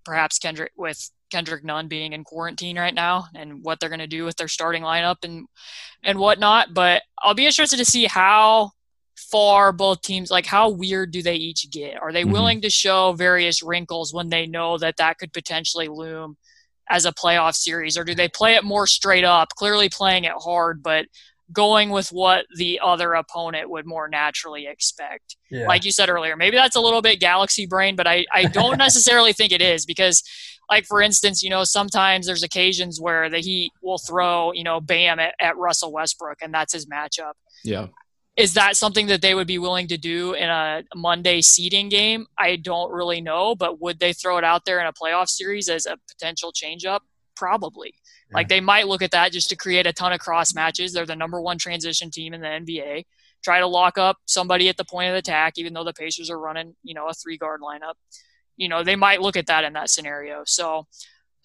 perhaps 0.04 0.40
Kendrick 0.40 0.72
with 0.76 1.08
Kendrick 1.30 1.62
Nunn 1.62 1.87
being 1.87 2.14
in 2.14 2.24
quarantine 2.24 2.76
right 2.76 2.92
now 2.92 3.26
and 3.37 3.62
what 3.62 3.78
they're 3.78 3.88
going 3.88 4.00
to 4.00 4.08
do 4.08 4.24
with 4.24 4.35
their 4.35 4.48
starting 4.48 4.82
lineup 4.82 5.18
and 5.22 5.46
and 6.02 6.18
whatnot. 6.18 6.74
But 6.74 7.02
I'll 7.22 7.35
be 7.35 7.46
interested 7.46 7.76
to 7.76 7.85
see 7.85 8.06
how 8.06 8.72
far 9.16 9.70
both 9.70 10.02
teams 10.02 10.32
like 10.32 10.46
how 10.46 10.68
weird 10.68 11.12
do 11.12 11.22
they 11.22 11.37
each 11.37 11.70
get 11.70 12.02
are 12.02 12.12
they 12.12 12.22
mm-hmm. 12.22 12.32
willing 12.32 12.61
to 12.61 12.68
show 12.68 13.12
various 13.12 13.62
wrinkles 13.62 14.12
when 14.12 14.30
they 14.30 14.46
know 14.46 14.76
that 14.78 14.96
that 14.96 15.16
could 15.16 15.32
potentially 15.32 15.87
loom 15.87 16.37
as 16.92 17.07
a 17.07 17.12
playoff 17.12 17.55
series 17.55 17.96
or 17.96 18.05
do 18.05 18.14
they 18.14 18.28
play 18.28 18.55
it 18.55 18.62
more 18.62 18.87
straight 18.87 19.24
up? 19.24 19.48
Clearly 19.57 19.88
playing 19.88 20.24
it 20.24 20.35
hard 20.37 20.83
but 20.83 21.07
going 21.52 21.90
with 21.90 22.09
what 22.11 22.46
the 22.57 22.81
other 22.83 23.14
opponent 23.14 23.68
would 23.68 23.87
more 23.87 24.09
naturally 24.09 24.66
expect. 24.66 25.37
Yeah. 25.50 25.66
like 25.66 25.85
you 25.85 25.92
said 25.92 26.09
earlier 26.09 26.37
maybe 26.37 26.57
that's 26.57 26.76
a 26.76 26.81
little 26.81 27.02
bit 27.02 27.20
galaxy 27.20 27.66
brain 27.66 27.94
but 27.94 28.07
i, 28.07 28.24
I 28.33 28.44
don't 28.44 28.78
necessarily 28.87 29.35
think 29.35 29.52
it 29.52 29.61
is 29.61 29.85
because 29.85 30.22
like 30.70 30.87
for 30.87 31.02
instance 31.02 31.42
you 31.42 31.50
know 31.50 31.64
sometimes 31.64 32.26
there's 32.26 32.42
occasions 32.42 32.98
where 32.98 33.28
the 33.28 33.40
heat 33.40 33.72
will 33.83 33.98
throw 33.98 34.52
you 34.52 34.64
know 34.64 34.81
bam 34.81 35.18
at, 35.18 35.35
at 35.38 35.59
russell 35.59 35.92
westbrook 35.92 36.38
and 36.40 36.55
that's 36.55 36.72
his 36.72 36.87
matchup. 36.87 37.33
Yeah 37.64 37.88
is 38.36 38.54
that 38.54 38.76
something 38.76 39.08
that 39.08 39.20
they 39.20 39.34
would 39.34 39.46
be 39.46 39.58
willing 39.58 39.88
to 39.88 39.98
do 39.98 40.32
in 40.32 40.48
a 40.48 40.82
Monday 40.94 41.42
seeding 41.42 41.88
game? 41.88 42.26
I 42.38 42.56
don't 42.56 42.90
really 42.90 43.20
know, 43.20 43.54
but 43.54 43.80
would 43.80 43.98
they 43.98 44.12
throw 44.12 44.38
it 44.38 44.44
out 44.44 44.64
there 44.64 44.80
in 44.80 44.86
a 44.86 44.92
playoff 44.92 45.28
series 45.28 45.68
as 45.68 45.84
a 45.84 45.98
potential 46.08 46.52
changeup? 46.52 47.00
Probably. 47.36 47.94
Yeah. 48.30 48.36
Like 48.36 48.48
they 48.48 48.60
might 48.60 48.88
look 48.88 49.02
at 49.02 49.10
that 49.10 49.32
just 49.32 49.50
to 49.50 49.56
create 49.56 49.86
a 49.86 49.92
ton 49.92 50.12
of 50.12 50.20
cross 50.20 50.54
matches. 50.54 50.92
They're 50.92 51.04
the 51.04 51.16
number 51.16 51.40
one 51.42 51.58
transition 51.58 52.10
team 52.10 52.32
in 52.32 52.40
the 52.40 52.46
NBA. 52.46 53.04
Try 53.44 53.58
to 53.60 53.66
lock 53.66 53.98
up 53.98 54.16
somebody 54.24 54.68
at 54.68 54.76
the 54.78 54.84
point 54.84 55.10
of 55.10 55.16
attack, 55.16 55.54
even 55.58 55.74
though 55.74 55.84
the 55.84 55.92
Pacers 55.92 56.30
are 56.30 56.38
running, 56.38 56.74
you 56.82 56.94
know, 56.94 57.08
a 57.08 57.12
three 57.12 57.36
guard 57.36 57.60
lineup. 57.60 57.94
You 58.56 58.68
know, 58.68 58.82
they 58.82 58.96
might 58.96 59.20
look 59.20 59.36
at 59.36 59.46
that 59.46 59.64
in 59.64 59.74
that 59.74 59.90
scenario. 59.90 60.42
So 60.46 60.86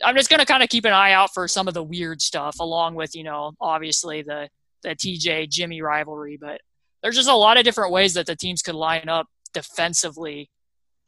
I'm 0.04 0.16
just 0.16 0.30
going 0.30 0.40
to 0.40 0.46
kind 0.46 0.64
of 0.64 0.70
keep 0.70 0.86
an 0.86 0.94
eye 0.94 1.12
out 1.12 1.34
for 1.34 1.48
some 1.48 1.68
of 1.68 1.74
the 1.74 1.84
weird 1.84 2.22
stuff, 2.22 2.58
along 2.60 2.96
with, 2.96 3.16
you 3.16 3.24
know, 3.24 3.54
obviously 3.60 4.22
the 4.22 4.50
the 4.84 4.90
TJ 4.90 5.50
Jimmy 5.50 5.82
rivalry. 5.82 6.38
But 6.40 6.62
there's 7.02 7.16
just 7.16 7.30
a 7.30 7.36
lot 7.36 7.58
of 7.58 7.64
different 7.64 7.92
ways 7.92 8.14
that 8.16 8.26
the 8.26 8.36
teams 8.36 8.62
could 8.62 8.76
line 8.76 9.10
up 9.10 9.28
defensively 9.54 10.50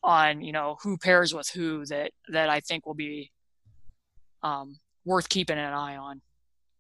on 0.02 0.42
you 0.42 0.54
know 0.54 0.78
who 0.82 0.98
pairs 0.98 1.34
with 1.34 1.50
who 1.50 1.86
that 1.86 2.12
that 2.30 2.50
I 2.50 2.62
think 2.62 2.86
will 2.86 2.94
be 2.94 3.32
um, 4.44 4.80
worth 5.06 5.30
keeping 5.30 5.58
an 5.58 5.74
eye 5.74 5.98
on. 5.98 6.22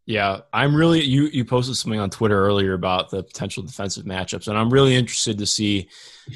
Yeah, 0.05 0.39
I'm 0.51 0.73
really 0.73 1.03
you. 1.03 1.25
You 1.25 1.45
posted 1.45 1.75
something 1.75 1.99
on 1.99 2.09
Twitter 2.09 2.43
earlier 2.43 2.73
about 2.73 3.11
the 3.11 3.23
potential 3.23 3.61
defensive 3.61 4.05
matchups, 4.05 4.47
and 4.47 4.57
I'm 4.57 4.71
really 4.71 4.95
interested 4.95 5.37
to 5.37 5.45
see 5.45 5.87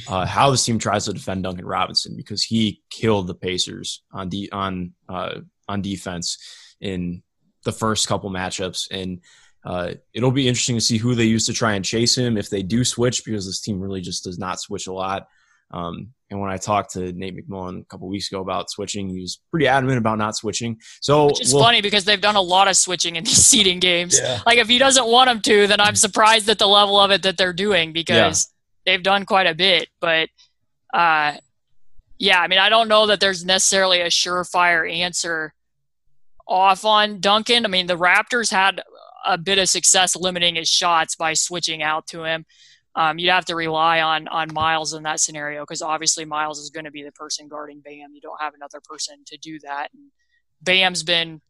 uh, 0.08 0.28
how 0.28 0.52
this 0.52 0.64
team 0.64 0.78
tries 0.78 1.06
to 1.06 1.14
defend 1.14 1.44
Duncan 1.44 1.66
Robinson 1.66 2.16
because 2.16 2.44
he 2.44 2.84
killed 2.92 3.26
the 3.26 3.34
Pacers 3.34 4.04
on 4.12 4.30
de- 4.30 4.52
on 4.52 4.94
uh, 5.10 5.40
on 5.68 5.82
defense 5.82 6.38
in 6.82 7.24
the 7.64 7.72
first 7.72 8.08
couple 8.08 8.30
matchups, 8.30 8.90
and 8.92 9.22
uh, 9.65 9.93
it'll 10.13 10.32
be 10.32 10.47
interesting 10.47 10.76
to 10.76 10.82
see 10.82 10.97
who 10.97 11.15
they 11.15 11.23
use 11.26 11.45
to 11.45 11.54
try 11.54 11.73
and 11.73 11.86
chase 11.86 12.17
him 12.17 12.38
if 12.38 12.49
they 12.49 12.63
do 12.63 12.84
switch 12.84 13.23
because 13.23 13.45
this 13.45 13.62
team 13.62 13.80
really 13.80 14.02
just 14.02 14.23
does 14.23 14.38
not 14.38 14.60
switch 14.60 14.88
a 14.88 14.93
lot. 14.93 15.28
Um, 15.71 16.10
and 16.30 16.39
when 16.39 16.52
I 16.52 16.58
talked 16.58 16.93
to 16.93 17.12
Nate 17.13 17.36
McMillan 17.36 17.82
a 17.82 17.86
couple 17.86 18.08
weeks 18.08 18.30
ago 18.32 18.41
about 18.41 18.69
switching, 18.69 19.10
he 19.10 19.21
was 19.21 19.39
pretty 19.49 19.67
adamant 19.67 19.97
about 19.97 20.17
not 20.19 20.36
switching. 20.36 20.80
So 21.02 21.28
Which 21.28 21.41
is 21.41 21.54
we'll- 21.54 21.63
funny 21.63 21.82
because 21.82 22.06
they've 22.06 22.21
done 22.21 22.36
a 22.36 22.41
lot 22.41 22.67
of 22.67 22.76
switching 22.76 23.15
in 23.15 23.23
these 23.23 23.38
seeding 23.45 23.80
games. 23.80 24.19
Yeah. 24.21 24.41
Like 24.45 24.60
if 24.60 24.67
he 24.67 24.78
doesn't 24.78 25.08
want 25.08 25.30
them 25.30 25.41
to, 25.41 25.67
then 25.67 25.80
I'm 25.80 25.95
surprised 25.95 26.47
at 26.49 26.60
the 26.60 26.67
level 26.67 26.99
of 26.99 27.10
it 27.12 27.23
that 27.23 27.38
they're 27.38 27.54
doing 27.54 27.93
because 27.93 28.52
they've 28.86 29.02
done 29.02 29.26
quite 29.26 29.47
a 29.47 29.56
bit. 29.56 29.88
But 29.99 30.30
uh, 30.93 31.38
yeah, 32.19 32.39
I 32.39 32.47
mean, 32.47 32.60
I 32.60 32.69
don't 32.69 32.88
know 32.88 33.08
that 33.08 33.19
there's 33.19 33.43
necessarily 33.43 34.02
a 34.02 34.08
surefire 34.08 34.91
answer 34.91 35.54
off 36.47 36.86
on 36.86 37.19
Duncan. 37.19 37.65
I 37.65 37.69
mean, 37.69 37.88
the 37.88 37.97
Raptors 37.97 38.52
had 38.52 38.82
a 39.26 39.38
bit 39.38 39.58
of 39.58 39.70
success 39.70 40.16
limiting 40.16 40.56
his 40.56 40.70
shots 40.70 41.16
by 41.16 41.34
switching 41.34 41.82
out 41.82 42.08
to 42.08 42.24
him. 42.24 42.46
Um, 42.96 43.18
you'd 43.18 43.32
have 43.32 43.46
to 43.46 43.56
rely 43.56 44.02
on 44.02 44.28
on 44.28 44.54
Miles 44.54 44.94
in 44.94 45.04
that 45.04 45.20
scenario 45.20 45.64
because 45.64 45.82
obviously 45.82 46.26
Miles 46.26 46.60
is 46.60 46.70
going 46.70 46.86
to 46.86 46.92
be 46.92 47.04
the 47.04 47.12
person 47.12 47.48
guarding 47.48 47.80
Bam. 47.80 48.14
You 48.14 48.22
don't 48.22 48.42
have 48.42 48.54
another 48.54 48.80
person 48.84 49.18
to 49.28 49.38
do 49.38 49.60
that. 49.62 49.90
And 49.94 50.12
Bam's 50.62 51.02
been, 51.04 51.42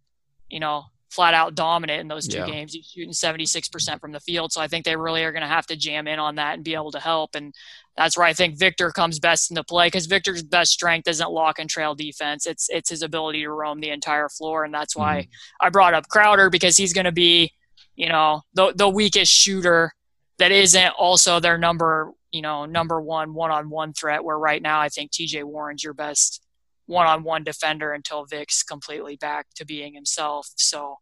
you 0.49 0.59
know, 0.61 0.85
flat 1.11 1.33
out 1.35 1.53
dominant 1.53 2.01
in 2.01 2.07
those 2.07 2.27
two 2.27 2.37
Yeah. 2.39 2.45
games. 2.45 2.73
He's 2.73 2.87
shooting 2.87 3.13
76% 3.13 3.99
from 4.01 4.13
the 4.13 4.19
field. 4.19 4.51
So 4.51 4.61
I 4.61 4.67
think 4.67 4.83
they 4.83 4.95
really 4.95 5.23
are 5.23 5.31
going 5.31 5.43
to 5.43 5.47
have 5.47 5.67
to 5.67 5.75
jam 5.75 6.07
in 6.07 6.17
on 6.17 6.35
that 6.35 6.55
and 6.55 6.63
be 6.63 6.73
able 6.73 6.91
to 6.91 6.99
help. 6.99 7.35
And 7.35 7.53
that's 7.95 8.17
where 8.17 8.25
I 8.25 8.33
think 8.33 8.57
Victor 8.57 8.89
comes 8.89 9.19
best 9.19 9.51
into 9.51 9.63
play 9.63 9.87
because 9.87 10.07
Victor's 10.07 10.41
best 10.41 10.71
strength 10.71 11.07
isn't 11.07 11.29
lock 11.31 11.59
and 11.59 11.69
trail 11.69 11.93
defense. 11.93 12.47
It's 12.47 12.67
it's 12.69 12.89
his 12.89 13.03
ability 13.03 13.41
to 13.41 13.51
roam 13.51 13.79
the 13.79 13.89
entire 13.91 14.27
floor. 14.29 14.63
And 14.63 14.73
that's 14.73 14.95
why 14.95 15.27
I 15.61 15.69
brought 15.69 15.93
up 15.93 16.07
Crowder 16.07 16.49
because 16.49 16.77
he's 16.77 16.93
going 16.93 17.05
to 17.05 17.11
be, 17.11 17.51
you 17.95 18.09
know, 18.09 18.41
the 18.53 18.73
the 18.75 18.89
weakest 18.89 19.31
shooter 19.31 19.91
that 20.39 20.51
isn't 20.51 20.93
also 20.97 21.39
their 21.39 21.57
number, 21.57 22.11
you 22.31 22.41
know, 22.41 22.65
number 22.65 23.01
one 23.01 23.33
one 23.33 23.51
on 23.51 23.69
one 23.69 23.93
threat. 23.93 24.23
Where 24.23 24.37
right 24.37 24.61
now 24.61 24.79
I 24.79 24.89
think 24.89 25.11
T.J. 25.11 25.43
Warren's 25.43 25.83
your 25.83 25.93
best 25.93 26.41
one 26.85 27.07
on 27.07 27.23
one 27.23 27.43
defender 27.43 27.93
until 27.93 28.25
Vic's 28.25 28.63
completely 28.63 29.15
back 29.15 29.47
to 29.55 29.65
being 29.65 29.93
himself. 29.93 30.49
So 30.55 30.97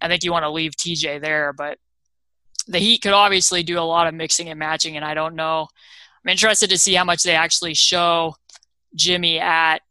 I 0.00 0.08
think 0.08 0.24
you 0.24 0.32
want 0.32 0.44
to 0.44 0.50
leave 0.50 0.72
TJ 0.72 1.22
there, 1.22 1.52
but 1.52 1.78
the 2.66 2.78
Heat 2.78 3.02
could 3.02 3.12
obviously 3.12 3.62
do 3.62 3.78
a 3.78 3.80
lot 3.80 4.06
of 4.06 4.14
mixing 4.14 4.48
and 4.48 4.58
matching, 4.58 4.96
and 4.96 5.04
I 5.04 5.14
don't 5.14 5.34
know. 5.34 5.68
I'm 6.24 6.30
interested 6.30 6.70
to 6.70 6.78
see 6.78 6.94
how 6.94 7.04
much 7.04 7.22
they 7.22 7.34
actually 7.34 7.74
show 7.74 8.34
Jimmy 8.94 9.38
at 9.38 9.82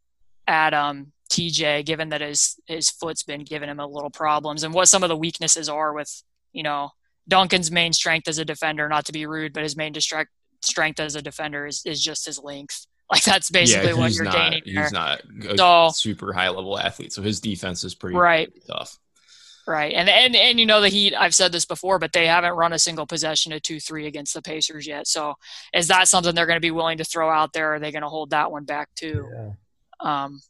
at 0.48 0.74
um, 0.74 1.13
TJ, 1.34 1.86
given 1.86 2.10
that 2.10 2.22
his 2.22 2.60
his 2.66 2.90
foot's 2.90 3.24
been 3.24 3.44
giving 3.44 3.70
him 3.70 3.80
a 3.80 3.88
little 3.88 4.10
problems, 4.10 4.64
and 4.64 4.74
what 4.74 4.88
some 4.88 5.04
of 5.04 5.10
the 5.10 5.18
weaknesses 5.18 5.68
are 5.70 5.94
with 5.94 6.24
you 6.52 6.64
know 6.64 6.92
Duncan's 7.28 7.72
main 7.72 7.94
strength 7.94 8.28
as 8.28 8.38
a 8.38 8.46
defender. 8.46 8.88
Not 8.88 9.06
to 9.06 9.12
be 9.12 9.26
rude, 9.26 9.54
but 9.54 9.64
his 9.64 9.76
main 9.76 9.94
distract 9.94 10.30
strength 10.62 11.00
as 11.00 11.16
a 11.16 11.22
defender 11.22 11.66
is, 11.68 11.82
is 11.86 12.02
just 12.02 12.26
his 12.26 12.40
length. 12.40 12.86
Like 13.12 13.24
that's 13.26 13.52
basically 13.52 13.90
yeah, 13.90 13.96
what 13.96 14.14
you're 14.14 14.24
not, 14.24 14.34
gaining 14.34 14.64
there. 14.66 14.84
He's 14.84 14.92
not 14.94 15.22
a 15.48 15.58
So- 15.58 15.90
super 15.94 16.34
high 16.34 16.50
level 16.50 16.80
athlete, 16.80 17.14
so 17.14 17.22
his 17.22 17.40
defense 17.42 17.84
is 17.84 17.94
pretty, 17.94 18.16
Right. 18.16 18.50
pretty 18.50 18.66
tough. 18.66 18.98
Right. 19.68 19.94
And, 19.94 20.10
and 20.10 20.36
and 20.36 20.60
you 20.60 20.66
know 20.66 20.82
the 20.82 20.90
Heat, 20.90 21.14
I've 21.14 21.36
said 21.36 21.52
this 21.52 21.66
before, 21.66 22.00
but 22.00 22.12
they 22.12 22.26
haven't 22.28 22.54
run 22.54 22.74
a 22.74 22.80
single 22.80 23.06
possession 23.06 23.54
of 23.54 23.62
2-3 23.62 24.08
against 24.08 24.34
the 24.34 24.42
Pacers 24.42 24.88
yet. 24.88 25.08
So 25.08 25.36
is 25.74 25.90
that 25.90 26.08
something 26.08 26.34
they're 26.34 26.48
going 26.48 26.58
to 26.58 26.62
be 26.62 26.72
willing 26.72 26.98
to 27.00 27.04
throw 27.04 27.30
out 27.30 27.54
there? 27.54 27.72
Or 27.72 27.76
are 27.76 27.80
they 27.80 27.92
going 27.92 28.02
to 28.04 28.10
hold 28.10 28.32
that 28.32 28.52
one 28.52 28.64
back 28.66 28.90
too? 28.96 29.28
Yeah. 29.32 30.24
Um, 30.24 30.42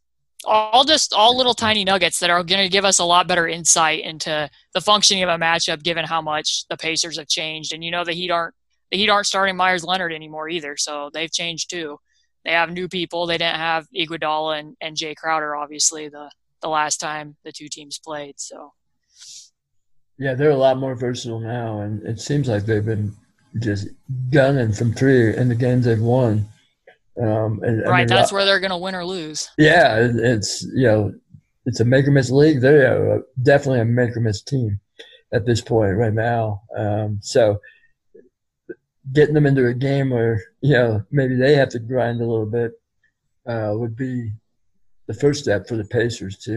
all 0.45 0.84
just 0.84 1.13
all 1.13 1.38
little 1.38 1.53
tiny 1.53 1.84
nuggets 1.84 2.19
that 2.19 2.29
are 2.29 2.43
going 2.43 2.62
to 2.62 2.69
give 2.69 2.86
us 2.86 2.99
a 2.99 3.06
lot 3.06 3.27
better 3.27 3.47
insight 3.47 4.03
into 4.03 4.49
the 4.73 4.82
functioning 4.82 5.23
of 5.23 5.29
a 5.29 5.38
matchup, 5.38 5.84
given 5.84 6.06
how 6.06 6.21
much 6.21 6.67
the 6.67 6.77
Pacers 6.77 7.17
have 7.17 7.27
changed. 7.27 7.73
And 7.73 7.84
you 7.84 7.91
know 7.91 8.03
the 8.03 8.13
Heat 8.13 8.32
aren't 8.32 8.56
the 8.91 8.97
Heat 8.97 9.10
aren't 9.10 9.27
starting 9.27 9.56
Meyers 9.56 9.84
Leonard 9.84 10.13
anymore 10.13 10.49
either, 10.49 10.77
so 10.77 11.10
they've 11.13 11.32
changed 11.32 11.69
too. 11.69 11.99
They 12.45 12.51
have 12.51 12.71
new 12.71 12.88
people. 12.88 13.25
They 13.25 13.38
didn't 13.38 13.56
have 13.56 13.88
Iguodala 13.95 14.60
and, 14.60 14.77
and 14.82 14.97
Jae 14.97 15.15
Crowder, 15.15 15.56
obviously 15.56 16.10
the 16.10 16.29
the 16.62 16.69
last 16.69 16.97
time 16.97 17.36
the 17.43 17.51
two 17.51 17.67
teams 17.67 17.99
played. 17.99 18.39
So 18.39 18.73
Yeah, 20.17 20.34
they're 20.34 20.51
a 20.51 20.56
lot 20.56 20.77
more 20.77 20.95
versatile 20.95 21.39
now, 21.39 21.82
and 21.82 22.01
it 22.03 22.19
seems 22.19 22.47
like 22.47 22.65
they've 22.65 22.86
been 22.86 23.15
just 23.60 23.88
gunning 24.32 24.73
from 24.73 24.93
three 24.93 25.36
in 25.36 25.49
the 25.49 25.56
games 25.56 25.86
they've 25.86 25.99
won. 25.99 26.47
Um, 27.21 27.62
and, 27.63 27.86
I 27.86 27.89
right, 27.89 27.97
mean, 27.99 28.08
that's 28.08 28.32
uh, 28.32 28.36
where 28.36 28.45
they're 28.45 28.60
going 28.60 28.71
to 28.71 28.78
win 28.78 28.95
or 28.95 29.06
lose. 29.06 29.49
yeah, 29.58 29.97
it- 29.99 30.15
it's 30.15 30.63
you 30.73 30.88
know, 30.88 31.13
it's 31.65 31.80
a 31.80 31.86
make 31.86 32.08
or 32.08 32.12
miss 32.12 32.32
league. 32.32 32.60
They're 32.62 33.15
uh, 33.15 33.19
definitely 33.41 33.82
a 33.82 33.86
make 33.86 34.15
or 34.17 34.19
miss 34.19 34.41
team 34.41 34.80
at 35.32 35.45
this 35.45 35.62
point 35.62 35.95
right 35.97 36.13
now. 36.13 36.62
Um, 36.76 37.19
so 37.21 37.60
getting 39.12 39.34
them 39.34 39.45
into 39.45 39.67
a 39.67 39.73
game 39.73 40.10
where 40.10 40.41
you 40.62 40.73
know 40.73 41.04
maybe 41.12 41.36
they 41.36 41.56
have 41.56 41.69
to 41.69 41.80
grind 41.80 42.21
a 42.21 42.26
little 42.26 42.45
bit 42.45 42.71
uh, 43.47 43.71
would 43.76 43.95
be 43.95 44.32
the 45.08 45.13
first 45.13 45.41
step 45.43 45.67
for 45.67 45.76
the 45.76 45.84
Pacers 45.84 46.38
to, 46.38 46.52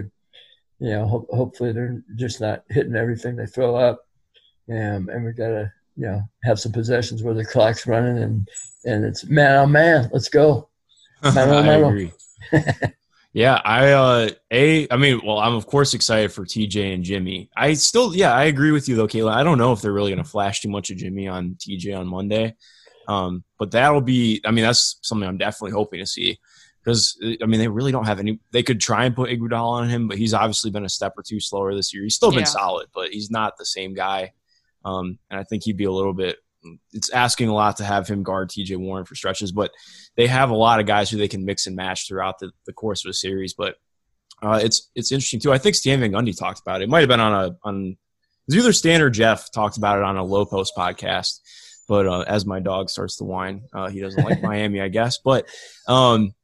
you 0.79 0.91
know, 0.91 1.05
ho- 1.07 1.27
hopefully 1.31 1.73
they're 1.73 2.01
just 2.15 2.41
not 2.41 2.63
hitting 2.69 2.95
everything 2.95 3.35
they 3.35 3.47
throw 3.47 3.75
up, 3.75 4.07
um, 4.71 5.09
and 5.09 5.25
we 5.25 5.33
gotta 5.33 5.73
you 5.97 6.07
know 6.07 6.23
have 6.45 6.61
some 6.61 6.73
possessions 6.73 7.23
where 7.23 7.35
the 7.35 7.45
clock's 7.45 7.87
running 7.87 8.19
and 8.23 8.49
and 8.85 9.05
it's 9.05 9.25
man 9.25 9.57
on 9.59 9.73
man, 9.73 10.09
let's 10.13 10.29
go. 10.29 10.69
Melo, 11.35 11.59
I 11.59 11.63
Melo. 11.63 11.89
agree. 11.89 12.13
yeah, 13.33 13.61
I 13.65 13.93
uh 13.93 14.29
a 14.51 14.87
I 14.91 14.97
mean, 14.97 15.21
well, 15.25 15.39
I'm 15.39 15.55
of 15.55 15.67
course 15.67 15.95
excited 15.95 16.33
for 16.33 16.45
TJ 16.45 16.95
and 16.95 17.05
Jimmy. 17.05 17.51
I 17.57 17.75
still 17.75 18.15
yeah, 18.15 18.33
I 18.33 18.45
agree 18.45 18.71
with 18.73 18.89
you 18.89 18.97
though, 18.97 19.09
Kayla. 19.09 19.33
I 19.33 19.43
don't 19.43 19.59
know 19.59 19.73
if 19.73 19.81
they're 19.83 19.93
really 19.93 20.11
gonna 20.13 20.25
flash 20.25 20.61
too 20.61 20.69
much 20.69 20.91
of 20.91 20.97
Jimmy 20.97 21.29
on 21.29 21.57
TJ 21.59 21.99
on 21.99 22.07
Monday. 22.07 22.55
Um, 23.09 23.45
but 23.59 23.71
that'll 23.71 24.01
be 24.01 24.41
I 24.45 24.51
mean, 24.51 24.65
that's 24.65 24.99
something 25.03 25.29
I'm 25.29 25.39
definitely 25.39 25.73
hoping 25.73 26.01
to 26.01 26.07
see. 26.07 26.39
Because 26.85 27.19
I 27.43 27.47
mean, 27.47 27.59
they 27.59 27.67
really 27.67 27.91
don't 27.91 28.07
have 28.07 28.21
any. 28.21 28.39
They 28.53 28.63
could 28.63 28.81
try 28.81 29.07
and 29.07 29.17
put 29.17 29.29
Iguodala 29.29 29.83
on 29.83 29.89
him, 29.89 30.07
but 30.07 30.19
he's 30.19 30.33
obviously 30.33 30.71
been 30.71 30.85
a 30.85 30.89
step 30.89 31.15
or 31.17 31.23
two 31.25 31.41
slower 31.41 31.75
this 31.75 31.93
year. 31.93 32.05
He's 32.05 32.15
still 32.15 32.31
been 32.31 32.41
Yeah. 32.41 32.45
solid, 32.45 32.87
but 32.95 33.11
he's 33.11 33.29
not 33.29 33.59
the 33.59 33.67
same 33.67 33.93
guy. 33.93 34.33
Um, 34.87 35.19
and 35.31 35.41
I 35.41 35.45
think 35.45 35.65
he'd 35.65 35.77
be 35.77 35.85
a 35.85 35.93
little 35.93 36.15
bit. 36.15 36.37
It's 36.93 37.11
asking 37.11 37.49
a 37.49 37.55
lot 37.55 37.77
to 37.77 37.85
have 37.85 38.09
him 38.09 38.23
guard 38.23 38.51
T.J. 38.51 38.77
Warren 38.77 39.05
for 39.05 39.15
stretches, 39.15 39.53
but 39.53 39.71
they 40.17 40.27
have 40.27 40.51
a 40.51 40.57
lot 40.57 40.81
of 40.81 40.87
guys 40.87 41.11
who 41.11 41.17
they 41.17 41.29
can 41.29 41.45
mix 41.45 41.67
and 41.67 41.77
match 41.77 42.09
throughout 42.09 42.39
the, 42.39 42.51
the 42.67 42.73
course 42.73 43.05
of 43.05 43.11
a 43.11 43.15
series. 43.15 43.55
But 43.55 43.77
uh, 44.43 44.61
it's 44.63 44.91
it's 44.95 45.13
interesting 45.13 45.41
too. 45.41 45.53
I 45.53 45.59
think 45.59 45.75
Stan 45.75 46.01
Van 46.01 46.13
Gundy 46.13 46.37
talked 46.37 46.61
about 46.61 46.81
it. 46.81 46.85
It 46.85 46.91
might 46.91 47.01
have 47.01 47.09
been 47.09 47.21
on 47.21 47.33
a 47.33 47.57
on 47.65 47.97
it 48.49 48.55
was 48.55 48.57
either 48.57 48.73
Stan 48.73 49.03
or 49.03 49.11
Jeff 49.11 49.51
talked 49.51 49.77
about 49.77 49.99
it 49.99 50.05
on 50.05 50.17
a 50.17 50.25
Lowe 50.25 50.47
Post 50.47 50.73
podcast. 50.77 51.41
But 51.89 52.07
uh, 52.07 52.21
as 52.23 52.47
my 52.47 52.61
dog 52.61 52.91
starts 52.91 53.17
to 53.17 53.25
whine, 53.25 53.63
uh, 53.73 53.89
he 53.89 54.01
doesn't 54.01 54.25
like 54.25 54.43
Miami, 54.43 54.81
I 54.81 54.89
guess. 54.89 55.19
But 55.19 55.47
um, 55.89 56.35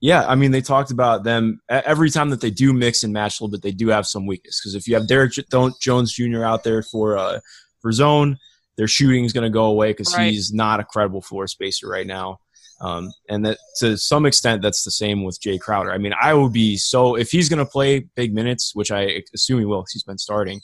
yeah, 0.00 0.26
I 0.26 0.34
mean, 0.34 0.50
they 0.50 0.60
talked 0.60 0.90
about 0.90 1.22
them 1.22 1.60
every 1.68 2.10
time 2.10 2.30
that 2.30 2.40
they 2.40 2.50
do 2.50 2.72
mix 2.72 3.04
and 3.04 3.12
match 3.12 3.38
a 3.38 3.44
little 3.44 3.52
bit. 3.52 3.62
They 3.62 3.72
do 3.72 3.88
have 3.88 4.06
some 4.06 4.26
weakness 4.26 4.60
because 4.60 4.74
if 4.74 4.88
you 4.88 4.94
have 4.94 5.06
Derrick 5.06 5.32
Jones 5.80 6.12
Jr. 6.12 6.44
out 6.44 6.64
there 6.64 6.82
for 6.82 7.16
uh, 7.16 7.38
for 7.82 7.92
zone, 7.92 8.38
their 8.76 8.88
shooting 8.88 9.24
is 9.24 9.32
going 9.32 9.44
to 9.44 9.50
go 9.50 9.66
away 9.66 9.90
because 9.90 10.14
Right. 10.16 10.32
he's 10.32 10.52
not 10.52 10.80
a 10.80 10.84
credible 10.84 11.20
floor 11.20 11.46
spacer 11.46 11.88
right 11.88 12.06
now. 12.06 12.38
Um, 12.80 13.12
and 13.28 13.44
that 13.46 13.58
to 13.78 13.96
some 13.96 14.26
extent, 14.26 14.60
that's 14.62 14.82
the 14.82 14.90
same 14.90 15.22
with 15.22 15.40
Jae 15.40 15.60
Crowder. 15.60 15.92
I 15.92 15.98
mean, 15.98 16.14
I 16.20 16.34
would 16.34 16.52
be 16.52 16.76
so 16.76 17.16
if 17.16 17.30
he's 17.30 17.48
going 17.48 17.64
to 17.64 17.70
play 17.70 18.00
big 18.16 18.34
minutes, 18.34 18.74
which 18.74 18.90
I 18.90 19.22
assume 19.34 19.60
he 19.60 19.64
will 19.64 19.82
because 19.82 19.92
he's 19.92 20.02
been 20.02 20.18
starting. 20.18 20.60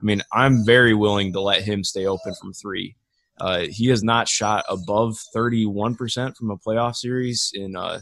I 0.00 0.04
mean, 0.04 0.20
I'm 0.32 0.66
very 0.66 0.92
willing 0.94 1.32
to 1.32 1.40
let 1.40 1.62
him 1.62 1.84
stay 1.84 2.06
open 2.06 2.34
from 2.34 2.52
three. 2.52 2.96
Uh, 3.40 3.60
he 3.70 3.86
has 3.88 4.02
not 4.02 4.28
shot 4.28 4.64
above 4.68 5.16
31% 5.34 6.36
from 6.36 6.50
a 6.50 6.58
playoff 6.58 6.96
series 6.96 7.52
in 7.54 7.74
uh, 7.76 8.00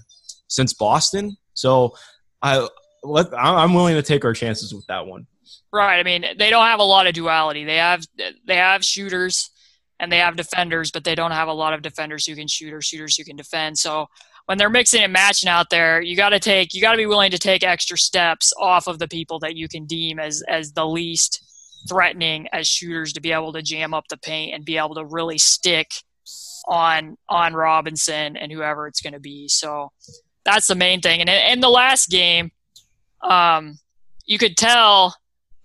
since 0.49 0.73
Boston. 0.75 1.37
So 1.55 1.95
I 2.43 2.67
let, 3.03 3.33
I'm 3.35 3.75
willing 3.75 3.95
to 3.95 4.03
take 4.03 4.25
our 4.25 4.35
chances 4.35 4.75
with 4.75 4.87
that 4.87 5.07
one. 5.07 5.27
Right. 5.73 5.99
I 5.99 6.03
mean, 6.03 6.25
they 6.39 6.51
don't 6.51 6.67
have 6.67 6.81
a 6.81 6.85
lot 6.85 7.07
of 7.07 7.15
duality. 7.15 7.65
They 7.65 7.77
have 7.77 8.05
they 8.47 8.57
have 8.57 8.85
shooters 8.85 9.51
and 9.99 10.11
they 10.11 10.19
have 10.19 10.37
defenders, 10.37 10.91
but 10.91 11.05
they 11.05 11.15
don't 11.15 11.31
have 11.31 11.49
a 11.49 11.53
lot 11.53 11.75
of 11.75 11.83
defenders 11.83 12.27
who 12.27 12.35
can 12.35 12.49
shoot 12.49 12.73
or 12.73 12.81
shooters 12.81 13.17
who 13.17 13.25
can 13.25 13.37
defend. 13.37 13.79
So 13.79 14.07
when 14.47 14.59
they're 14.59 14.71
mixing 14.71 15.03
and 15.03 15.13
matching 15.13 15.49
out 15.49 15.71
there, 15.71 16.03
you 16.03 16.17
got 16.17 16.31
to 16.31 16.41
take 16.41 16.75
you 16.75 16.81
got 16.81 16.93
to 16.93 16.99
be 16.99 17.07
willing 17.07 17.31
to 17.31 17.39
take 17.39 17.63
extra 17.63 17.97
steps 17.97 18.53
off 18.59 18.87
of 18.89 18.99
the 18.99 19.09
people 19.09 19.39
that 19.41 19.57
you 19.57 19.69
can 19.69 19.87
deem 19.87 20.19
as 20.19 20.43
as 20.49 20.73
the 20.73 20.87
least 20.87 21.45
threatening 21.89 22.47
as 22.53 22.67
shooters 22.67 23.13
to 23.13 23.21
be 23.21 23.33
able 23.33 23.53
to 23.53 23.63
jam 23.63 23.95
up 23.95 24.05
the 24.09 24.17
paint 24.17 24.55
and 24.55 24.65
be 24.65 24.77
able 24.77 24.95
to 24.95 25.05
really 25.05 25.39
stick 25.39 25.91
on 26.67 27.17
on 27.29 27.55
Robinson 27.55 28.37
and 28.37 28.51
whoever 28.51 28.87
it's 28.87 29.01
going 29.01 29.13
to 29.13 29.21
be. 29.21 29.49
So 29.49 29.93
that's 30.45 30.67
the 30.67 30.75
main 30.75 31.01
thing. 31.01 31.21
And 31.21 31.29
in, 31.29 31.53
in 31.53 31.61
the 31.61 31.71
last 31.71 32.09
game, 32.09 32.51
um, 33.23 33.79
you 34.27 34.39
could 34.39 34.57
tell 34.57 35.17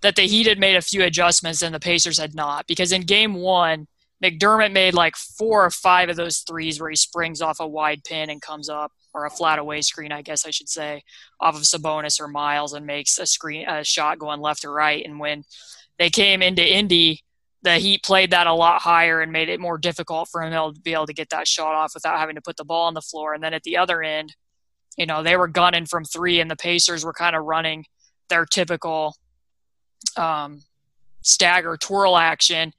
that 0.02 0.16
the 0.16 0.22
Heat 0.22 0.46
had 0.46 0.58
made 0.58 0.76
a 0.76 0.82
few 0.82 1.02
adjustments 1.02 1.62
and 1.62 1.74
the 1.74 1.80
Pacers 1.80 2.18
had 2.18 2.34
not. 2.34 2.66
Because 2.66 2.92
in 2.92 3.02
game 3.02 3.34
one, 3.34 3.86
McDermott 4.22 4.72
made 4.72 4.94
like 4.94 5.16
four 5.16 5.64
or 5.64 5.70
five 5.70 6.08
of 6.08 6.16
those 6.16 6.38
threes 6.38 6.80
where 6.80 6.90
he 6.90 6.96
springs 6.96 7.42
off 7.42 7.60
a 7.60 7.66
wide 7.66 8.02
pin 8.04 8.30
and 8.30 8.40
comes 8.40 8.68
up, 8.68 8.92
or 9.12 9.24
a 9.24 9.30
flat 9.30 9.58
away 9.58 9.80
screen, 9.80 10.12
I 10.12 10.20
guess 10.20 10.46
I 10.46 10.50
should 10.50 10.68
say, 10.68 11.02
off 11.40 11.56
of 11.56 11.62
Sabonis 11.62 12.20
or 12.20 12.28
Miles 12.28 12.74
and 12.74 12.84
makes 12.84 13.18
a 13.18 13.24
screen 13.24 13.66
a 13.66 13.82
shot 13.82 14.18
going 14.18 14.40
left 14.40 14.64
or 14.64 14.72
right. 14.72 15.04
And 15.04 15.18
when 15.18 15.44
they 15.98 16.10
came 16.10 16.42
into 16.42 16.62
Indy, 16.62 17.22
the 17.62 17.78
Heat 17.78 18.02
played 18.02 18.30
that 18.32 18.46
a 18.46 18.52
lot 18.52 18.82
higher 18.82 19.20
and 19.20 19.32
made 19.32 19.48
it 19.48 19.58
more 19.58 19.78
difficult 19.78 20.28
for 20.28 20.42
him 20.42 20.52
to 20.52 20.78
be 20.80 20.92
able 20.92 21.06
to 21.06 21.14
get 21.14 21.30
that 21.30 21.48
shot 21.48 21.74
off 21.74 21.94
without 21.94 22.18
having 22.18 22.34
to 22.36 22.42
put 22.42 22.56
the 22.58 22.64
ball 22.64 22.86
on 22.86 22.94
the 22.94 23.00
floor. 23.00 23.32
And 23.32 23.42
then 23.42 23.54
at 23.54 23.62
the 23.62 23.78
other 23.78 24.02
end, 24.02 24.36
you 24.96 25.06
know, 25.06 25.22
they 25.22 25.36
were 25.36 25.48
gunning 25.48 25.86
from 25.86 26.04
three, 26.04 26.40
and 26.40 26.50
the 26.50 26.56
Pacers 26.56 27.04
were 27.04 27.12
kind 27.12 27.36
of 27.36 27.44
running 27.44 27.84
their 28.28 28.44
typical 28.44 29.14
um, 30.16 30.62
stagger 31.22 31.76
twirl 31.76 32.16
action. 32.16 32.72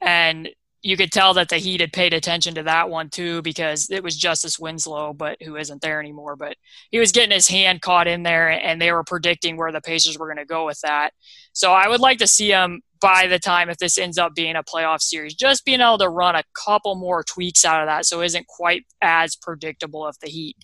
And 0.00 0.48
you 0.80 0.96
could 0.96 1.10
tell 1.10 1.34
that 1.34 1.48
the 1.48 1.56
Heat 1.56 1.80
had 1.80 1.92
paid 1.92 2.14
attention 2.14 2.54
to 2.54 2.62
that 2.62 2.88
one 2.88 3.10
too 3.10 3.42
because 3.42 3.90
it 3.90 4.02
was 4.02 4.16
Justice 4.16 4.58
Winslow, 4.58 5.12
but 5.12 5.36
who 5.42 5.56
isn't 5.56 5.82
there 5.82 6.00
anymore. 6.00 6.36
But 6.36 6.56
he 6.90 6.98
was 6.98 7.12
getting 7.12 7.32
his 7.32 7.48
hand 7.48 7.82
caught 7.82 8.06
in 8.06 8.22
there, 8.22 8.48
and 8.48 8.80
they 8.80 8.92
were 8.92 9.04
predicting 9.04 9.56
where 9.56 9.72
the 9.72 9.80
Pacers 9.80 10.18
were 10.18 10.26
going 10.26 10.38
to 10.38 10.44
go 10.44 10.66
with 10.66 10.80
that. 10.82 11.10
So 11.52 11.72
I 11.72 11.88
would 11.88 12.00
like 12.00 12.18
to 12.18 12.28
see 12.28 12.50
him 12.50 12.80
by 13.00 13.26
the 13.26 13.38
time 13.38 13.70
if 13.70 13.78
this 13.78 13.98
ends 13.98 14.18
up 14.18 14.34
being 14.34 14.56
a 14.56 14.62
playoff 14.62 15.00
series, 15.00 15.34
just 15.34 15.64
being 15.64 15.80
able 15.80 15.98
to 15.98 16.08
run 16.08 16.34
a 16.34 16.44
couple 16.64 16.94
more 16.94 17.22
tweaks 17.22 17.64
out 17.64 17.80
of 17.80 17.88
that, 17.88 18.06
so 18.06 18.20
it 18.20 18.26
isn't 18.26 18.46
quite 18.46 18.86
as 19.02 19.36
predictable 19.36 20.06
if 20.06 20.18
the 20.20 20.28
Heat 20.28 20.56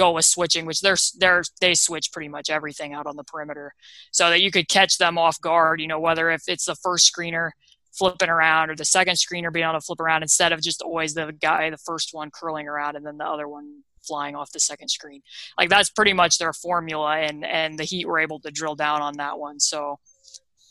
go 0.00 0.12
with 0.12 0.24
switching, 0.24 0.64
which 0.66 0.80
they're 0.80 0.96
they're 1.18 1.42
they 1.60 1.74
switch 1.74 2.10
pretty 2.12 2.28
much 2.28 2.48
everything 2.50 2.94
out 2.94 3.06
on 3.06 3.16
the 3.16 3.24
perimeter, 3.24 3.74
so 4.10 4.30
that 4.30 4.40
you 4.40 4.50
could 4.50 4.68
catch 4.68 4.98
them 4.98 5.18
off 5.18 5.40
guard. 5.40 5.80
You 5.80 5.88
know, 5.88 6.00
whether 6.00 6.30
if 6.30 6.42
it's 6.48 6.64
the 6.64 6.74
first 6.74 7.12
screener 7.12 7.50
flipping 7.92 8.30
around 8.30 8.70
or 8.70 8.76
the 8.76 8.84
second 8.84 9.16
screener 9.16 9.52
being 9.52 9.64
able 9.64 9.74
to 9.74 9.84
flip 9.84 10.00
around 10.00 10.22
instead 10.22 10.52
of 10.52 10.62
just 10.62 10.80
always 10.80 11.12
the 11.14 11.32
guy, 11.32 11.68
the 11.70 11.76
first 11.76 12.10
one 12.12 12.30
curling 12.30 12.68
around 12.68 12.96
and 12.96 13.04
then 13.04 13.18
the 13.18 13.24
other 13.24 13.48
one 13.48 13.82
flying 14.06 14.36
off 14.36 14.52
the 14.52 14.60
second 14.60 14.88
screen. 14.88 15.20
Like 15.58 15.68
that's 15.68 15.90
pretty 15.90 16.12
much 16.14 16.38
their 16.38 16.52
formula, 16.52 17.18
and 17.18 17.44
and 17.44 17.78
the 17.78 17.84
Heat 17.84 18.06
were 18.06 18.20
able 18.20 18.40
to 18.40 18.50
drill 18.50 18.74
down 18.74 19.02
on 19.02 19.18
that 19.18 19.38
one. 19.38 19.60
So 19.60 19.98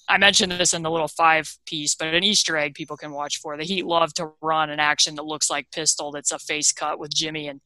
I 0.10 0.18
mentioned 0.18 0.52
this 0.52 0.74
in 0.74 0.82
the 0.82 0.90
little 0.90 1.08
five 1.08 1.56
piece, 1.66 1.94
but 1.94 2.14
an 2.14 2.24
Easter 2.24 2.58
egg 2.58 2.74
people 2.74 2.98
can 2.98 3.12
watch 3.12 3.38
for. 3.38 3.56
The 3.56 3.64
Heat 3.64 3.86
love 3.86 4.14
to 4.16 4.32
run 4.42 4.72
an 4.72 4.80
action 4.80 5.16
that 5.16 5.26
looks 5.26 5.50
like 5.50 5.70
pistol. 5.72 6.12
That's 6.12 6.32
a 6.32 6.40
face 6.40 6.72
cut 6.72 7.00
with 7.00 7.14
Jimmy, 7.14 7.48
and 7.48 7.62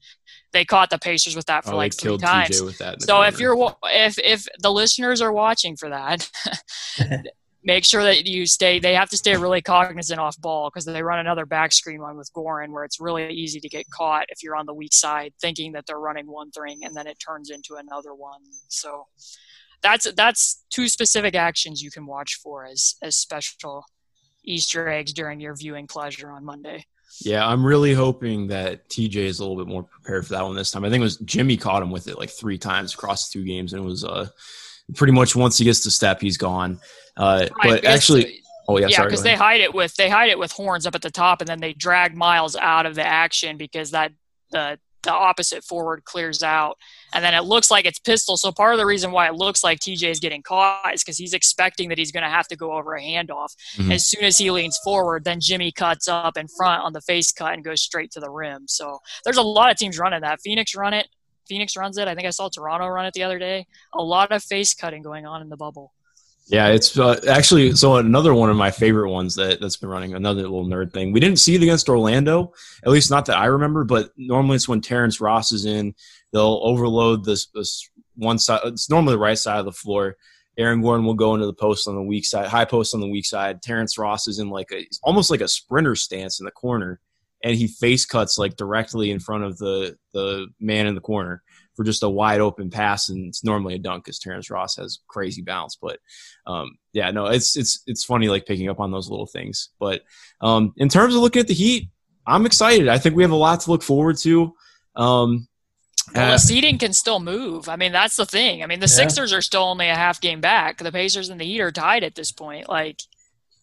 they 0.52 0.66
caught 0.66 0.90
the 0.90 1.00
Pacers 1.00 1.36
with 1.36 1.46
that 1.46 1.64
for 1.64 1.74
Oh, 1.74 1.78
like 1.78 1.96
they 1.96 2.10
three 2.10 2.18
times. 2.18 2.62
TJ 2.62 2.66
with 2.66 2.78
that. 2.80 2.94
in 2.96 3.00
the 3.00 3.06
So 3.06 3.22
if 3.22 3.40
you're 3.40 3.74
if 3.86 4.20
if 4.20 4.46
the 4.60 4.72
listeners 4.72 5.22
are 5.22 5.32
watching 5.32 5.78
for 5.78 5.90
that, 5.90 6.30
make 7.64 7.86
sure 7.86 8.04
that 8.04 8.26
you 8.26 8.46
stay. 8.46 8.80
They 8.80 8.94
have 8.96 9.10
to 9.12 9.18
stay 9.18 9.36
really 9.38 9.62
cognizant 9.62 10.20
off 10.20 10.40
ball 10.40 10.70
because 10.70 10.86
they 10.86 11.02
run 11.02 11.20
another 11.20 11.46
back 11.46 11.72
screen 11.72 12.02
one 12.02 12.18
with 12.18 12.30
Goran 12.36 12.72
where 12.72 12.84
it's 12.84 13.00
really 13.00 13.32
easy 13.32 13.60
to 13.62 13.70
get 13.70 13.90
caught 13.90 14.26
if 14.30 14.44
you're 14.44 14.56
on 14.56 14.66
the 14.66 14.74
weak 14.74 14.94
side, 14.94 15.34
thinking 15.42 15.72
that 15.74 15.86
they're 15.88 16.00
running 16.00 16.28
one 16.28 16.52
thing 16.52 16.80
and 16.84 16.96
then 16.96 17.08
it 17.08 17.18
turns 17.26 17.50
into 17.50 17.76
another 17.76 18.14
one. 18.14 18.42
So 18.68 19.08
that's 19.84 20.12
that's 20.14 20.64
two 20.72 20.88
specific 20.88 21.36
actions 21.36 21.82
you 21.82 21.92
can 21.92 22.06
watch 22.06 22.36
for 22.36 22.66
as 22.66 22.96
as 23.02 23.16
special 23.16 23.86
Easter 24.44 24.90
eggs 24.90 25.14
during 25.14 25.40
your 25.40 25.56
viewing 25.56 25.88
pleasure 25.88 26.32
on 26.32 26.44
Monday. 26.44 26.86
Yeah, 27.22 27.48
I'm 27.48 27.64
really 27.64 27.94
hoping 27.94 28.48
that 28.48 28.90
TJ 28.90 29.16
is 29.18 29.40
a 29.40 29.44
little 29.44 29.64
bit 29.64 29.72
more 29.72 29.84
prepared 29.84 30.26
for 30.26 30.34
that 30.34 30.44
one 30.44 30.56
this 30.56 30.72
time. 30.72 30.84
I 30.84 30.90
think 30.90 31.02
it 31.02 31.04
was 31.04 31.18
Jimmy 31.18 31.58
caught 31.58 31.84
him 31.84 31.92
with 31.92 32.08
it 32.08 32.18
like 32.18 32.32
three 32.32 32.58
times 32.58 32.94
across 32.94 33.30
two 33.30 33.44
games, 33.44 33.74
and 33.74 33.84
it 33.84 33.86
was 33.86 34.04
uh 34.04 34.28
pretty 34.96 35.14
much 35.14 35.36
once 35.36 35.58
he 35.58 35.66
gets 35.66 35.82
to 35.82 35.92
step, 35.92 36.20
he's 36.20 36.38
gone. 36.38 36.80
Uh, 37.16 37.48
Right, 37.64 37.82
but 37.82 37.86
actually, 37.86 38.42
oh 38.68 38.80
yeah, 38.80 38.88
yeah, 38.88 39.04
because 39.04 39.22
they 39.22 39.36
hide 39.36 39.62
it 39.62 39.74
with 39.74 39.96
they 39.96 40.10
hide 40.10 40.30
it 40.30 40.40
with 40.40 40.52
horns 40.52 40.88
up 40.88 40.96
at 40.96 41.02
the 41.02 41.12
top, 41.12 41.42
and 41.42 41.48
then 41.48 41.60
they 41.60 41.74
drag 41.74 42.16
Miles 42.16 42.56
out 42.56 42.86
of 42.86 42.96
the 42.96 43.06
action 43.06 43.58
because 43.58 43.92
that 43.92 44.12
the 44.52 44.80
the 45.04 45.14
opposite 45.14 45.64
forward 45.64 46.04
clears 46.06 46.42
out, 46.44 46.78
and 47.14 47.24
then 47.24 47.34
it 47.34 47.44
looks 47.44 47.70
like 47.70 47.86
it's 47.86 48.00
pistol. 48.00 48.38
So 48.38 48.52
part 48.52 48.74
of 48.74 48.80
the 48.80 48.86
reason 48.86 49.12
why 49.12 49.28
it 49.28 49.36
looks 49.36 49.64
like 49.64 49.80
TJ 49.80 50.10
is 50.10 50.20
getting 50.20 50.42
caught 50.42 50.94
is 50.94 51.04
because 51.04 51.18
he's 51.18 51.34
expecting 51.34 51.90
that 51.90 51.98
he's 51.98 52.12
going 52.12 52.24
to 52.24 52.30
have 52.30 52.48
to 52.48 52.56
go 52.56 52.74
over 52.74 52.96
a 52.96 53.02
handoff. 53.02 53.56
Mhm. 53.76 53.94
As 53.94 54.06
soon 54.06 54.24
as 54.24 54.38
he 54.38 54.50
leans 54.52 54.78
forward, 54.84 55.24
then 55.26 55.40
Jimmy 55.42 55.72
cuts 55.72 56.08
up 56.08 56.38
in 56.38 56.48
front 56.48 56.84
on 56.84 56.94
the 56.94 57.02
face 57.02 57.32
cut 57.32 57.54
and 57.54 57.64
goes 57.64 57.82
straight 57.82 58.12
to 58.12 58.20
the 58.20 58.30
rim. 58.30 58.66
So 58.68 59.00
there's 59.24 59.38
a 59.38 59.44
lot 59.44 59.70
of 59.72 59.78
teams 59.78 60.00
running 60.00 60.22
that. 60.22 60.40
Phoenix 60.42 60.76
run 60.76 60.94
it. 60.94 61.08
Phoenix 61.48 61.76
runs 61.76 61.98
it. 61.98 62.08
I 62.08 62.16
think 62.16 62.26
I 62.26 62.32
saw 62.32 62.48
Toronto 62.50 62.88
run 62.88 63.06
it 63.06 63.14
the 63.14 63.24
other 63.24 63.38
day. 63.38 63.68
A 63.94 64.02
lot 64.02 64.32
of 64.32 64.44
face 64.44 64.74
cutting 64.74 65.02
going 65.04 65.26
on 65.26 65.42
in 65.42 65.50
the 65.50 65.58
bubble. 65.58 65.94
Yeah, 66.48 66.68
it's 66.68 66.98
uh, 66.98 67.20
actually 67.30 67.72
so 67.72 67.96
another 67.96 68.34
one 68.34 68.50
of 68.50 68.58
my 68.58 68.70
favorite 68.70 69.10
ones 69.10 69.36
that 69.36 69.62
that's 69.62 69.78
been 69.78 69.90
running. 69.90 70.14
Another 70.14 70.42
little 70.42 70.66
nerd 70.66 70.92
thing. 70.92 71.14
We 71.14 71.22
didn't 71.22 71.40
see 71.40 71.56
it 71.56 71.64
against 71.64 71.88
Orlando, 71.88 72.54
at 72.84 72.92
least 72.92 73.10
not 73.10 73.26
that 73.28 73.38
I 73.38 73.46
remember. 73.46 73.86
But 73.86 74.10
normally 74.18 74.58
it's 74.58 74.68
when 74.68 74.82
Terrence 74.82 75.22
Ross 75.22 75.52
is 75.54 75.66
in, 75.66 75.96
they'll 76.34 76.60
overload 76.64 77.24
this 77.24 77.48
this 77.48 77.90
one 78.16 78.38
side. 78.40 78.60
It's 78.66 78.90
normally 78.90 79.14
the 79.14 79.20
right 79.20 79.38
side 79.38 79.60
of 79.60 79.66
the 79.66 79.72
floor. 79.72 80.18
Aaron 80.58 80.82
Gordon 80.82 81.06
will 81.06 81.16
go 81.16 81.34
into 81.34 81.48
the 81.48 81.54
post 81.54 81.88
on 81.88 81.96
the 81.96 82.04
weak 82.04 82.26
side, 82.26 82.48
high 82.48 82.66
post 82.66 82.94
on 82.94 83.00
the 83.00 83.08
weak 83.08 83.26
side. 83.26 83.62
Terrence 83.62 83.98
Ross 83.98 84.28
is 84.28 84.40
in 84.40 84.50
like 84.50 84.72
a 84.72 84.86
almost 85.02 85.32
like 85.32 85.42
a 85.42 85.48
sprinter 85.48 85.96
stance 85.96 86.42
in 86.42 86.46
the 86.46 86.52
corner, 86.52 87.00
and 87.42 87.56
he 87.56 87.68
face 87.68 88.06
cuts 88.06 88.38
like 88.38 88.58
directly 88.58 89.12
in 89.12 89.20
front 89.20 89.46
of 89.46 89.58
the 89.58 89.98
the 90.14 90.48
man 90.60 90.88
in 90.88 90.96
the 90.96 91.02
corner 91.02 91.42
for 91.76 91.84
just 91.84 92.04
a 92.04 92.10
wide 92.10 92.42
open 92.42 92.70
pass, 92.70 93.10
and 93.10 93.28
it's 93.28 93.44
normally 93.44 93.76
a 93.76 93.80
dunk 93.80 94.06
because 94.06 94.20
Terrence 94.20 94.50
Ross 94.50 94.76
has 94.78 95.00
crazy 95.08 95.42
bounce. 95.42 95.76
But 95.76 96.00
um, 96.46 96.78
yeah, 96.92 97.12
no, 97.12 97.28
it's 97.28 97.56
it's 97.58 97.84
it's 97.88 98.04
funny 98.04 98.28
like 98.28 98.46
picking 98.46 98.70
up 98.70 98.80
on 98.80 98.92
those 98.92 99.10
little 99.10 99.26
things. 99.26 99.70
But 99.80 100.04
um, 100.42 100.74
in 100.78 100.90
terms 100.90 101.16
of 101.16 101.22
looking 101.22 101.40
at 101.40 101.48
the 101.48 101.54
Heat, 101.54 101.90
I'm 102.26 102.46
excited. 102.46 102.88
I 102.88 102.98
think 102.98 103.16
we 103.16 103.24
have 103.24 103.32
a 103.32 103.36
lot 103.36 103.62
to 103.62 103.72
look 103.72 103.84
forward 103.84 104.18
to. 104.20 104.54
Um, 104.96 105.48
Well, 106.14 106.30
uh, 106.30 106.32
the 106.32 106.38
seeding 106.38 106.78
can 106.78 106.94
still 106.94 107.20
move. 107.20 107.70
I 107.70 107.76
mean, 107.76 107.92
that's 107.92 108.16
the 108.18 108.26
thing. 108.26 108.62
I 108.62 108.68
mean, 108.68 108.80
the 108.80 108.86
Yeah. 108.86 109.08
Sixers 109.08 109.34
are 109.34 109.42
still 109.42 109.64
only 109.64 109.88
a 109.90 109.96
half 109.96 110.22
game 110.22 110.42
back. 110.42 110.78
The 110.78 110.92
Pacers 110.92 111.30
and 111.30 111.40
the 111.40 111.46
Heat 111.46 111.62
are 111.62 111.72
tied 111.72 112.04
at 112.04 112.16
this 112.16 112.32
point. 112.32 112.70
Like, 112.70 113.02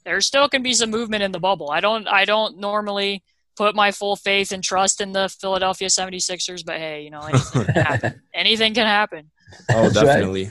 there 0.04 0.20
still 0.20 0.48
can 0.48 0.62
be 0.62 0.72
some 0.72 0.90
movement 0.90 1.22
in 1.22 1.32
the 1.32 1.38
bubble. 1.38 1.70
I 1.70 1.80
don't. 1.80 2.08
I 2.08 2.24
don't 2.24 2.58
normally 2.58 3.22
put 3.56 3.74
my 3.74 3.92
full 3.92 4.16
faith 4.16 4.52
and 4.52 4.62
trust 4.62 5.00
in 5.00 5.12
the 5.12 5.28
Philadelphia 5.40 5.88
76ers, 5.88 6.64
but 6.64 6.76
hey, 6.76 7.02
you 7.02 7.10
know, 7.10 7.20
anything 7.20 7.64
can 7.64 7.74
happen. 7.84 8.22
Anything 8.34 8.74
can 8.74 8.86
happen. 8.86 9.30
oh, 9.70 9.90
definitely. 9.90 10.50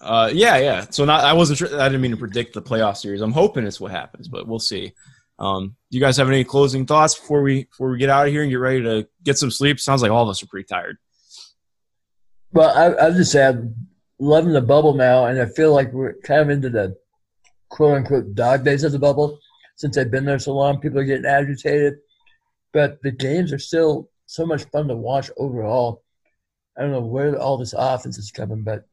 Uh, 0.00 0.30
yeah, 0.32 0.58
yeah. 0.58 0.86
So 0.90 1.04
not, 1.04 1.24
I 1.24 1.32
wasn't. 1.32 1.58
Sure, 1.58 1.80
I 1.80 1.88
didn't 1.88 2.02
mean 2.02 2.10
to 2.10 2.16
predict 2.16 2.54
the 2.54 2.62
playoff 2.62 2.96
series. 2.96 3.20
I'm 3.20 3.32
hoping 3.32 3.66
it's 3.66 3.80
what 3.80 3.90
happens, 3.90 4.28
but 4.28 4.46
we'll 4.46 4.58
see. 4.58 4.92
Um, 5.38 5.76
do 5.90 5.98
you 5.98 6.00
guys 6.00 6.16
have 6.16 6.28
any 6.28 6.44
closing 6.44 6.86
thoughts 6.86 7.18
before 7.18 7.42
we 7.42 7.64
before 7.64 7.90
we 7.90 7.98
get 7.98 8.10
out 8.10 8.26
of 8.26 8.32
here 8.32 8.42
and 8.42 8.50
get 8.50 8.56
ready 8.56 8.82
to 8.82 9.08
get 9.22 9.38
some 9.38 9.50
sleep? 9.50 9.80
Sounds 9.80 10.02
like 10.02 10.10
all 10.10 10.22
of 10.22 10.28
us 10.28 10.42
are 10.42 10.46
pretty 10.46 10.66
tired. 10.66 10.98
Well, 12.52 12.70
I, 12.70 13.06
I 13.06 13.10
just 13.10 13.32
say 13.32 13.46
I'm 13.46 13.74
loving 14.18 14.52
the 14.52 14.62
bubble 14.62 14.94
now, 14.94 15.26
and 15.26 15.40
I 15.40 15.46
feel 15.46 15.74
like 15.74 15.92
we're 15.92 16.14
kind 16.20 16.40
of 16.40 16.50
into 16.50 16.70
the 16.70 16.96
quote 17.68 17.96
unquote 17.96 18.34
dog 18.34 18.64
days 18.64 18.84
of 18.84 18.92
the 18.92 18.98
bubble. 18.98 19.38
Since 19.76 19.98
I've 19.98 20.10
been 20.10 20.24
there 20.24 20.38
so 20.38 20.54
long, 20.54 20.80
people 20.80 20.98
are 20.98 21.04
getting 21.04 21.26
agitated, 21.26 21.98
but 22.72 23.02
the 23.02 23.10
games 23.10 23.52
are 23.52 23.58
still 23.58 24.10
so 24.26 24.44
much 24.44 24.64
fun 24.64 24.88
to 24.88 24.96
watch 24.96 25.30
overall. 25.36 26.02
I 26.76 26.82
don't 26.82 26.92
know 26.92 27.00
where 27.00 27.40
all 27.40 27.56
this 27.56 27.74
offense 27.76 28.18
is 28.18 28.30
coming, 28.30 28.62
but 28.62 28.86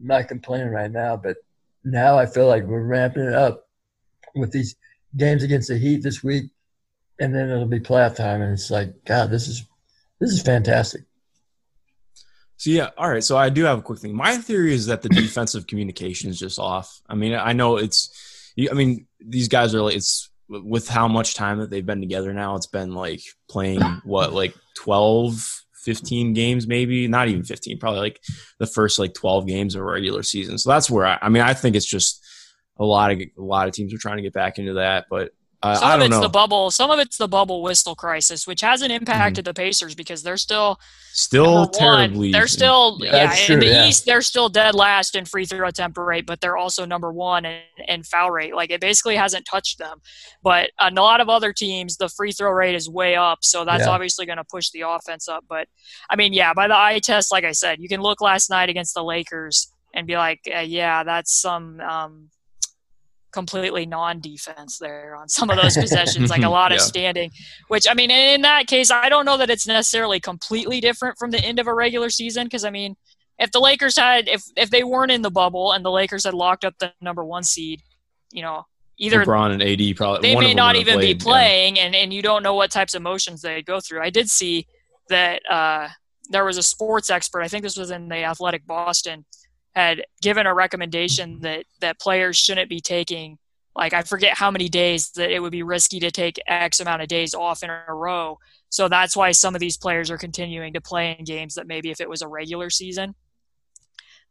I'm 0.00 0.06
not 0.06 0.28
complaining 0.28 0.68
right 0.68 0.90
now. 0.90 1.16
But 1.16 1.38
now 1.84 2.18
I 2.18 2.26
feel 2.26 2.46
like 2.46 2.64
we're 2.64 2.82
ramping 2.82 3.24
it 3.24 3.34
up 3.34 3.66
with 4.34 4.52
these 4.52 4.76
games 5.16 5.42
against 5.42 5.68
the 5.68 5.78
Heat 5.78 6.02
this 6.02 6.22
week, 6.22 6.50
and 7.18 7.34
then 7.34 7.50
it'll 7.50 7.66
be 7.66 7.80
playoff 7.80 8.16
time, 8.16 8.42
and 8.42 8.52
it's 8.52 8.70
like, 8.70 9.04
God, 9.04 9.30
this 9.30 9.48
is 9.48 9.64
this 10.20 10.30
is 10.30 10.42
fantastic. 10.42 11.02
So 12.56 12.70
yeah, 12.70 12.90
all 12.96 13.10
right. 13.10 13.24
So 13.24 13.36
I 13.36 13.48
do 13.48 13.64
have 13.64 13.78
a 13.78 13.82
quick 13.82 13.98
thing. 13.98 14.14
My 14.14 14.36
theory 14.36 14.72
is 14.72 14.86
that 14.86 15.02
the 15.02 15.08
defensive 15.08 15.66
communication 15.66 16.30
is 16.30 16.38
just 16.38 16.58
off. 16.58 17.02
I 17.08 17.14
mean, 17.14 17.34
I 17.34 17.52
know 17.52 17.76
it's. 17.76 18.52
I 18.70 18.74
mean, 18.74 19.06
these 19.20 19.48
guys 19.48 19.74
are 19.74 19.82
like 19.82 19.96
it's 19.96 20.30
with 20.48 20.88
how 20.88 21.08
much 21.08 21.34
time 21.34 21.58
that 21.58 21.70
they've 21.70 21.84
been 21.84 22.00
together 22.00 22.32
now. 22.32 22.56
It's 22.56 22.66
been 22.66 22.94
like 22.94 23.22
playing 23.48 23.80
what 24.04 24.32
like 24.32 24.54
12, 24.76 25.64
15 25.84 26.32
games, 26.32 26.66
maybe 26.66 27.06
not 27.06 27.28
even 27.28 27.44
fifteen. 27.44 27.78
Probably 27.78 28.00
like 28.00 28.20
the 28.58 28.66
first 28.66 28.98
like 28.98 29.14
twelve 29.14 29.46
games 29.46 29.74
of 29.74 29.82
a 29.82 29.84
regular 29.84 30.22
season. 30.22 30.58
So 30.58 30.70
that's 30.70 30.90
where 30.90 31.06
I. 31.06 31.18
I 31.20 31.28
mean, 31.28 31.42
I 31.42 31.54
think 31.54 31.76
it's 31.76 31.86
just 31.86 32.24
a 32.78 32.84
lot 32.84 33.12
of 33.12 33.18
a 33.20 33.30
lot 33.36 33.68
of 33.68 33.74
teams 33.74 33.92
are 33.94 33.98
trying 33.98 34.16
to 34.16 34.22
get 34.22 34.32
back 34.32 34.58
into 34.58 34.74
that, 34.74 35.06
but 35.10 35.32
uh, 35.64 35.74
Some 35.76 35.88
I 35.88 35.94
of 35.94 36.00
it's 36.02 36.10
know. 36.10 36.20
the 36.20 36.28
bubble. 36.28 36.70
Some 36.70 36.90
of 36.90 36.98
it's 36.98 37.16
the 37.16 37.28
bubble 37.28 37.62
whistle 37.62 37.94
crisis, 37.94 38.46
which 38.46 38.60
hasn't 38.60 38.92
Mm-hmm. 38.92 39.02
impacted 39.02 39.44
the 39.44 39.54
Pacers 39.54 39.94
because 39.94 40.22
they're 40.22 40.36
still 40.36 40.78
Still 41.12 41.62
one, 41.62 41.70
terribly. 41.72 42.32
They're 42.32 42.46
still 42.46 42.98
Yeah. 43.00 43.32
yeah, 43.32 43.52
in 43.54 43.60
the 43.60 43.66
yeah. 43.66 43.86
East. 43.86 44.04
They're 44.04 44.22
still 44.22 44.48
dead 44.48 44.74
last 44.74 45.14
in 45.16 45.24
free 45.24 45.46
throw 45.46 45.66
attempt 45.68 45.96
rate, 45.96 46.26
but 46.26 46.40
they're 46.40 46.56
also 46.56 46.84
number 46.84 47.12
one 47.12 47.44
in, 47.44 47.60
in 47.88 48.02
foul 48.02 48.30
rate. 48.30 48.54
Like 48.54 48.70
it 48.70 48.80
basically 48.80 49.16
hasn't 49.16 49.46
touched 49.46 49.78
them. 49.78 50.00
But 50.42 50.70
a 50.78 50.90
lot 50.90 51.20
of 51.20 51.28
other 51.28 51.52
teams, 51.52 51.96
the 51.96 52.08
free 52.08 52.32
throw 52.32 52.50
rate 52.50 52.74
is 52.74 52.88
way 52.88 53.14
up, 53.16 53.38
so 53.42 53.64
that's 53.64 53.84
Yeah. 53.86 53.90
obviously 53.90 54.26
going 54.26 54.38
to 54.38 54.44
push 54.44 54.70
the 54.70 54.82
offense 54.82 55.28
up. 55.28 55.44
But 55.48 55.68
I 56.10 56.16
mean, 56.16 56.32
yeah, 56.32 56.52
by 56.52 56.68
the 56.68 56.76
eye 56.76 56.98
test, 56.98 57.30
like 57.32 57.44
I 57.44 57.52
said, 57.52 57.78
you 57.80 57.88
can 57.88 58.00
look 58.00 58.20
last 58.20 58.50
night 58.50 58.68
against 58.68 58.94
the 58.94 59.04
Lakers 59.04 59.68
and 59.94 60.06
be 60.06 60.16
like, 60.16 60.40
uh, 60.54 60.58
yeah, 60.60 61.04
that's 61.04 61.32
some. 61.40 61.80
Um, 61.80 62.30
completely 63.34 63.84
non-defense 63.84 64.78
there 64.78 65.16
on 65.16 65.28
some 65.28 65.50
of 65.50 65.56
those 65.62 65.76
possessions, 65.76 66.30
like 66.30 66.42
a 66.42 66.48
lot 66.48 66.70
Yeah. 66.70 66.76
of 66.76 66.80
standing. 66.82 67.30
Which 67.68 67.86
I 67.86 67.92
mean, 67.92 68.10
in 68.10 68.40
that 68.42 68.66
case, 68.66 68.90
I 68.90 69.10
don't 69.10 69.26
know 69.26 69.36
that 69.36 69.50
it's 69.50 69.66
necessarily 69.66 70.20
completely 70.20 70.80
different 70.80 71.18
from 71.18 71.30
the 71.30 71.44
end 71.44 71.58
of 71.58 71.66
a 71.66 71.74
regular 71.74 72.08
season 72.08 72.44
because 72.44 72.64
I 72.64 72.70
mean, 72.70 72.96
if 73.38 73.50
the 73.50 73.60
Lakers 73.60 73.98
had 73.98 74.28
if 74.28 74.42
if 74.56 74.70
they 74.70 74.84
weren't 74.84 75.12
in 75.12 75.20
the 75.20 75.30
bubble 75.30 75.72
and 75.72 75.84
the 75.84 75.90
Lakers 75.90 76.24
had 76.24 76.32
locked 76.34 76.64
up 76.64 76.74
the 76.78 76.92
number 77.02 77.24
one 77.24 77.42
seed, 77.42 77.82
you 78.32 78.42
know, 78.42 78.64
either 78.98 79.24
LeBron 79.24 79.52
and 79.52 79.62
AD 79.62 79.96
probably 79.96 80.28
they 80.28 80.36
may 80.36 80.54
not 80.54 80.76
even 80.76 80.94
played, 80.94 81.18
be 81.18 81.24
yeah. 81.24 81.30
playing 81.30 81.78
and, 81.78 81.94
and 81.94 82.12
you 82.12 82.22
don't 82.22 82.42
know 82.42 82.54
what 82.54 82.70
types 82.70 82.94
of 82.94 83.00
emotions 83.00 83.42
they 83.42 83.62
go 83.62 83.80
through 83.80 84.00
i 84.00 84.10
did 84.10 84.28
see 84.30 84.66
that 85.08 85.42
uh, 85.50 85.88
there 86.30 86.44
was 86.44 86.58
a 86.58 86.62
sports 86.62 87.10
expert 87.10 87.42
i 87.42 87.48
think 87.48 87.62
this 87.62 87.76
was 87.76 87.90
in 87.90 88.08
the 88.08 88.22
athletic 88.22 88.64
boston 88.66 89.24
had 89.74 90.04
given 90.22 90.46
a 90.46 90.54
recommendation 90.54 91.40
that 91.40 91.64
that 91.80 91.98
players 92.00 92.36
shouldn't 92.36 92.68
be 92.68 92.80
taking 92.80 93.38
like 93.76 93.92
i 93.92 94.02
forget 94.02 94.36
how 94.36 94.50
many 94.50 94.68
days 94.68 95.10
that 95.12 95.30
it 95.30 95.40
would 95.40 95.52
be 95.52 95.62
risky 95.62 95.98
to 96.00 96.10
take 96.10 96.40
x 96.46 96.80
amount 96.80 97.02
of 97.02 97.08
days 97.08 97.34
off 97.34 97.62
in 97.62 97.70
a 97.70 97.84
row 97.94 98.38
so 98.70 98.88
that's 98.88 99.16
why 99.16 99.30
some 99.32 99.54
of 99.54 99.60
these 99.60 99.76
players 99.76 100.10
are 100.10 100.18
continuing 100.18 100.72
to 100.72 100.80
play 100.80 101.16
in 101.18 101.24
games 101.24 101.54
that 101.54 101.66
maybe 101.66 101.90
if 101.90 102.00
it 102.00 102.08
was 102.08 102.22
a 102.22 102.28
regular 102.28 102.70
season 102.70 103.14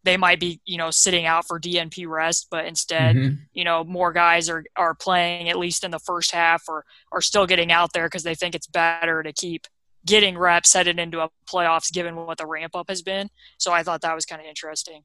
they 0.06 0.18
might 0.18 0.40
be 0.40 0.60
you 0.66 0.78
know 0.78 0.92
sitting 0.92 1.26
out 1.26 1.46
for 1.48 1.60
dnp 1.60 2.08
rest 2.08 2.48
but 2.52 2.66
instead 2.66 3.16
Mhm. 3.16 3.40
you 3.54 3.64
know 3.64 3.84
more 3.84 4.12
guys 4.14 4.50
are 4.50 4.64
are 4.76 4.96
playing 4.96 5.50
at 5.50 5.58
least 5.58 5.84
in 5.84 5.92
the 5.92 6.00
first 6.00 6.32
half 6.32 6.64
or 6.68 6.86
are 7.12 7.22
still 7.22 7.46
getting 7.48 7.72
out 7.72 7.94
there 7.94 8.08
because 8.08 8.24
they 8.24 8.36
think 8.36 8.56
it's 8.56 8.68
better 8.68 9.24
to 9.24 9.34
keep 9.34 9.68
getting 10.06 10.38
reps 10.38 10.74
headed 10.74 11.00
into 11.00 11.22
a 11.22 11.30
playoffs 11.52 11.92
given 11.92 12.16
what 12.16 12.38
the 12.38 12.46
ramp 12.46 12.76
up 12.76 12.90
has 12.90 13.02
been. 13.02 13.30
So 13.58 13.72
i 13.72 13.84
thought 13.84 14.02
that 14.02 14.16
was 14.16 14.26
kind 14.26 14.42
of 14.42 14.48
interesting 14.48 15.04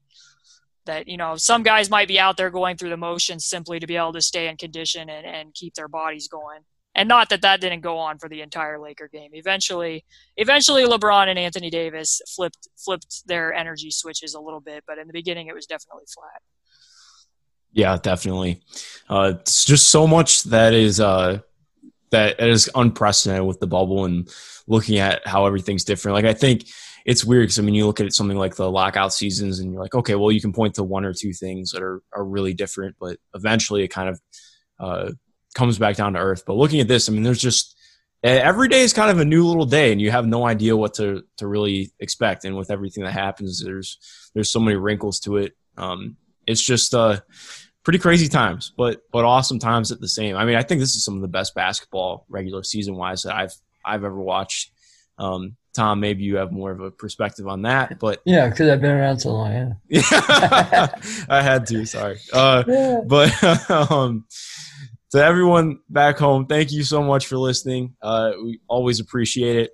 that 0.85 1.07
you 1.07 1.17
know 1.17 1.35
some 1.35 1.63
guys 1.63 1.89
might 1.89 2.07
be 2.07 2.19
out 2.19 2.37
there 2.37 2.49
going 2.49 2.75
through 2.75 2.89
the 2.89 2.97
motions 2.97 3.45
simply 3.45 3.79
to 3.79 3.87
be 3.87 3.95
able 3.95 4.13
to 4.13 4.21
stay 4.21 4.47
in 4.47 4.57
condition 4.57 5.09
and, 5.09 5.25
and 5.25 5.53
keep 5.53 5.73
their 5.75 5.87
bodies 5.87 6.27
going. 6.27 6.61
And 6.95 7.07
not 7.07 7.29
that 7.29 7.43
that 7.43 7.61
didn't 7.61 7.81
go 7.81 7.97
on 7.97 8.17
for 8.17 8.27
the 8.27 8.41
entire 8.41 8.79
laker 8.79 9.07
game. 9.07 9.31
Eventually 9.33 10.03
eventually 10.37 10.83
lebron 10.85 11.27
and 11.27 11.39
anthony 11.39 11.69
davis 11.69 12.21
flipped 12.35 12.67
flipped 12.77 13.27
their 13.27 13.53
energy 13.53 13.91
switches 13.91 14.33
a 14.33 14.39
little 14.39 14.61
bit 14.61 14.83
but 14.87 14.97
in 14.97 15.07
the 15.07 15.13
beginning 15.13 15.47
it 15.47 15.55
was 15.55 15.65
definitely 15.65 16.05
flat. 16.13 16.41
Yeah, 17.71 17.97
definitely. 18.01 18.61
Uh, 19.07 19.33
it's 19.39 19.63
just 19.63 19.89
so 19.89 20.07
much 20.07 20.43
that 20.43 20.73
is 20.73 20.99
uh, 20.99 21.39
that 22.11 22.39
is 22.39 22.69
unprecedented 22.75 23.45
with 23.45 23.59
the 23.59 23.67
bubble 23.67 24.05
and 24.05 24.29
looking 24.67 24.97
at 24.99 25.25
how 25.27 25.45
everything's 25.45 25.83
different. 25.83 26.15
Like 26.15 26.25
I 26.25 26.33
think 26.33 26.67
it's 27.05 27.25
weird 27.25 27.43
because 27.43 27.59
I 27.59 27.61
mean 27.61 27.75
you 27.75 27.85
look 27.85 27.99
at 27.99 28.13
something 28.13 28.37
like 28.37 28.55
the 28.55 28.69
lockout 28.69 29.13
seasons 29.13 29.59
and 29.59 29.71
you're 29.71 29.81
like, 29.81 29.95
okay, 29.95 30.15
well 30.15 30.31
you 30.31 30.41
can 30.41 30.53
point 30.53 30.75
to 30.75 30.83
one 30.83 31.05
or 31.05 31.13
two 31.13 31.33
things 31.33 31.71
that 31.71 31.81
are 31.81 32.01
are 32.13 32.25
really 32.25 32.53
different, 32.53 32.95
but 32.99 33.17
eventually 33.33 33.83
it 33.83 33.89
kind 33.89 34.09
of 34.09 34.21
uh, 34.79 35.11
comes 35.53 35.77
back 35.77 35.95
down 35.95 36.13
to 36.13 36.19
earth. 36.19 36.43
But 36.45 36.55
looking 36.55 36.79
at 36.79 36.87
this, 36.87 37.09
I 37.09 37.11
mean, 37.11 37.23
there's 37.23 37.41
just 37.41 37.75
every 38.23 38.67
day 38.67 38.81
is 38.81 38.93
kind 38.93 39.11
of 39.11 39.19
a 39.19 39.25
new 39.25 39.45
little 39.45 39.65
day, 39.65 39.91
and 39.91 40.01
you 40.01 40.11
have 40.11 40.27
no 40.27 40.45
idea 40.45 40.75
what 40.75 40.95
to 40.95 41.23
to 41.37 41.47
really 41.47 41.91
expect. 41.99 42.45
And 42.45 42.55
with 42.55 42.71
everything 42.71 43.03
that 43.03 43.13
happens, 43.13 43.63
there's 43.63 43.97
there's 44.33 44.51
so 44.51 44.59
many 44.59 44.75
wrinkles 44.75 45.19
to 45.21 45.37
it. 45.37 45.53
Um, 45.77 46.17
it's 46.45 46.61
just 46.61 46.93
uh, 46.93 47.19
pretty 47.89 47.97
crazy 47.97 48.27
times, 48.27 48.71
but 48.77 49.01
but 49.11 49.25
awesome 49.25 49.57
times 49.57 49.91
at 49.91 49.99
the 49.99 50.07
same. 50.07 50.35
I 50.35 50.45
mean, 50.45 50.55
I 50.55 50.61
think 50.61 50.79
this 50.79 50.95
is 50.95 51.03
some 51.03 51.15
of 51.15 51.21
the 51.21 51.27
best 51.27 51.55
basketball 51.55 52.23
regular 52.29 52.61
season 52.61 52.95
wise 52.95 53.23
that 53.23 53.33
I've 53.35 53.55
I've 53.83 54.03
ever 54.03 54.21
watched. 54.21 54.69
Um, 55.17 55.55
Tom, 55.73 55.99
maybe 55.99 56.21
you 56.23 56.35
have 56.35 56.51
more 56.51 56.69
of 56.71 56.81
a 56.81 56.91
perspective 56.91 57.47
on 57.47 57.63
that, 57.63 57.97
but 57.97 58.21
Yeah, 58.25 58.47
because 58.47 58.69
I've 58.69 58.79
been 58.79 58.91
around 58.91 59.17
so 59.21 59.31
long. 59.31 59.75
Yeah. 59.87 60.01
I 61.29 61.41
had 61.41 61.65
to. 61.67 61.83
Sorry. 61.87 62.19
Uh, 62.31 62.63
Yeah. 62.67 63.01
but 63.07 63.71
um, 63.71 64.25
to 65.11 65.23
everyone 65.23 65.79
back 65.89 66.19
home, 66.19 66.45
thank 66.45 66.71
you 66.71 66.83
so 66.83 67.01
much 67.01 67.25
for 67.25 67.39
listening. 67.39 67.95
Uh, 68.03 68.33
we 68.43 68.59
always 68.67 68.99
appreciate 68.99 69.55
it. 69.57 69.71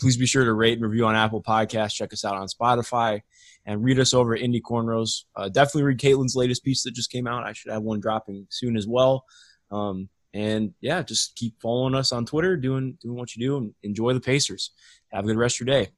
Please 0.00 0.18
be 0.18 0.26
sure 0.26 0.44
to 0.44 0.52
rate 0.52 0.74
and 0.74 0.82
review 0.82 1.06
on 1.06 1.16
Apple 1.16 1.42
Podcasts. 1.42 1.94
Check 1.94 2.12
us 2.12 2.26
out 2.26 2.36
on 2.36 2.46
Spotify 2.46 3.22
and 3.68 3.84
read 3.84 4.00
us 4.00 4.14
over 4.14 4.34
at 4.34 4.40
Indy 4.40 4.62
Cornrows. 4.62 5.24
Uh, 5.36 5.50
definitely 5.50 5.82
read 5.82 5.98
Caitlin's 5.98 6.34
latest 6.34 6.64
piece 6.64 6.82
that 6.84 6.94
just 6.94 7.12
came 7.12 7.26
out. 7.26 7.44
I 7.44 7.52
should 7.52 7.70
have 7.70 7.82
one 7.82 8.00
dropping 8.00 8.46
soon 8.48 8.78
as 8.78 8.88
well. 8.88 9.26
Um, 9.70 10.08
and 10.32 10.72
yeah, 10.80 11.02
just 11.02 11.36
keep 11.36 11.60
following 11.60 11.94
us 11.94 12.10
on 12.10 12.24
Twitter, 12.24 12.56
doing 12.56 12.96
doing 13.02 13.16
what 13.16 13.36
you 13.36 13.46
do, 13.46 13.56
and 13.58 13.74
enjoy 13.82 14.14
the 14.14 14.20
Pacers. 14.20 14.72
Have 15.12 15.24
a 15.24 15.26
good 15.26 15.36
rest 15.36 15.60
of 15.60 15.66
your 15.66 15.84
day. 15.84 15.90